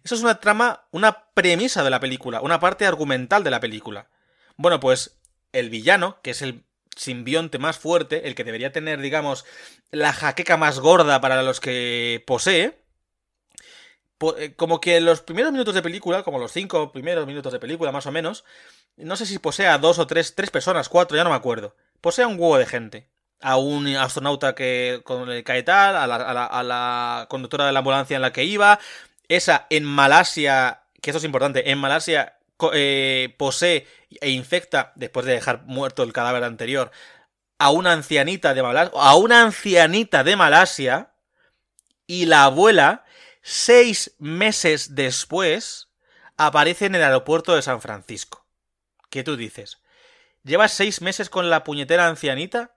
[0.03, 4.07] Eso es una trama, una premisa de la película, una parte argumental de la película.
[4.55, 5.17] Bueno, pues
[5.51, 6.63] el villano, que es el
[6.95, 9.45] simbionte más fuerte, el que debería tener, digamos,
[9.91, 12.77] la jaqueca más gorda para los que posee, po-
[14.55, 18.05] como que los primeros minutos de película, como los cinco primeros minutos de película más
[18.05, 18.43] o menos,
[18.97, 21.75] no sé si posee a dos o tres, tres personas, cuatro, ya no me acuerdo.
[22.01, 23.09] Posee a un huevo de gente.
[23.41, 26.15] A un astronauta que con el cae tal, a la,
[26.45, 28.79] a la- conductora de la ambulancia en la que iba.
[29.29, 32.37] Esa en Malasia, que eso es importante, en Malasia
[32.73, 33.87] eh, posee
[34.19, 36.91] e infecta, después de dejar muerto el cadáver anterior,
[37.59, 41.11] a una ancianita de Malasia, a una ancianita de Malasia,
[42.07, 43.05] y la abuela,
[43.49, 45.89] seis meses después,
[46.37, 48.45] aparece en el aeropuerto de San Francisco.
[49.09, 49.79] ¿Qué tú dices?
[50.43, 52.75] ¿Llevas seis meses con la puñetera ancianita?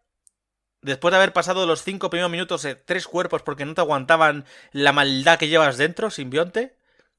[0.81, 4.47] Después de haber pasado los cinco primeros minutos de tres cuerpos porque no te aguantaban
[4.73, 6.78] la maldad que llevas dentro, simbionte.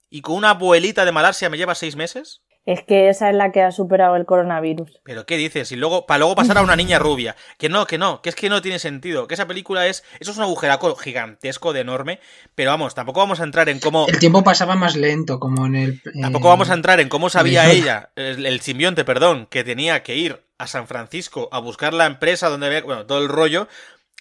[0.10, 2.42] ¿Y con una abuelita de Malasia me llevas seis meses?
[2.66, 5.02] Es que esa es la que ha superado el coronavirus.
[5.04, 5.74] ¿Pero qué dices?
[5.74, 7.36] Y luego, para luego pasar a una niña rubia.
[7.58, 9.28] Que no, que no, que es que no tiene sentido.
[9.28, 10.06] Que esa película es.
[10.22, 12.20] Eso es un agujeraco gigantesco de enorme.
[12.56, 14.08] Pero vamos, tampoco vamos a entrar en cómo.
[14.08, 16.02] El tiempo pasaba más lento, como en el.
[16.22, 20.16] Tampoco vamos a entrar en cómo sabía ella, el, el simbionte, perdón, que tenía que
[20.16, 22.82] ir a San Francisco a buscar la empresa donde había.
[22.84, 23.68] Bueno, todo el rollo.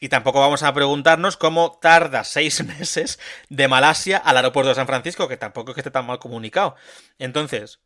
[0.01, 3.21] Y tampoco vamos a preguntarnos cómo tarda seis meses
[3.51, 6.75] de Malasia al aeropuerto de San Francisco, que tampoco es que esté tan mal comunicado.
[7.21, 7.79] Entonces,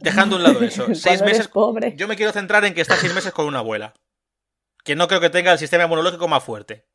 [0.00, 1.48] dejando a un lado eso, seis meses.
[1.48, 1.94] pobre.
[1.96, 3.94] Yo me quiero centrar en que está seis meses con una abuela.
[4.84, 6.86] Que no creo que tenga el sistema inmunológico más fuerte.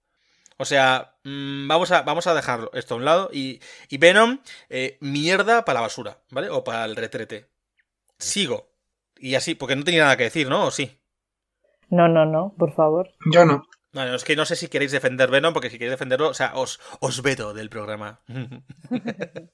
[0.57, 3.30] O sea, mm, vamos, a, vamos a dejarlo esto a un lado.
[3.32, 6.49] Y, y Venom, eh, mierda para la basura, ¿vale?
[6.49, 7.48] O para el retrete.
[8.18, 8.72] Sigo.
[9.19, 10.65] Y así, porque no tenía nada que decir, ¿no?
[10.65, 10.99] ¿O sí?
[11.90, 13.11] No, no, no, por favor.
[13.32, 13.64] Yo no.
[13.94, 16.34] No, no, es que no sé si queréis defender Venom, porque si queréis defenderlo, o
[16.34, 18.19] sea, os, os veto del programa.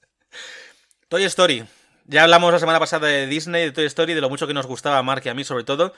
[1.08, 1.64] Toy Story.
[2.06, 4.68] Ya hablamos la semana pasada de Disney, de Toy Story, de lo mucho que nos
[4.68, 5.94] gustaba a Mark y a mí sobre todo,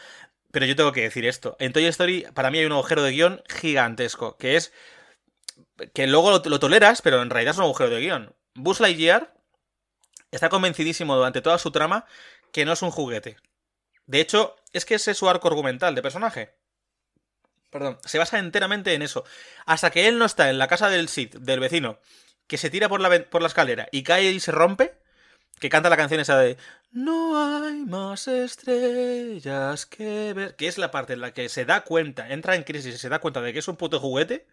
[0.52, 1.56] pero yo tengo que decir esto.
[1.60, 4.72] En Toy Story, para mí hay un agujero de guion gigantesco, que es
[5.94, 8.36] que luego lo, toleras, pero en realidad es un agujero de guion.
[8.54, 9.34] Buzz Lightyear
[10.32, 12.06] está convencidísimo durante toda su trama
[12.52, 13.38] que no es un juguete.
[14.06, 16.56] De hecho, es que ese es su arco argumental de personaje.
[17.72, 19.26] Perdón, se basa enteramente en eso.
[19.66, 22.00] Hasta que él no está en la casa del Sid, del vecino,
[22.48, 24.98] que se tira por la, por la escalera y cae y se rompe,
[25.60, 26.58] que canta la canción esa de
[26.92, 31.84] No hay más estrellas que ver, que es la parte en la que se da
[31.84, 34.48] cuenta, entra en crisis y se da cuenta de que es un puto juguete.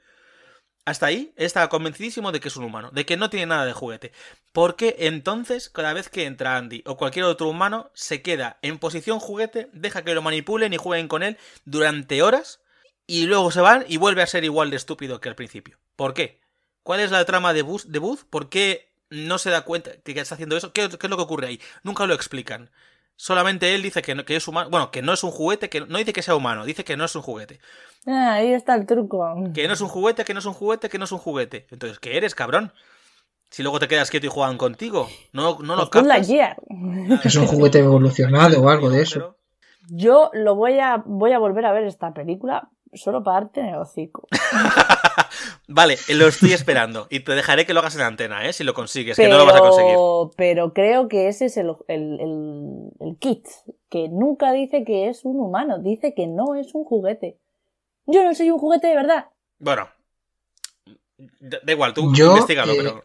[0.84, 3.72] Hasta ahí está convencidísimo de que es un humano, de que no tiene nada de
[3.72, 4.10] juguete.
[4.52, 9.20] Porque entonces, cada vez que entra Andy o cualquier otro humano, se queda en posición
[9.20, 12.60] juguete, deja que lo manipulen y jueguen con él durante horas,
[13.06, 15.78] y luego se van y vuelve a ser igual de estúpido que al principio.
[15.94, 16.40] ¿Por qué?
[16.82, 17.84] ¿Cuál es la trama de Booth?
[17.84, 18.24] De Booth?
[18.28, 20.72] ¿Por qué no se da cuenta que está haciendo eso?
[20.72, 21.60] ¿Qué, qué es lo que ocurre ahí?
[21.82, 22.70] Nunca lo explican.
[23.16, 24.70] Solamente él dice que no, que es humano.
[24.70, 27.05] Bueno, que no es un juguete, que no dice que sea humano, dice que no
[27.05, 27.60] es un juguete.
[28.06, 29.34] Ah, ahí está el truco.
[29.55, 31.66] Que no es un juguete, que no es un juguete, que no es un juguete.
[31.70, 32.72] Entonces, ¿qué eres, cabrón?
[33.51, 35.09] Si luego te quedas quieto y juegan contigo.
[35.32, 36.28] No, no lo Pues captas.
[37.24, 39.36] Es un juguete evolucionado o algo de eso.
[39.89, 43.66] Yo lo voy a, voy a volver a ver esta película solo para darte en
[43.66, 44.27] el hocico.
[45.69, 47.06] Vale, lo estoy esperando.
[47.10, 48.52] Y te dejaré que lo hagas en antena, ¿eh?
[48.52, 49.94] Si lo consigues, que no lo vas a conseguir.
[49.94, 53.47] Pero, pero creo que ese es el, el, el- el kit,
[53.89, 57.39] que nunca dice que es un humano, dice que no es un juguete.
[58.06, 59.27] Yo no soy un juguete de verdad.
[59.59, 59.89] Bueno.
[61.16, 63.05] Da, da igual, tú Yo, investigalo, eh, pero.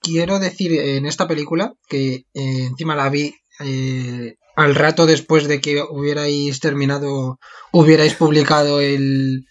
[0.00, 5.60] Quiero decir en esta película que eh, encima la vi eh, al rato después de
[5.60, 7.38] que hubierais terminado,
[7.72, 9.46] hubierais publicado el,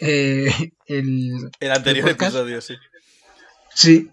[0.00, 0.52] eh,
[0.86, 2.74] el El anterior el episodio, sí.
[3.74, 4.10] Sí,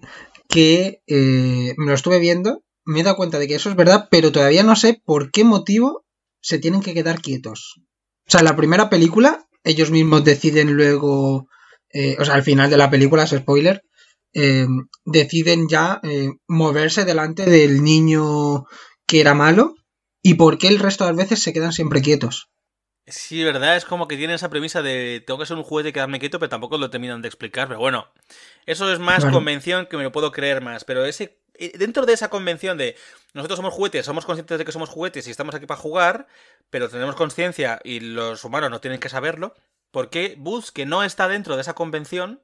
[0.47, 4.07] que eh, me lo estuve viendo, me he dado cuenta de que eso es verdad,
[4.09, 6.05] pero todavía no sé por qué motivo
[6.41, 7.81] se tienen que quedar quietos.
[8.27, 11.47] O sea, la primera película, ellos mismos deciden luego,
[11.91, 13.83] eh, o sea, al final de la película, es spoiler,
[14.33, 14.67] eh,
[15.05, 18.65] deciden ya eh, moverse delante del niño
[19.05, 19.75] que era malo
[20.21, 22.49] y por qué el resto de las veces se quedan siempre quietos.
[23.07, 25.93] Sí, verdad, es como que tienen esa premisa de tengo que ser un juguete y
[25.93, 27.67] quedarme quieto, pero tampoco lo terminan de explicar.
[27.67, 28.07] Pero bueno,
[28.67, 29.33] eso es más Claro.
[29.33, 30.83] convención que me lo puedo creer más.
[30.83, 32.95] Pero ese eh, dentro de esa convención de
[33.33, 36.27] nosotros somos juguetes, somos conscientes de que somos juguetes y estamos aquí para jugar,
[36.69, 39.55] pero tenemos conciencia y los humanos no tienen que saberlo,
[39.91, 42.41] ¿por qué Buzz, que no está dentro de esa convención,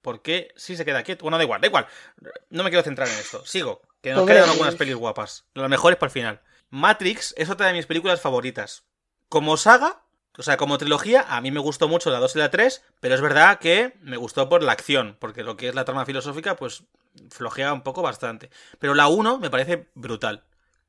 [0.00, 1.22] por qué sí se queda quieto?
[1.24, 1.86] Bueno, da igual, da igual.
[2.50, 3.44] No me quiero centrar en esto.
[3.46, 5.44] Sigo, que nos quedan algunas pelis guapas.
[5.54, 6.40] Las mejores para el final.
[6.72, 8.84] Matrix es otra de mis películas favoritas.
[9.28, 10.02] Como saga,
[10.38, 13.14] o sea, como trilogía, a mí me gustó mucho la 2 y la 3, pero
[13.14, 16.56] es verdad que me gustó por la acción, porque lo que es la trama filosófica,
[16.56, 16.84] pues
[17.30, 18.48] flojea un poco bastante.
[18.78, 20.44] Pero la 1 me parece brutal,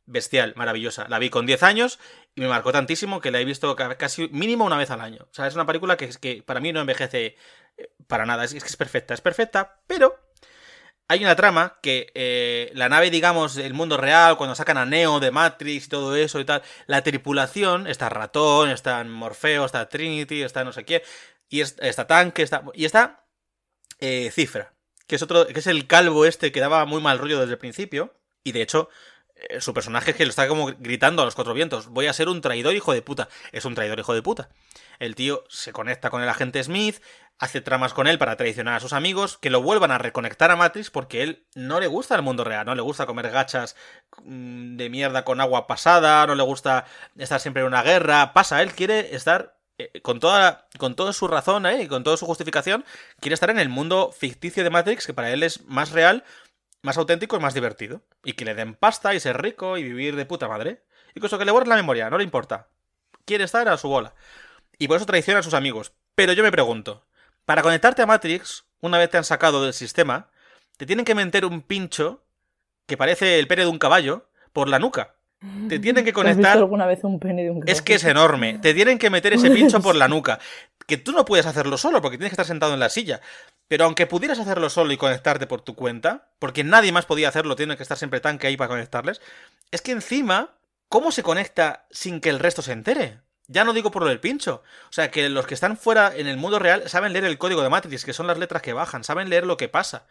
[0.06, 1.06] bestial, maravillosa.
[1.10, 2.00] La vi con 10 años
[2.34, 5.28] y me marcó tantísimo que la he visto ca- casi mínimo una vez al año.
[5.30, 7.36] O sea, es una película que, que para mí no envejece
[7.78, 10.18] eh, para nada, es que es perfecta, es perfecta, pero
[11.08, 15.20] hay una trama que eh, la nave, digamos, el mundo real, cuando sacan a Neo
[15.20, 20.42] de Matrix y todo eso y tal, la tripulación, está Ratón, está Morfeo, está Trinity,
[20.44, 21.04] está no sé qué,
[21.50, 23.26] y es- está Tanque, está, y está
[24.00, 24.74] eh, Cifra,
[25.08, 27.60] que es otro, que es el calvo este que daba muy mal rollo desde el
[27.60, 28.14] principio,
[28.44, 28.90] y de hecho,
[29.36, 32.14] eh, su personaje es que lo está como gritando a los cuatro vientos, voy a
[32.14, 34.50] ser un traidor hijo de puta, es un traidor hijo de puta.
[34.99, 37.02] El tío se conecta con el agente Smith,
[37.40, 40.56] hace tramas con él para traicionar a sus amigos, que lo vuelvan a reconectar a
[40.56, 43.76] Matrix porque él no le gusta el mundo real, no le gusta comer gachas
[44.24, 46.86] mm, de mierda con agua pasada, no le gusta
[47.18, 51.65] estar siempre en una guerra, pasa, él quiere estar eh, con toda con su razón
[51.80, 52.86] y con toda su justificación,
[53.20, 56.24] quiere estar en el mundo ficticio de Matrix que para él es más real,
[56.82, 60.15] más auténtico y más divertido, y que le den pasta y ser rico y vivir
[60.15, 60.84] de puta madre,
[61.15, 62.68] eso que le borren la memoria, no le importa.
[63.26, 64.14] Quiere estar a su bola.
[64.78, 65.94] Y por eso traiciona a sus amigos.
[66.16, 67.06] Pero yo me pregunto,
[67.45, 70.30] para conectarte a Matrix, una vez te han sacado del sistema,
[70.78, 72.24] te tienen que meter un pincho
[72.86, 75.16] que parece el pene de un caballo por la nuca.
[75.68, 76.58] Te tienen que ¿Has visto conectar.
[76.58, 78.60] alguna vez un pene de un Es que es enorme.
[78.60, 80.40] Te tienen que meter ese pincho por la nuca.
[80.88, 83.22] Que tú no puedes hacerlo solo porque tienes que estar sentado en la silla.
[83.68, 87.56] Pero aunque pudieras hacerlo solo y conectarte por tu cuenta, porque nadie más podía hacerlo,
[87.56, 89.22] tiene que estar siempre tanque ahí para conectarles,
[89.72, 90.52] es que encima,
[90.90, 93.20] ¿cómo se conecta sin que el resto se entere?
[93.48, 94.64] Ya no digo por lo del pincho.
[94.90, 97.61] O sea, que los que están fuera en el mundo real saben leer el código
[97.61, 100.07] de Matrix, que son las letras que bajan, saben leer lo que pasa.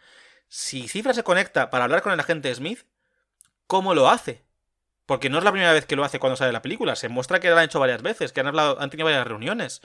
[0.47, 2.85] Si Cifra se conecta para hablar con el agente Smith,
[3.67, 4.45] ¿cómo lo hace?
[5.05, 6.95] Porque no es la primera vez que lo hace cuando sale la película.
[6.95, 9.81] Se muestra que lo han hecho varias veces, que han hablado, han tenido varias reuniones.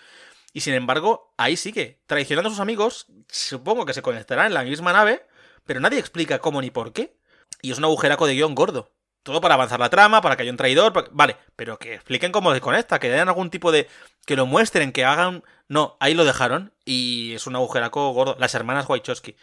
[0.52, 3.06] Y sin embargo, ahí sigue, traicionando a sus amigos.
[3.28, 5.26] Supongo que se conectarán en la misma nave,
[5.64, 7.18] pero nadie explica cómo ni por qué.
[7.62, 8.92] Y es un agujeraco de guion gordo.
[9.22, 10.92] Todo para avanzar la trama, para que haya un traidor.
[10.92, 13.88] para- Vale, pero que expliquen cómo se conecta, que den algún tipo de.
[14.26, 15.42] que lo muestren, que hagan.
[15.68, 16.72] No, ahí lo dejaron.
[16.84, 18.36] Y es un agujeraco gordo.
[18.38, 19.36] Las hermanas Wachowski.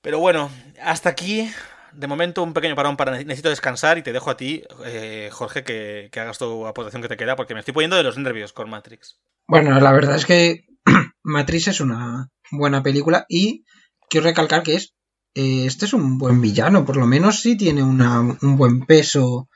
[0.00, 0.50] Pero bueno,
[0.82, 1.50] hasta aquí
[1.92, 5.62] de momento un pequeño parón para necesito descansar y te dejo a ti, eh, Jorge,
[5.62, 8.52] que, que hagas tu aportación que te queda, porque me estoy poniendo de los nervios
[8.52, 9.20] con Matrix.
[9.46, 10.66] Bueno, la verdad es que
[11.22, 13.64] Matrix es una buena película y
[14.10, 14.94] quiero recalcar que es
[15.34, 19.48] eh, este es un buen villano, por lo menos sí tiene una- un buen peso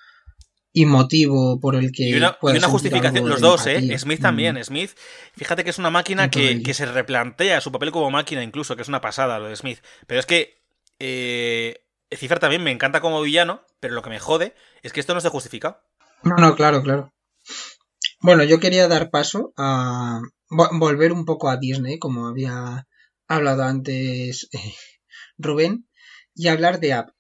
[0.73, 3.97] y motivo por el que Y una, y una justificación, los dos, ¿eh?
[3.99, 4.23] Smith Mm.
[4.23, 4.65] también.
[4.65, 4.91] Smith,
[5.37, 8.83] fíjate que es una máquina que, que se replantea su papel como máquina incluso, que
[8.83, 9.79] es una pasada lo de Smith.
[10.07, 10.61] Pero es que
[11.01, 11.81] eh,
[12.15, 15.21] Cipher también me encanta como villano, pero lo que me jode es que esto no
[15.21, 15.81] se justifica.
[16.23, 17.13] No, no, claro, claro.
[18.21, 22.87] Bueno, yo quería dar paso a vo- volver un poco a Disney, como había
[23.29, 24.75] hablado antes eh,
[25.39, 25.89] Rubén,
[26.35, 27.13] y hablar de Up.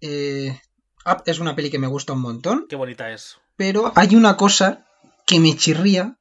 [0.00, 0.60] Eh,
[1.06, 3.36] Up es una peli que me gusta un montón, Qué bonita es.
[3.56, 4.86] pero hay una cosa
[5.26, 6.18] que me chirría,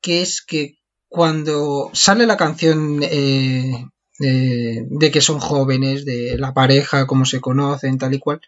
[0.00, 0.74] que es que
[1.08, 3.86] cuando sale la canción eh,
[4.18, 8.40] de, de que son jóvenes, de la pareja, cómo se conocen, tal y cual,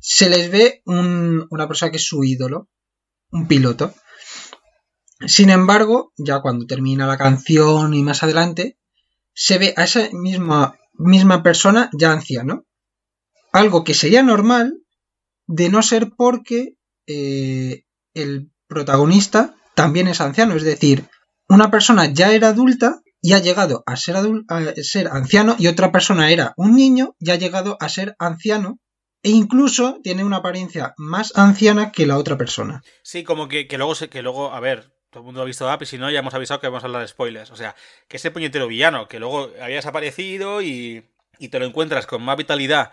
[0.00, 2.68] se les ve un- una persona que es su ídolo,
[3.32, 3.92] un piloto.
[5.26, 8.78] Sin embargo, ya cuando termina la canción y más adelante,
[9.34, 12.64] se ve a esa misma, misma persona ya anciano.
[13.52, 14.74] Algo que sería normal
[15.46, 16.74] de no ser porque
[17.06, 17.84] eh,
[18.14, 20.54] el protagonista también es anciano.
[20.54, 21.08] Es decir,
[21.48, 25.90] una persona ya era adulta y ha llegado a ser, a ser anciano y otra
[25.90, 28.78] persona era un niño y ha llegado a ser anciano
[29.22, 32.82] e incluso tiene una apariencia más anciana que la otra persona.
[33.02, 35.66] Sí, como que, que luego, se, que luego, a ver, todo el mundo ha visto
[35.72, 37.50] Up y si no, ya hemos avisado que vamos a hablar de spoilers.
[37.50, 37.74] O sea,
[38.08, 41.04] que ese puñetero villano, que luego había desaparecido y,
[41.38, 42.90] y te lo encuentras con más vitalidad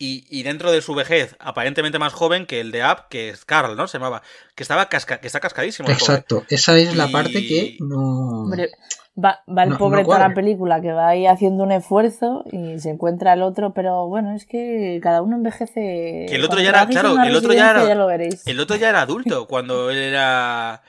[0.00, 3.44] y, y dentro de su vejez, aparentemente más joven que el de Up, que es
[3.44, 3.88] Carl, ¿no?
[3.88, 4.22] Se llamaba.
[4.54, 5.88] Que estaba casca, que está cascadísimo.
[5.88, 6.04] el pobre.
[6.14, 8.42] Exacto, esa es la Y- parte que no...
[8.44, 8.70] Hombre,
[9.18, 12.44] va, va el No- no pobre toda la película que va ahí haciendo un esfuerzo
[12.52, 16.26] y se encuentra el otro, pero bueno, es que cada uno envejece.
[16.28, 18.46] Que el otro Cuando ya era- claro, el otro ya era- lo veréis.
[18.46, 20.80] El otro ya era adulto cuando él era.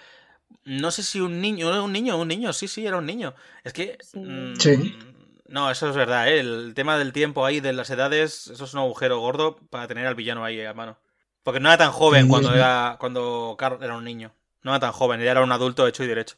[0.66, 1.70] No sé si un niño.
[1.70, 3.34] ¿era Un niño, un niño, sí, sí, era un niño.
[3.64, 3.98] Es que.
[4.02, 4.20] Sí.
[4.20, 5.00] mm, Sí.
[5.48, 6.40] No, eso es verdad, ¿eh?
[6.40, 10.06] El tema del tiempo ahí, de las edades, eso es un agujero gordo para tener
[10.06, 11.00] al villano ahí a mano.
[11.42, 12.98] Porque no era tan joven Sí, cuando era.
[13.00, 14.32] cuando Carl era un niño.
[14.62, 16.36] No era tan joven, ya era un adulto hecho y derecho.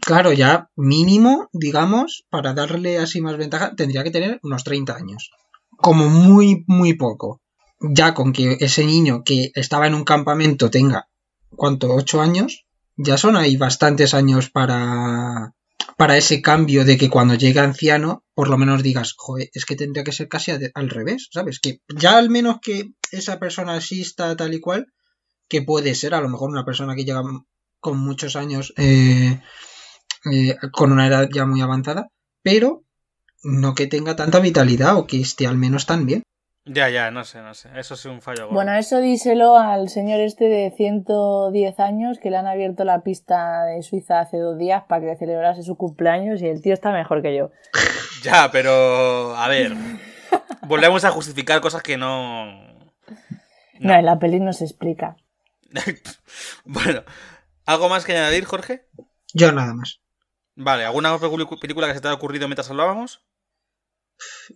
[0.00, 5.30] Claro, ya mínimo, digamos, para darle así más ventaja, tendría que tener unos 30 años.
[5.76, 7.40] Como muy, muy poco.
[7.78, 11.08] Ya con que ese niño que estaba en un campamento tenga,
[11.54, 11.88] ¿cuánto?
[11.94, 12.64] ¿8 años?
[13.04, 15.54] Ya son ahí bastantes años para,
[15.96, 19.76] para ese cambio de que cuando llegue anciano, por lo menos digas, joder, es que
[19.76, 21.58] tendría que ser casi al revés, ¿sabes?
[21.58, 24.92] Que ya al menos que esa persona exista tal y cual,
[25.48, 27.22] que puede ser a lo mejor una persona que llega
[27.80, 29.40] con muchos años eh,
[30.32, 32.08] eh, con una edad ya muy avanzada,
[32.42, 32.84] pero
[33.42, 36.22] no que tenga tanta vitalidad o que esté al menos tan bien.
[36.64, 37.68] Ya, ya, no sé, no sé.
[37.76, 38.54] Eso es un fallo gordo.
[38.54, 43.64] Bueno, eso díselo al señor este de 110 años que le han abierto la pista
[43.64, 47.22] de Suiza hace dos días para que celebrase su cumpleaños y el tío está mejor
[47.22, 47.50] que yo.
[48.22, 49.34] Ya, pero.
[49.34, 49.74] A ver.
[50.68, 52.46] Volvemos a justificar cosas que no.
[53.80, 55.16] No, en la peli no se explica.
[56.64, 57.02] bueno,
[57.66, 58.86] ¿algo más que añadir, Jorge?
[59.34, 60.00] Yo nada más.
[60.54, 63.24] Vale, ¿alguna película que se te ha ocurrido mientras hablábamos?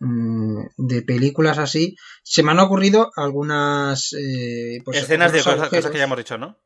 [0.00, 5.98] Mm, De películas así, se me han ocurrido algunas eh, pues, Escenas de cosas, que
[5.98, 6.58] ya hemos dicho, ¿no?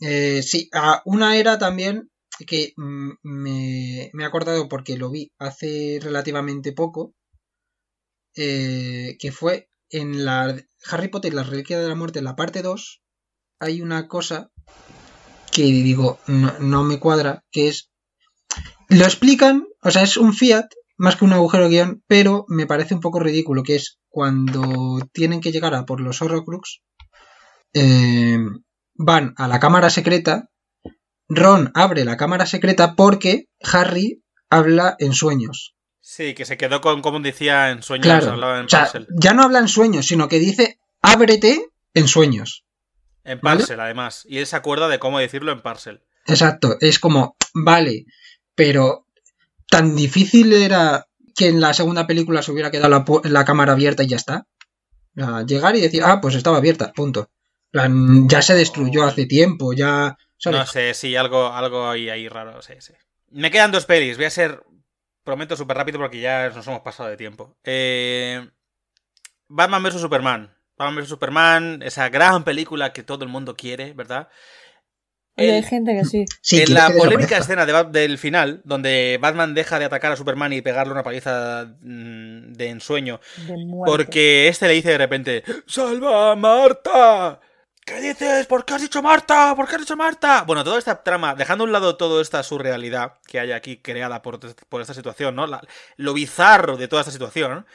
[0.00, 2.10] Eh, sí, ah, una era también
[2.46, 7.14] que mm, me, me he acordado porque lo vi hace relativamente poco,
[8.36, 10.56] eh, que fue en la
[10.90, 13.02] Harry Potter y la Reliquia de la Muerte, en la parte 2,
[13.60, 14.50] hay una cosa
[15.52, 17.90] que digo, no, no me cuadra, que es,
[18.88, 20.68] lo explican, o sea, es un Fiat
[21.02, 25.40] más que un agujero guion, pero me parece un poco ridículo, que es cuando tienen
[25.40, 26.80] que llegar a por los Horrocrux,
[27.74, 28.38] eh,
[28.94, 30.48] van a la cámara secreta,
[31.28, 35.74] Ron abre la cámara secreta porque Harry habla en sueños.
[36.00, 39.08] Sí, que se quedó con, como decía, en sueños, Claro, hablaba en o sea, parcel.
[39.18, 42.64] ya no habla en sueños, sino que dice ábrete en sueños.
[43.24, 43.58] En ¿vale?
[43.58, 44.24] parcel, además.
[44.28, 46.04] Y él se acuerda de cómo decirlo en parcel.
[46.26, 48.04] Exacto, es como, vale,
[48.54, 49.08] pero
[49.72, 54.06] tan difícil era que en la segunda película se hubiera quedado la, cámara abierta y
[54.06, 54.46] ya está.
[55.16, 57.30] A llegar y decir, ah, pues estaba abierta, punto.
[57.72, 60.18] Ya se destruyó hace tiempo, ya...
[60.44, 62.92] No sé, sí, algo, algo ahí, ahí raro, sí, sí.
[63.30, 64.62] Me quedan dos pelis, voy a ser,
[65.24, 67.56] prometo, súper rápido porque ya nos hemos pasado de tiempo.
[67.64, 68.46] Eh,
[69.48, 70.02] Batman vs.
[70.02, 70.54] Superman.
[70.76, 71.08] Batman vs.
[71.08, 74.28] Superman, esa gran película que todo el mundo quiere, ¿verdad?
[75.36, 76.24] Hay gente que sí.
[76.40, 80.52] Sí, en la polémica escena de del final, donde Batman deja de atacar a Superman
[80.52, 83.54] y pegarle una paliza mm, de ensueño, De
[83.86, 87.40] porque este le dice de repente: ¡Salva a Marta!
[87.84, 88.46] ¿Qué dices?
[88.46, 89.54] ¿Por qué has dicho Marta?
[89.56, 90.44] ¿Por qué has dicho Marta?
[90.46, 94.22] Bueno, toda esta trama, dejando a un lado toda esta surrealidad que hay aquí creada
[94.22, 94.38] por,
[94.68, 95.46] por esta situación, ¿no?
[95.48, 95.62] La-
[95.96, 97.66] lo bizarro de toda esta situación,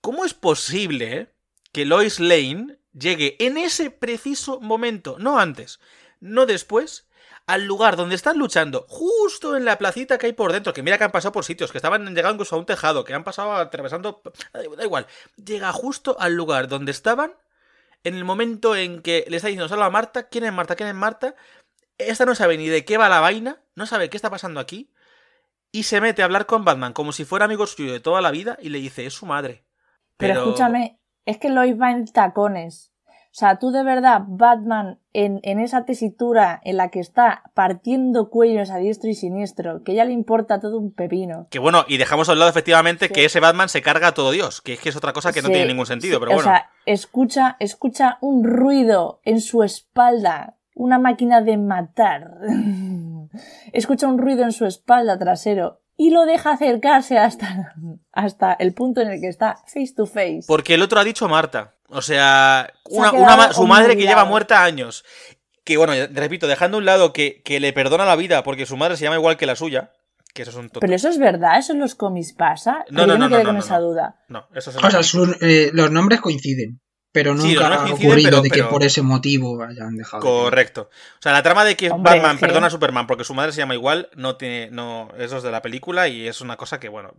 [0.00, 1.28] ¿cómo es posible
[1.72, 5.78] que Lois Lane llegue en ese preciso momento, no antes,
[6.26, 7.08] no después,
[7.46, 10.98] al lugar donde están luchando, justo en la placita que hay por dentro, que mira
[10.98, 13.52] que han pasado por sitios, que estaban llegando incluso a un tejado, que han pasado
[13.52, 14.22] atravesando...
[14.52, 15.06] Da igual,
[15.42, 17.34] llega justo al lugar donde estaban
[18.04, 20.76] en el momento en que le está diciendo solo a Marta, ¿quién es Marta?
[20.76, 21.34] ¿quién es Marta?
[21.98, 24.92] Esta no sabe ni de qué va la vaina, no sabe qué está pasando aquí,
[25.72, 28.30] y se mete a hablar con Batman como si fuera amigo suyo de toda la
[28.30, 29.64] vida y le dice, es su madre.
[30.16, 32.92] Pero, escúchame, es que Lois va en tacones.
[33.36, 38.30] O sea, tú de verdad, Batman, en, en esa tesitura en la que está partiendo
[38.30, 41.46] cuellos a diestro y siniestro, que ya le importa todo un pepino.
[41.50, 43.12] Que bueno, y dejamos a un lado efectivamente Sí.
[43.12, 45.42] que ese Batman se carga a todo Dios, que es que es otra cosa que
[45.42, 46.50] no tiene ningún sentido, sí, pero O bueno.
[46.50, 52.30] sea, escucha, escucha un ruido en su espalda, una máquina de matar.
[53.74, 57.74] escucha un ruido en su espalda trasero y lo deja acercarse hasta,
[58.12, 60.44] hasta el punto en el que está face to face.
[60.46, 61.74] Porque el otro ha dicho Marta.
[61.88, 65.04] O sea, una, su madre que lleva muerta años.
[65.64, 68.76] Que bueno, repito, dejando a un lado que, que le perdona la vida porque su
[68.76, 69.92] madre se llama igual que la suya.
[70.32, 70.68] Que eso es un.
[70.68, 72.84] Pero eso es verdad, eso en los cómics pasa.
[72.90, 73.86] No, no, yo no, me quedé no, con no, esa no.
[73.86, 74.16] duda.
[74.28, 76.80] No, eso es O sea, su- eh, los nombres coinciden,
[77.10, 80.22] pero Sí, nunca nombres ha ocurrido pero- de que pero- por ese motivo hayan dejado.
[80.22, 80.90] de- Correcto.
[81.18, 83.58] O sea, la trama de que Hombre, Batman perdona a Superman porque su madre se
[83.58, 84.68] llama igual, no tiene.
[84.70, 87.14] No, eso es de la película y es una cosa que, bueno.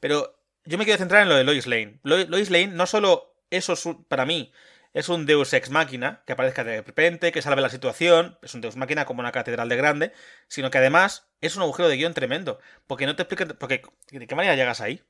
[0.00, 0.34] Pero
[0.64, 2.00] yo me quiero centrar en lo de Lois Lane.
[2.04, 4.52] Lo- Lois Lane, no solo eso es un- para mí.
[4.94, 8.60] Es un Deus Ex Máquina, que aparezca de repente, que salve la situación, es un
[8.60, 10.12] Deus Máquina como una catedral de grande,
[10.48, 14.26] sino que además es un agujero de guion tremendo, porque no te explican, porque ¿de
[14.26, 15.02] qué manera llegas ahí?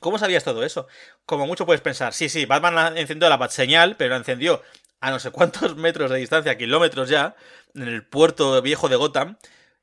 [0.00, 0.88] ¿Cómo sabías todo eso?
[1.26, 4.62] Como mucho puedes pensar, sí, sí, Batman encendió la bat señal, pero la encendió
[5.00, 7.36] a no sé cuántos metros de distancia, kilómetros ya,
[7.74, 9.36] en el puerto viejo de Gotham,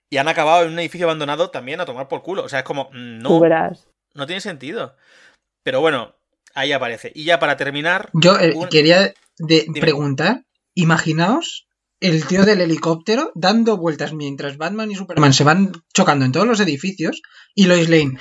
[0.09, 2.43] y han acabado en un edificio abandonado también a tomar por culo.
[2.43, 3.29] O sea, es como, mm, no,
[4.13, 4.97] no tiene sentido.
[5.63, 6.15] Pero bueno,
[6.55, 7.11] ahí aparece.
[7.15, 10.45] Y ya para terminar, Yo eh, un- quería de- preguntar,
[10.75, 11.67] imaginaos
[11.99, 16.47] el tío del helicóptero dando vueltas mientras Batman y Superman se van chocando en todos
[16.47, 17.21] los edificios
[17.53, 18.17] y Lois Lane,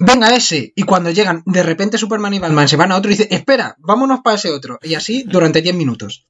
[0.00, 3.14] venga ese, y cuando llegan, de repente Superman y Batman se van a otro y
[3.16, 6.26] dice, espera, vámonos para ese otro, y así durante 10 minutos.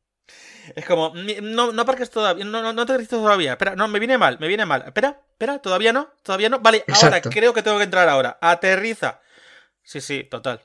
[0.76, 3.52] es como, "Mi- no, no aparques todavía, no, no, no te aterrices todavía.
[3.52, 4.84] Espera, no, me viene mal, me viene mal.
[4.86, 6.60] Espera, espera, todavía no, todavía no.
[6.60, 8.38] Vale, ahora creo que tengo que entrar ahora.
[8.40, 9.20] Aterriza.
[9.82, 10.60] Sí, sí, total.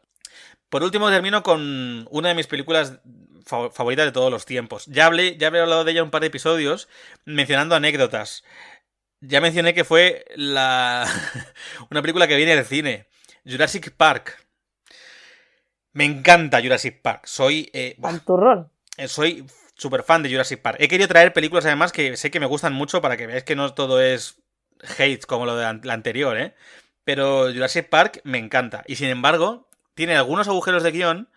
[0.70, 3.00] Por último, termino con una de mis películas
[3.46, 4.86] fa- favoritas de todos los tiempos.
[4.88, 6.88] Ya hablé, ya hablado de ella en un par de episodios,
[7.26, 8.44] mencionando anécdotas.
[9.22, 11.08] Ya mencioné que fue la
[11.90, 13.08] una película que viene del cine.
[13.46, 14.38] Jurassic Park.
[15.94, 17.26] Me encanta Jurassic Park.
[17.26, 17.70] Soy.
[17.74, 18.70] eh, turrón.
[18.98, 19.46] eh, soy
[19.78, 20.78] súper fan de Jurassic Park.
[20.80, 23.56] He querido traer películas además que sé que me gustan mucho para que veáis que
[23.56, 24.42] no todo es
[24.98, 26.54] hate como lo de la anterior, ¿eh?
[27.04, 28.84] Pero Jurassic Park me encanta.
[28.88, 31.30] Y sin embargo, tiene algunos agujeros de guion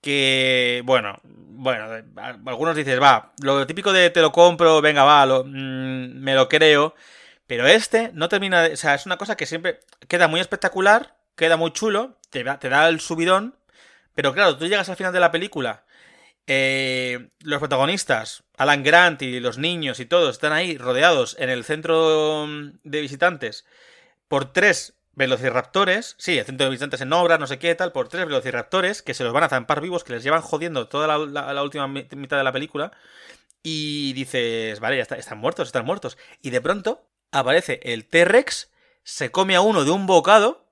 [0.00, 2.04] que, bueno, bueno,
[2.46, 6.94] algunos dices, va, lo típico de te lo compro, venga, va, mm, me lo creo.
[7.48, 8.74] Pero este no termina de...
[8.74, 12.88] O sea, es una cosa que siempre queda muy espectacular, queda muy chulo, te da,
[12.88, 13.56] el subidón,
[14.14, 15.84] pero claro, tú llegas al final de la película
[16.46, 21.64] eh, los protagonistas, Alan Grant y los niños y todos, están ahí rodeados en el
[21.64, 22.46] centro
[22.84, 23.64] de visitantes
[24.28, 26.14] por tres velociraptores.
[26.18, 29.14] Sí, el centro de visitantes en obra, no sé qué tal, por tres velociraptores que
[29.14, 32.38] se los van a zampar vivos, que les llevan jodiendo toda la, última mi- mitad
[32.38, 32.92] de la película.
[33.62, 36.16] Y dices, vale, ya está- están muertos, están muertos.
[36.40, 38.70] Y de pronto aparece el T-Rex,
[39.02, 40.66] se come a uno de un bocado.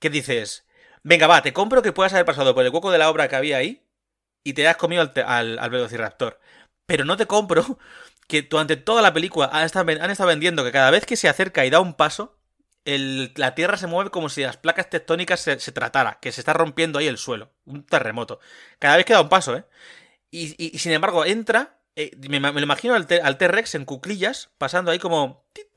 [0.00, 0.66] Que dices,
[1.02, 3.36] venga, va, te compro que puedas haber pasado por el hueco de la obra que
[3.36, 3.82] había ahí
[4.42, 6.38] y te has comido al, al, al Velociraptor.
[6.86, 7.78] Pero no te compro
[8.28, 11.70] que durante toda la película han estado vendiendo que cada vez que se acerca y
[11.70, 12.33] da un paso,
[12.84, 16.52] la Tierra se mueve como si las placas tectónicas se, se tratara, que se está
[16.52, 17.50] rompiendo ahí el suelo.
[17.64, 18.40] Un terremoto.
[18.78, 19.64] Cada vez que da un paso, ¿eh?
[20.30, 24.90] Y, y- sin embargo entra, eh, me, me lo imagino al T-Rex en cuclillas, pasando
[24.90, 25.44] ahí como...
[25.52, 25.68] tit,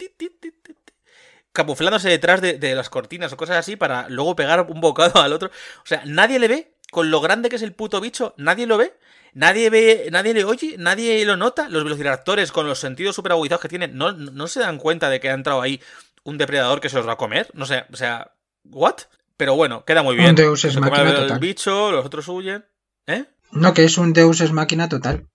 [1.51, 5.33] camuflándose detrás de, de las cortinas o cosas así para luego pegar un bocado al
[5.33, 5.49] otro.
[5.49, 8.77] O sea, nadie le ve, con lo grande que es el puto bicho, nadie lo
[8.77, 8.93] ve.
[9.33, 11.69] Nadie ve, nadie le oye, nadie lo nota.
[11.69, 15.19] Los velociraptores con los sentidos super agudizados que tienen, no, no se dan cuenta de
[15.19, 15.79] que ha entrado ahí
[16.27, 17.49] un depredador que se los va a comer.
[17.53, 18.33] No sé, o sea,
[18.65, 18.95] ¿what?
[19.37, 20.29] Pero bueno, queda muy bien.
[20.29, 21.39] Un Deus Ex Se come el total.
[21.39, 22.65] bicho, los otros huyen.
[23.07, 23.25] ¿Eh?
[23.51, 25.27] No, que es un Deus es máquina total.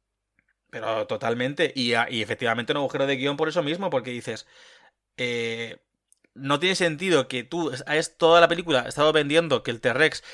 [0.71, 1.73] Pero totalmente.
[1.75, 4.47] Y, y efectivamente un agujero de guion por eso mismo, porque dices.
[5.17, 5.79] eh,
[6.35, 10.25] no tiene sentido que tú es toda la película has estado vendiendo que el T-Rex,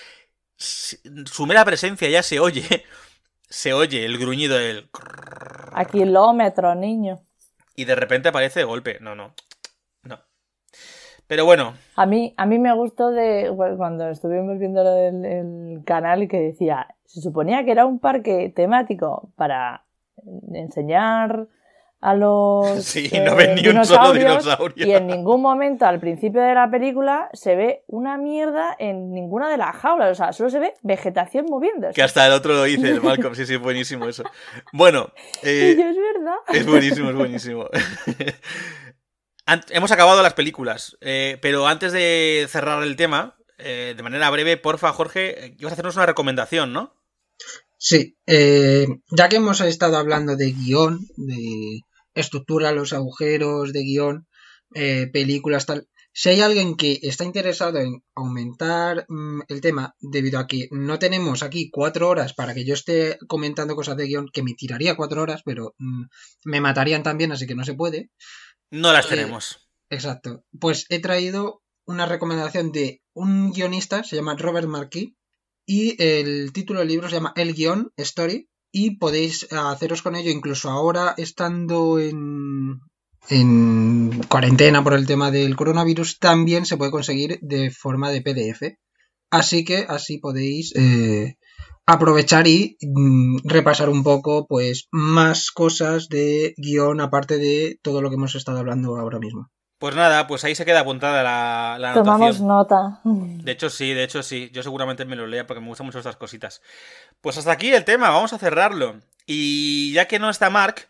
[0.56, 2.85] su mera presencia ya se oye.
[3.51, 4.90] Se oye el gruñido del.
[5.72, 7.18] A kilómetros, niño.
[7.74, 8.98] Y de repente aparece de golpe.
[9.01, 9.14] No.
[9.14, 9.35] No.
[11.28, 15.24] Pero bueno, A mí, a mí me gustó de bueno, cuando estuvimos viendo lo del
[15.24, 19.84] el canal que decía, se suponía que era un parque temático para
[20.55, 21.46] enseñar
[22.00, 24.86] a los Sí, eh, no ven ni un solo dinosaurios, dinosaurio.
[24.86, 29.50] y en ningún momento al principio de la película se ve una mierda en ninguna
[29.50, 31.92] de las jaulas, o sea, solo se ve vegetación moviéndose.
[31.94, 33.34] que hasta el otro lo dice, el Malcolm.
[33.34, 34.22] Sí, sí, buenísimo eso.
[34.72, 35.09] Bueno,
[35.42, 36.36] eh, Y yo, es verdad.
[36.48, 37.64] Es buenísimo, es buenísimo.
[39.70, 44.56] Hemos acabado las películas, eh, pero antes de cerrar el tema, eh, de manera breve,
[44.58, 46.94] porfa, Jorge, eh, ibas a hacernos una recomendación, ¿no?
[47.78, 51.80] Sí, eh, ya que hemos estado hablando de guion, de
[52.14, 54.26] estructura, los agujeros de guion,
[54.74, 55.88] eh, películas, tal.
[56.12, 60.98] Si hay alguien que está interesado en aumentar mm, el tema, debido a que no
[60.98, 64.96] tenemos aquí cuatro horas para que yo esté comentando cosas de guion, que me tiraría
[64.96, 66.04] cuatro horas, pero mm,
[66.44, 68.10] me matarían también, así que no se puede.
[68.70, 69.68] No las Eh, tenemos.
[69.90, 70.44] Exacto.
[70.58, 75.14] Pues he traído una recomendación de un guionista, se llama Robert Marquis,
[75.66, 80.30] y el título del libro se llama El guion, Story, y podéis haceros con ello
[80.30, 82.80] incluso ahora estando en,
[83.30, 88.76] en cuarentena por el tema del coronavirus, también se puede conseguir de forma de PDF.
[89.30, 91.36] Así que así podéis eh,
[91.93, 98.10] aprovechar y mm, repasar un poco pues más cosas de guion aparte de todo lo
[98.10, 99.48] que hemos estado hablando ahora mismo.
[99.78, 102.48] Pues nada, pues ahí se queda apuntada la, la Tomamos anotación.
[102.48, 103.01] nota.
[103.44, 104.51] De hecho, sí, de hecho, sí.
[104.52, 106.60] Yo seguramente me lo lea porque me gustan mucho estas cositas.
[107.20, 108.97] Pues hasta aquí el tema, vamos a cerrarlo.
[109.27, 110.89] Y ya que no está Mark,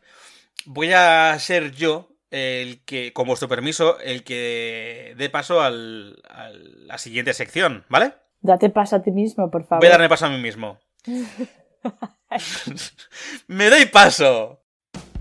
[0.65, 6.49] voy a ser yo el que, con vuestro permiso, el que dé paso al- a
[6.51, 8.15] la siguiente sección, ¿vale?
[8.41, 9.81] Date paso a ti mismo, por favor.
[9.83, 10.79] Voy a darme paso a mí mismo.
[13.47, 14.61] Me doy paso.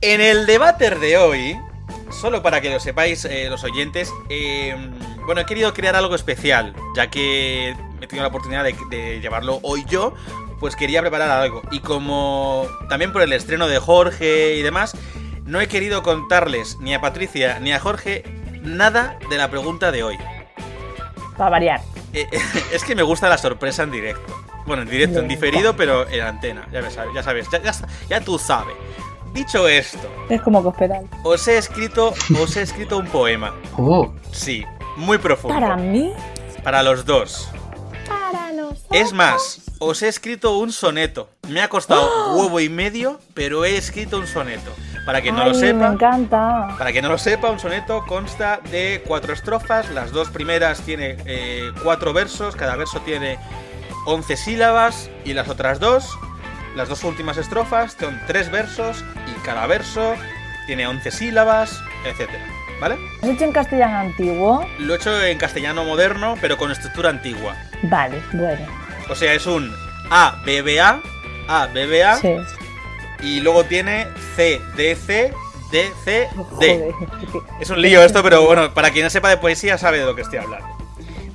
[0.02, 1.60] En el debate de hoy,
[2.12, 4.76] solo para que lo sepáis eh, los oyentes, eh,
[5.26, 9.60] bueno, he querido crear algo especial, ya que he tenido la oportunidad de, de llevarlo
[9.64, 10.14] hoy yo,
[10.60, 11.62] pues quería preparar algo.
[11.72, 14.96] Y como también por el estreno de Jorge y demás,
[15.46, 18.24] no he querido contarles ni a Patricia ni a Jorge
[18.62, 20.18] nada de la pregunta de hoy.
[21.38, 21.82] Para variar.
[22.14, 22.28] Eh,
[22.74, 24.37] es que me gusta la sorpresa en directo.
[24.68, 26.68] Bueno, en directo, en diferido, pero en antena.
[26.72, 27.72] Ya, ves, ya sabes, ya, ya,
[28.10, 28.76] ya tú sabes.
[29.34, 31.06] Dicho esto, Es como cospedal.
[31.24, 33.54] os he escrito, os he escrito un poema.
[33.78, 34.66] Oh, Sí,
[34.96, 35.60] muy profundo.
[35.60, 36.12] Para mí,
[36.64, 37.50] Para los dos.
[38.08, 41.30] para los Es más, os he escrito un soneto.
[41.50, 44.72] Me ha costado huevo y medio, pero he escrito un soneto.
[45.06, 46.76] Para quien no lo sepa, Me encanta.
[46.78, 49.90] Para quien no lo sepa, un soneto consta de cuatro estrofas.
[49.92, 53.38] Las dos primeras tiene eh, cuatro versos, cada verso tiene
[54.08, 56.18] 11 sílabas y las otras dos,
[56.78, 60.16] las dos últimas estrofas, son tres versos y cada verso
[60.66, 62.46] tiene 11 sílabas, etcétera.
[62.80, 62.96] ¿Vale?
[63.22, 64.66] ¿Has hecho en castellano antiguo?
[64.80, 67.56] Lo he hecho en castellano moderno, pero con estructura antigua.
[67.84, 68.66] Vale, bueno.
[69.10, 69.74] O sea, es un
[70.10, 71.02] A, B, B, A,
[71.50, 72.36] A, B, B, A, Sí.
[73.22, 74.08] y luego tiene
[74.38, 75.34] C, D, C,
[75.72, 76.30] D, C,
[76.62, 76.94] D.
[76.94, 76.94] Joder.
[77.60, 80.16] Es un lío esto, pero bueno, para quien no sepa de poesía sabe de lo
[80.16, 80.77] que estoy hablando.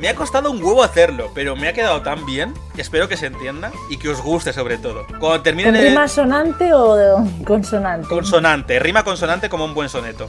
[0.02, 3.16] Me ha costado un huevo hacerlo, pero me ha quedado tan bien que espero que
[3.16, 5.06] se entienda y que os guste sobre todo.
[5.20, 8.08] Cuando termine ¿Con el rima sonante o consonante?
[8.08, 10.28] consonante, rima consonante como un buen soneto.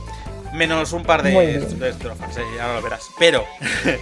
[0.54, 3.10] Menos un par de, de estrofas, eh, ahora lo verás.
[3.18, 3.44] Pero,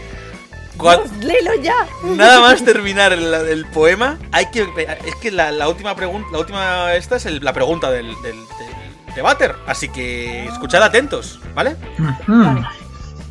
[0.78, 1.88] cuan- Dios, léelo ya!
[2.04, 4.68] nada más terminar el, el poema, hay que.
[5.06, 8.36] Es que la, la última pregunta, la última, esta es el- la pregunta del, del,
[8.36, 9.56] del debater.
[9.68, 11.78] Así que escuchad atentos, ¿vale?
[12.28, 12.62] ujú.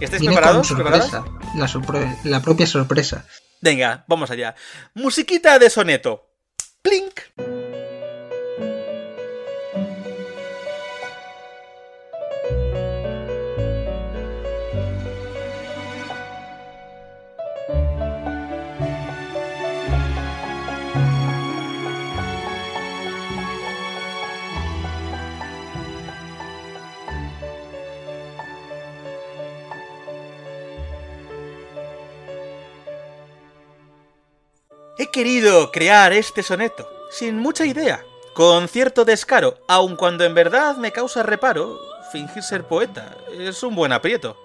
[0.00, 0.68] ¿Estáis Viene preparados?
[0.68, 1.24] con sorpresa.
[1.56, 3.26] La, sorpre- la propia sorpresa.
[3.60, 4.54] Venga, vamos allá.
[4.94, 6.26] Musiquita de soneto.
[6.82, 7.20] Plink.
[35.10, 40.76] He querido crear este soneto, sin mucha idea, con cierto descaro, aun cuando en verdad
[40.76, 41.80] me causa reparo
[42.12, 43.16] fingir ser poeta.
[43.36, 44.40] Es un buen aprieto.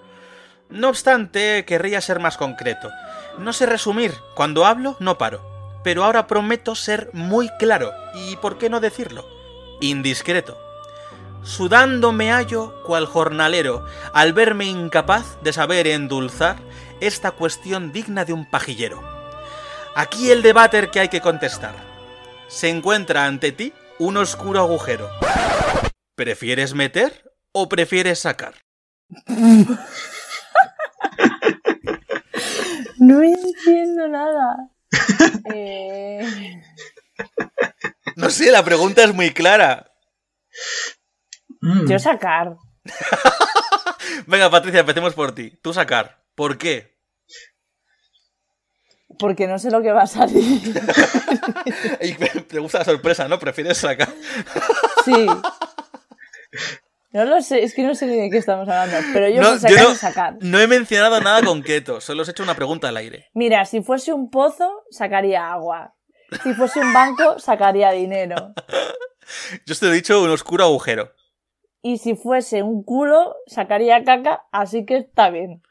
[0.68, 2.90] No obstante, querría ser más concreto.
[3.38, 5.40] No sé resumir, cuando hablo no paro.
[5.84, 9.24] Pero ahora prometo ser muy claro, y por qué no decirlo,
[9.80, 10.58] indiscreto.
[11.44, 16.56] sudando me hallo cual jornalero, al verme incapaz de saber endulzar
[16.98, 19.15] esta cuestión digna de un pajillero.
[19.98, 21.74] Aquí el debate que hay que contestar.
[22.48, 25.08] Se encuentra ante ti un oscuro agujero.
[26.14, 28.54] ¿Prefieres meter o prefieres sacar?
[32.98, 34.70] No entiendo nada.
[35.54, 36.60] Eh,
[38.16, 39.92] No sé, la pregunta es muy clara.
[41.86, 42.56] Yo sacar.
[44.26, 45.50] Venga, Patricia, empecemos por ti.
[45.62, 46.24] Tú sacar.
[46.34, 46.95] ¿Por qué?
[49.18, 50.60] Porque no sé lo que va a salir.
[52.00, 52.12] Y
[52.42, 53.38] te gusta la sorpresa, ¿no?
[53.38, 54.08] Prefieres sacar.
[55.04, 55.26] Sí.
[57.12, 58.96] No lo sé, es que no sé de qué estamos hablando.
[59.12, 60.34] Pero yo No, sacar yo no, sacar.
[60.40, 63.28] no he mencionado nada concreto, solo os he hecho una pregunta al aire.
[63.32, 65.94] Mira, si fuese un pozo, sacaría agua.
[66.42, 68.52] Si fuese un banco, sacaría dinero.
[69.64, 71.12] Yo te he dicho un oscuro agujero.
[71.82, 75.62] Y si fuese un culo, sacaría caca, así que está bien.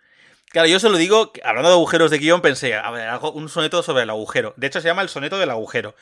[0.55, 3.49] Claro, yo solo digo, que, hablando de agujeros de guion, pensé, a ver, algo, un
[3.49, 4.53] soneto sobre el agujero.
[4.55, 5.95] De hecho, se llama el soneto del agujero.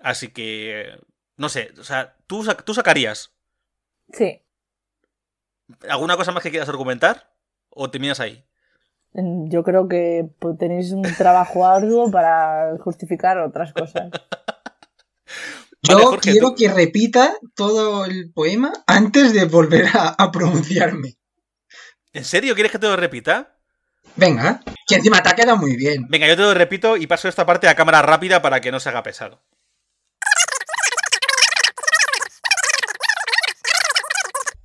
[0.00, 0.98] Así que,
[1.36, 3.34] no sé, o sea, ¿tú, sac- tú sacarías
[4.10, 4.40] Sí.
[5.86, 7.30] alguna cosa más que quieras argumentar?
[7.68, 8.42] ¿O terminas ahí?
[9.12, 14.10] Mm, Yo creo que pues, tenéis un trabajo arduo para justificar otras cosas.
[15.82, 20.32] Yo Vale, Jorge, quiero tú- que repita todo el poema antes de volver a, a
[20.32, 21.18] pronunciarme.
[22.14, 23.59] ¿En serio quieres que te lo repita?
[24.16, 26.06] Venga, que encima te ha quedado muy bien.
[26.08, 28.80] Venga, yo te lo repito y paso esta parte a cámara rápida para que no
[28.80, 29.42] se haga pesado.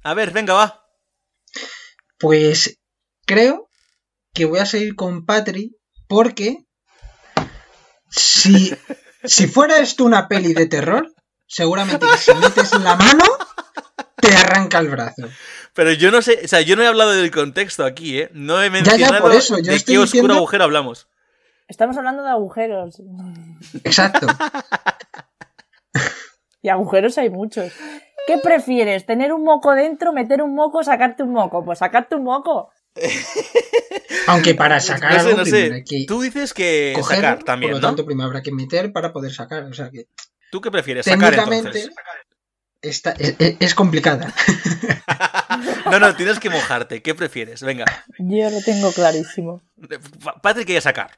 [0.04, 0.86] A ver, venga, va.
[2.20, 2.78] Pues
[3.26, 3.70] creo
[4.34, 5.76] que voy a seguir con Patri
[6.08, 6.66] porque
[8.10, 8.72] si,
[9.24, 11.12] si fuera esto una peli de terror,
[11.48, 13.24] seguramente que si metes la mano
[14.28, 15.28] te arranca el brazo.
[15.74, 18.30] Pero yo no sé, o sea, yo no he hablado del contexto aquí, ¿eh?
[18.34, 21.08] No he ya, mencionado por eso, yo de estoy qué oscuro diciendo- agujero hablamos.
[21.68, 23.02] Estamos hablando de agujeros.
[23.84, 24.28] Exacto.
[26.62, 27.72] Y agujeros hay muchos.
[28.26, 29.06] ¿Qué prefieres?
[29.06, 31.64] ¿Tener un moco dentro, meter un moco, sacarte un moco?
[31.64, 32.72] Pues sacarte un moco.
[34.28, 35.84] Aunque para sacar no sé, algo no sé.
[35.88, 37.88] que Tú dices que coger, sacar también, por lo ¿no?
[37.90, 39.64] tanto primero habrá que meter para poder sacar.
[39.66, 40.08] O sea que
[40.52, 41.06] ¿Tú qué prefieres?
[41.06, 41.96] Sacar técnicamente entonces.
[42.90, 44.34] Esta, es, es- es complicada.
[45.90, 47.02] No, no, tienes que mojarte.
[47.02, 47.62] ¿Qué prefieres?
[47.62, 47.86] Venga.
[48.18, 49.62] Yo lo tengo clarísimo.
[50.24, 51.12] Pa- Patrick quiere sacar.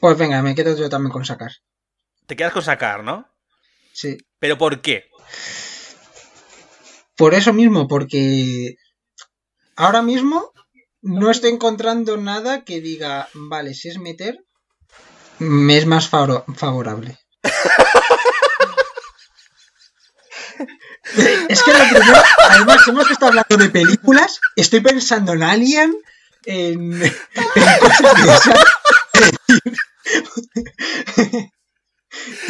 [0.00, 1.50] Pues venga, me quedo yo también con sacar.
[2.26, 3.26] Te quedas con sacar, ¿no?
[3.92, 4.18] Sí.
[4.38, 5.04] ¿Pero por qué?
[7.16, 8.76] Por eso mismo, porque
[9.76, 10.52] ahora mismo
[11.02, 14.38] no estoy encontrando nada que diga, vale, si es meter,
[15.38, 17.18] me es más favo- favorable.
[21.48, 25.96] Es que lo primero, además hemos estado hablando de películas, estoy pensando en Alien,
[26.44, 27.12] en, en
[27.80, 28.64] cosas de esas.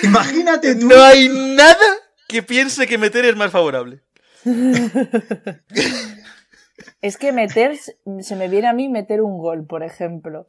[0.03, 0.89] Imagínate tú.
[0.89, 1.87] No hay nada
[2.29, 4.03] que piense que meter es más favorable.
[7.01, 7.79] Es que meter,
[8.21, 10.47] se me viene a mí meter un gol, por ejemplo.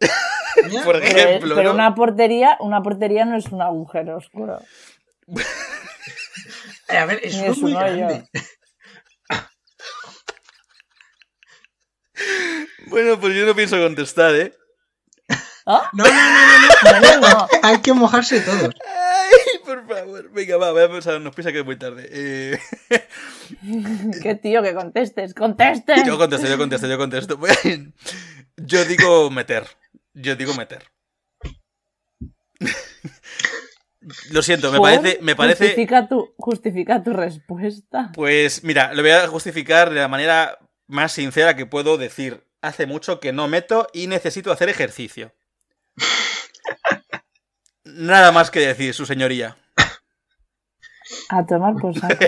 [0.70, 0.84] ¿Ya?
[0.86, 1.76] Por Pero, ejemplo, pero ¿no?
[1.76, 4.60] una portería, una portería no es un agujero oscuro.
[6.90, 7.80] Eh, A ver, es muy es un hoyo.
[7.98, 8.24] grande.
[12.88, 14.54] Bueno, pues yo no pienso contestar, ¿eh?
[15.66, 15.90] ¿Ah?
[15.94, 17.02] No, no, no, no, no.
[17.02, 17.48] No, no, no.
[17.64, 18.74] Hay que mojarse todos.
[18.86, 20.32] Ay, por favor.
[20.32, 22.08] Venga, va, voy a pensar, nos pisa que es muy tarde.
[22.10, 22.58] Eh,
[24.24, 26.06] Qué tío, que contestes, contestes.
[26.06, 27.38] yo contesto, yo contesto, yo contesto.
[28.56, 29.68] Yo digo meter.
[30.20, 30.84] Yo digo meter.
[34.32, 35.66] Lo siento, me parece, me parece.
[35.66, 38.12] Justifica tu, justifica tu respuesta.
[38.14, 40.58] Pues mira, lo voy a justificar de la manera
[40.88, 42.44] más sincera que puedo decir.
[42.62, 45.34] Hace mucho que no meto y necesito hacer ejercicio.
[47.84, 49.58] Nada más que decir, su señoría.
[51.30, 52.16] A tomar por saco.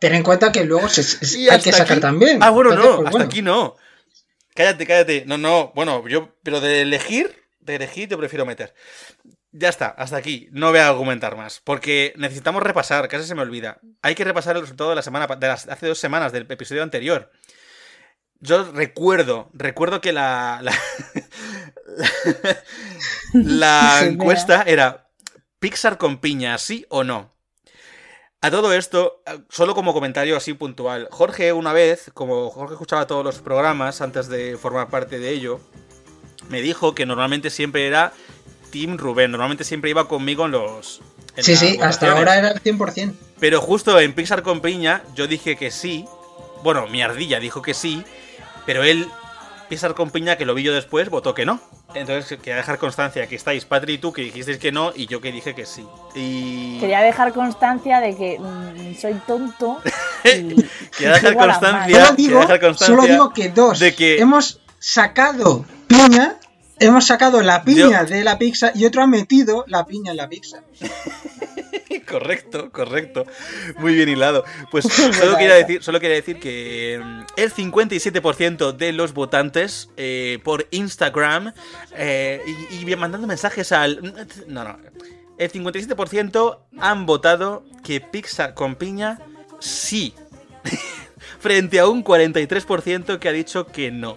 [0.00, 2.42] Ten en cuenta que luego se, hay que sacar aquí- también.
[2.42, 3.26] Ah, bueno, Entonces, no, pues, hasta bueno.
[3.26, 3.76] aquí no.
[4.54, 5.24] Cállate, cállate.
[5.26, 8.74] No, no, bueno, yo, pero de elegir, de elegir, yo prefiero meter.
[9.50, 10.48] Ya está, hasta aquí.
[10.52, 11.60] No voy a argumentar más.
[11.60, 13.80] Porque necesitamos repasar, casi se me olvida.
[14.02, 16.82] Hay que repasar el resultado de la semana, de las, hace dos semanas, del episodio
[16.82, 17.30] anterior.
[18.40, 20.60] Yo recuerdo, recuerdo que la.
[20.62, 20.72] La,
[23.32, 25.08] la Sí, encuesta era:
[25.58, 27.33] ¿Pixar con piña, sí o no?
[28.44, 31.08] A todo esto, eh, solo como comentario así puntual.
[31.10, 35.60] Jorge, una vez, como Jorge escuchaba todos los programas antes de formar parte de ello,
[36.50, 38.12] me dijo que normalmente siempre era
[38.70, 39.30] Team Rubén.
[39.30, 41.00] Normalmente siempre iba conmigo en los.
[41.36, 43.14] en Sí, sí, hasta ahora era el 100%.
[43.40, 46.04] Pero justo en Pixar con Piña, yo dije que sí.
[46.62, 48.04] Bueno, mi ardilla dijo que sí.
[48.66, 49.08] Pero él,
[49.70, 51.62] Pixar con Piña, que lo vi yo después, votó que no.
[51.94, 55.20] Entonces, quería dejar constancia que estáis, Patri y tú, que dijisteis que no, y yo
[55.20, 55.86] que dije que sí.
[56.14, 56.78] Y.
[56.80, 59.80] Quería dejar constancia de que mm, soy tonto.
[60.24, 60.54] Y,
[60.96, 62.04] Quería dejar constancia.
[62.06, 63.78] Solo digo, dejar constancia solo digo que dos.
[63.78, 66.36] de que- Hemos sacado piña,
[66.80, 70.16] hemos sacado la piña Yo- de la pizza y otro ha metido la piña en
[70.16, 70.62] la pizza.
[72.14, 73.26] Correcto, correcto.
[73.78, 74.44] Muy bien hilado.
[74.70, 74.84] Pues
[75.18, 80.68] solo quería decir, solo quería decir que mm, el 57% de los votantes eh, por
[80.70, 81.52] Instagram
[81.96, 84.00] eh, y, y mandando mensajes al...
[84.46, 84.78] No, no.
[85.38, 89.18] El 57% han votado que Pixar con piña
[89.58, 90.14] sí.
[91.40, 94.16] Frente a un 43% que ha dicho que no.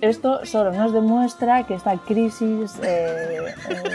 [0.00, 3.94] Esto solo nos demuestra que esta crisis, eh, eh,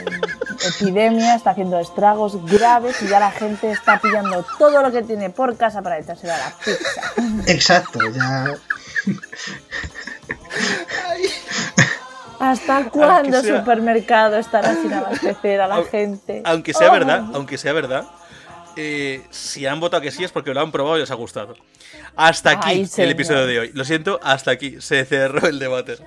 [0.67, 5.29] epidemia, está haciendo estragos graves y ya la gente está pillando todo lo que tiene
[5.29, 7.51] por casa para echárselo a la pizza.
[7.51, 8.53] Exacto, ya.
[12.39, 16.41] ¿Hasta cuándo el sea- supermercado estará sin abastecer a la gente?
[16.45, 16.93] Aunque sea Oh.
[16.93, 18.03] verdad, aunque sea verdad,
[18.75, 21.55] eh, si han votado que sí es porque lo han probado y os ha gustado.
[22.15, 23.11] Hasta aquí Ay, el señor.
[23.11, 23.71] episodio de hoy.
[23.73, 24.77] Lo siento, hasta aquí.
[24.79, 25.97] Se cerró el debate.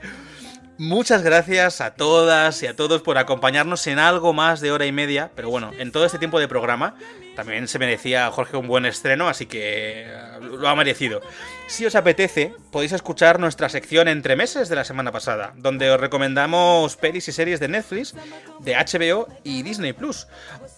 [0.79, 4.93] Muchas gracias a todas y a todos por acompañarnos en algo más de hora y
[4.93, 5.31] media.
[5.35, 6.97] Pero bueno, en todo este tiempo de programa
[7.37, 11.21] también se merecía Jorge un buen estreno, así que eh, lo ha merecido.
[11.69, 16.01] Si os apetece, podéis escuchar nuestra sección entre meses de la semana pasada, donde os
[16.01, 18.15] recomendamos pelis y series de Netflix,
[18.61, 20.27] de HBO y Disney Plus.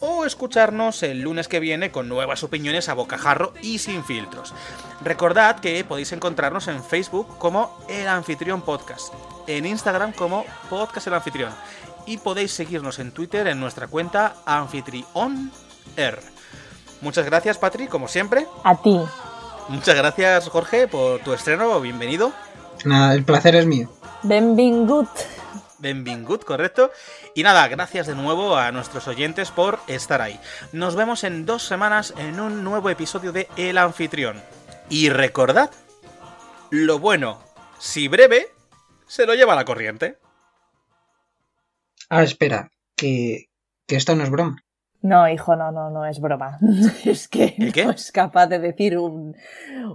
[0.00, 4.52] O escucharnos el lunes que viene con nuevas opiniones a bocajarro y sin filtros.
[5.02, 9.14] Recordad que podéis encontrarnos en Facebook como El Anfitrión Podcast,
[9.46, 11.52] en Instagram como Podcast El Anfitrión
[12.04, 15.52] y podéis seguirnos en Twitter en nuestra cuenta Anfitrión
[15.96, 16.37] R.
[17.00, 18.46] Muchas gracias, Patri, como siempre.
[18.64, 18.98] A ti.
[19.68, 21.80] Muchas gracias, Jorge, por tu estreno.
[21.80, 22.32] Bienvenido.
[22.84, 23.90] Nada, el placer es mío.
[24.22, 25.08] Benvingut.
[25.78, 26.90] Benvingut, correcto.
[27.34, 30.40] Y nada, gracias de nuevo a nuestros oyentes por estar ahí.
[30.72, 34.42] Nos vemos en dos semanas en un nuevo episodio de El Anfitrión.
[34.88, 35.70] Y recordad,
[36.70, 37.38] lo bueno,
[37.78, 38.48] si breve,
[39.06, 40.18] se lo lleva la corriente.
[42.08, 43.50] Ah, espera, que,
[43.86, 44.64] que esto no es broma.
[45.00, 46.58] No, hijo, no, no, no es broma.
[47.04, 47.84] Es que ¿El qué?
[47.84, 49.36] no es capaz de decir un,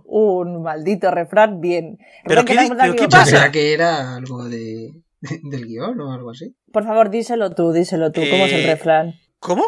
[0.05, 1.97] un maldito refrán bien.
[2.25, 3.25] ¿Pero qué pero qué pasa?
[3.31, 6.55] creía que era algo de, del guion o algo así.
[6.71, 8.21] Por favor, díselo tú, díselo tú.
[8.29, 9.13] ¿Cómo es el Eh, refrán?
[9.39, 9.63] ¿Cómo?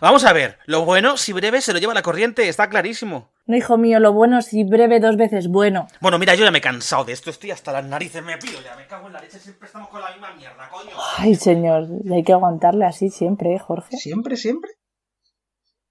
[0.00, 3.30] Vamos a ver, lo bueno, si breve, se lo lleva la corriente, está clarísimo.
[3.48, 5.88] No, hijo mío, lo bueno si breve dos veces bueno.
[6.02, 8.60] Bueno, mira, yo ya me he cansado de esto, estoy hasta las narices, me pido
[8.60, 10.90] ya, me cago en la leche, siempre estamos con la misma mierda, coño.
[11.16, 13.96] Ay, señor, hay que aguantarle así siempre, ¿eh, Jorge?
[13.96, 14.72] Siempre, siempre.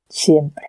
[0.08, 0.68] Siempre.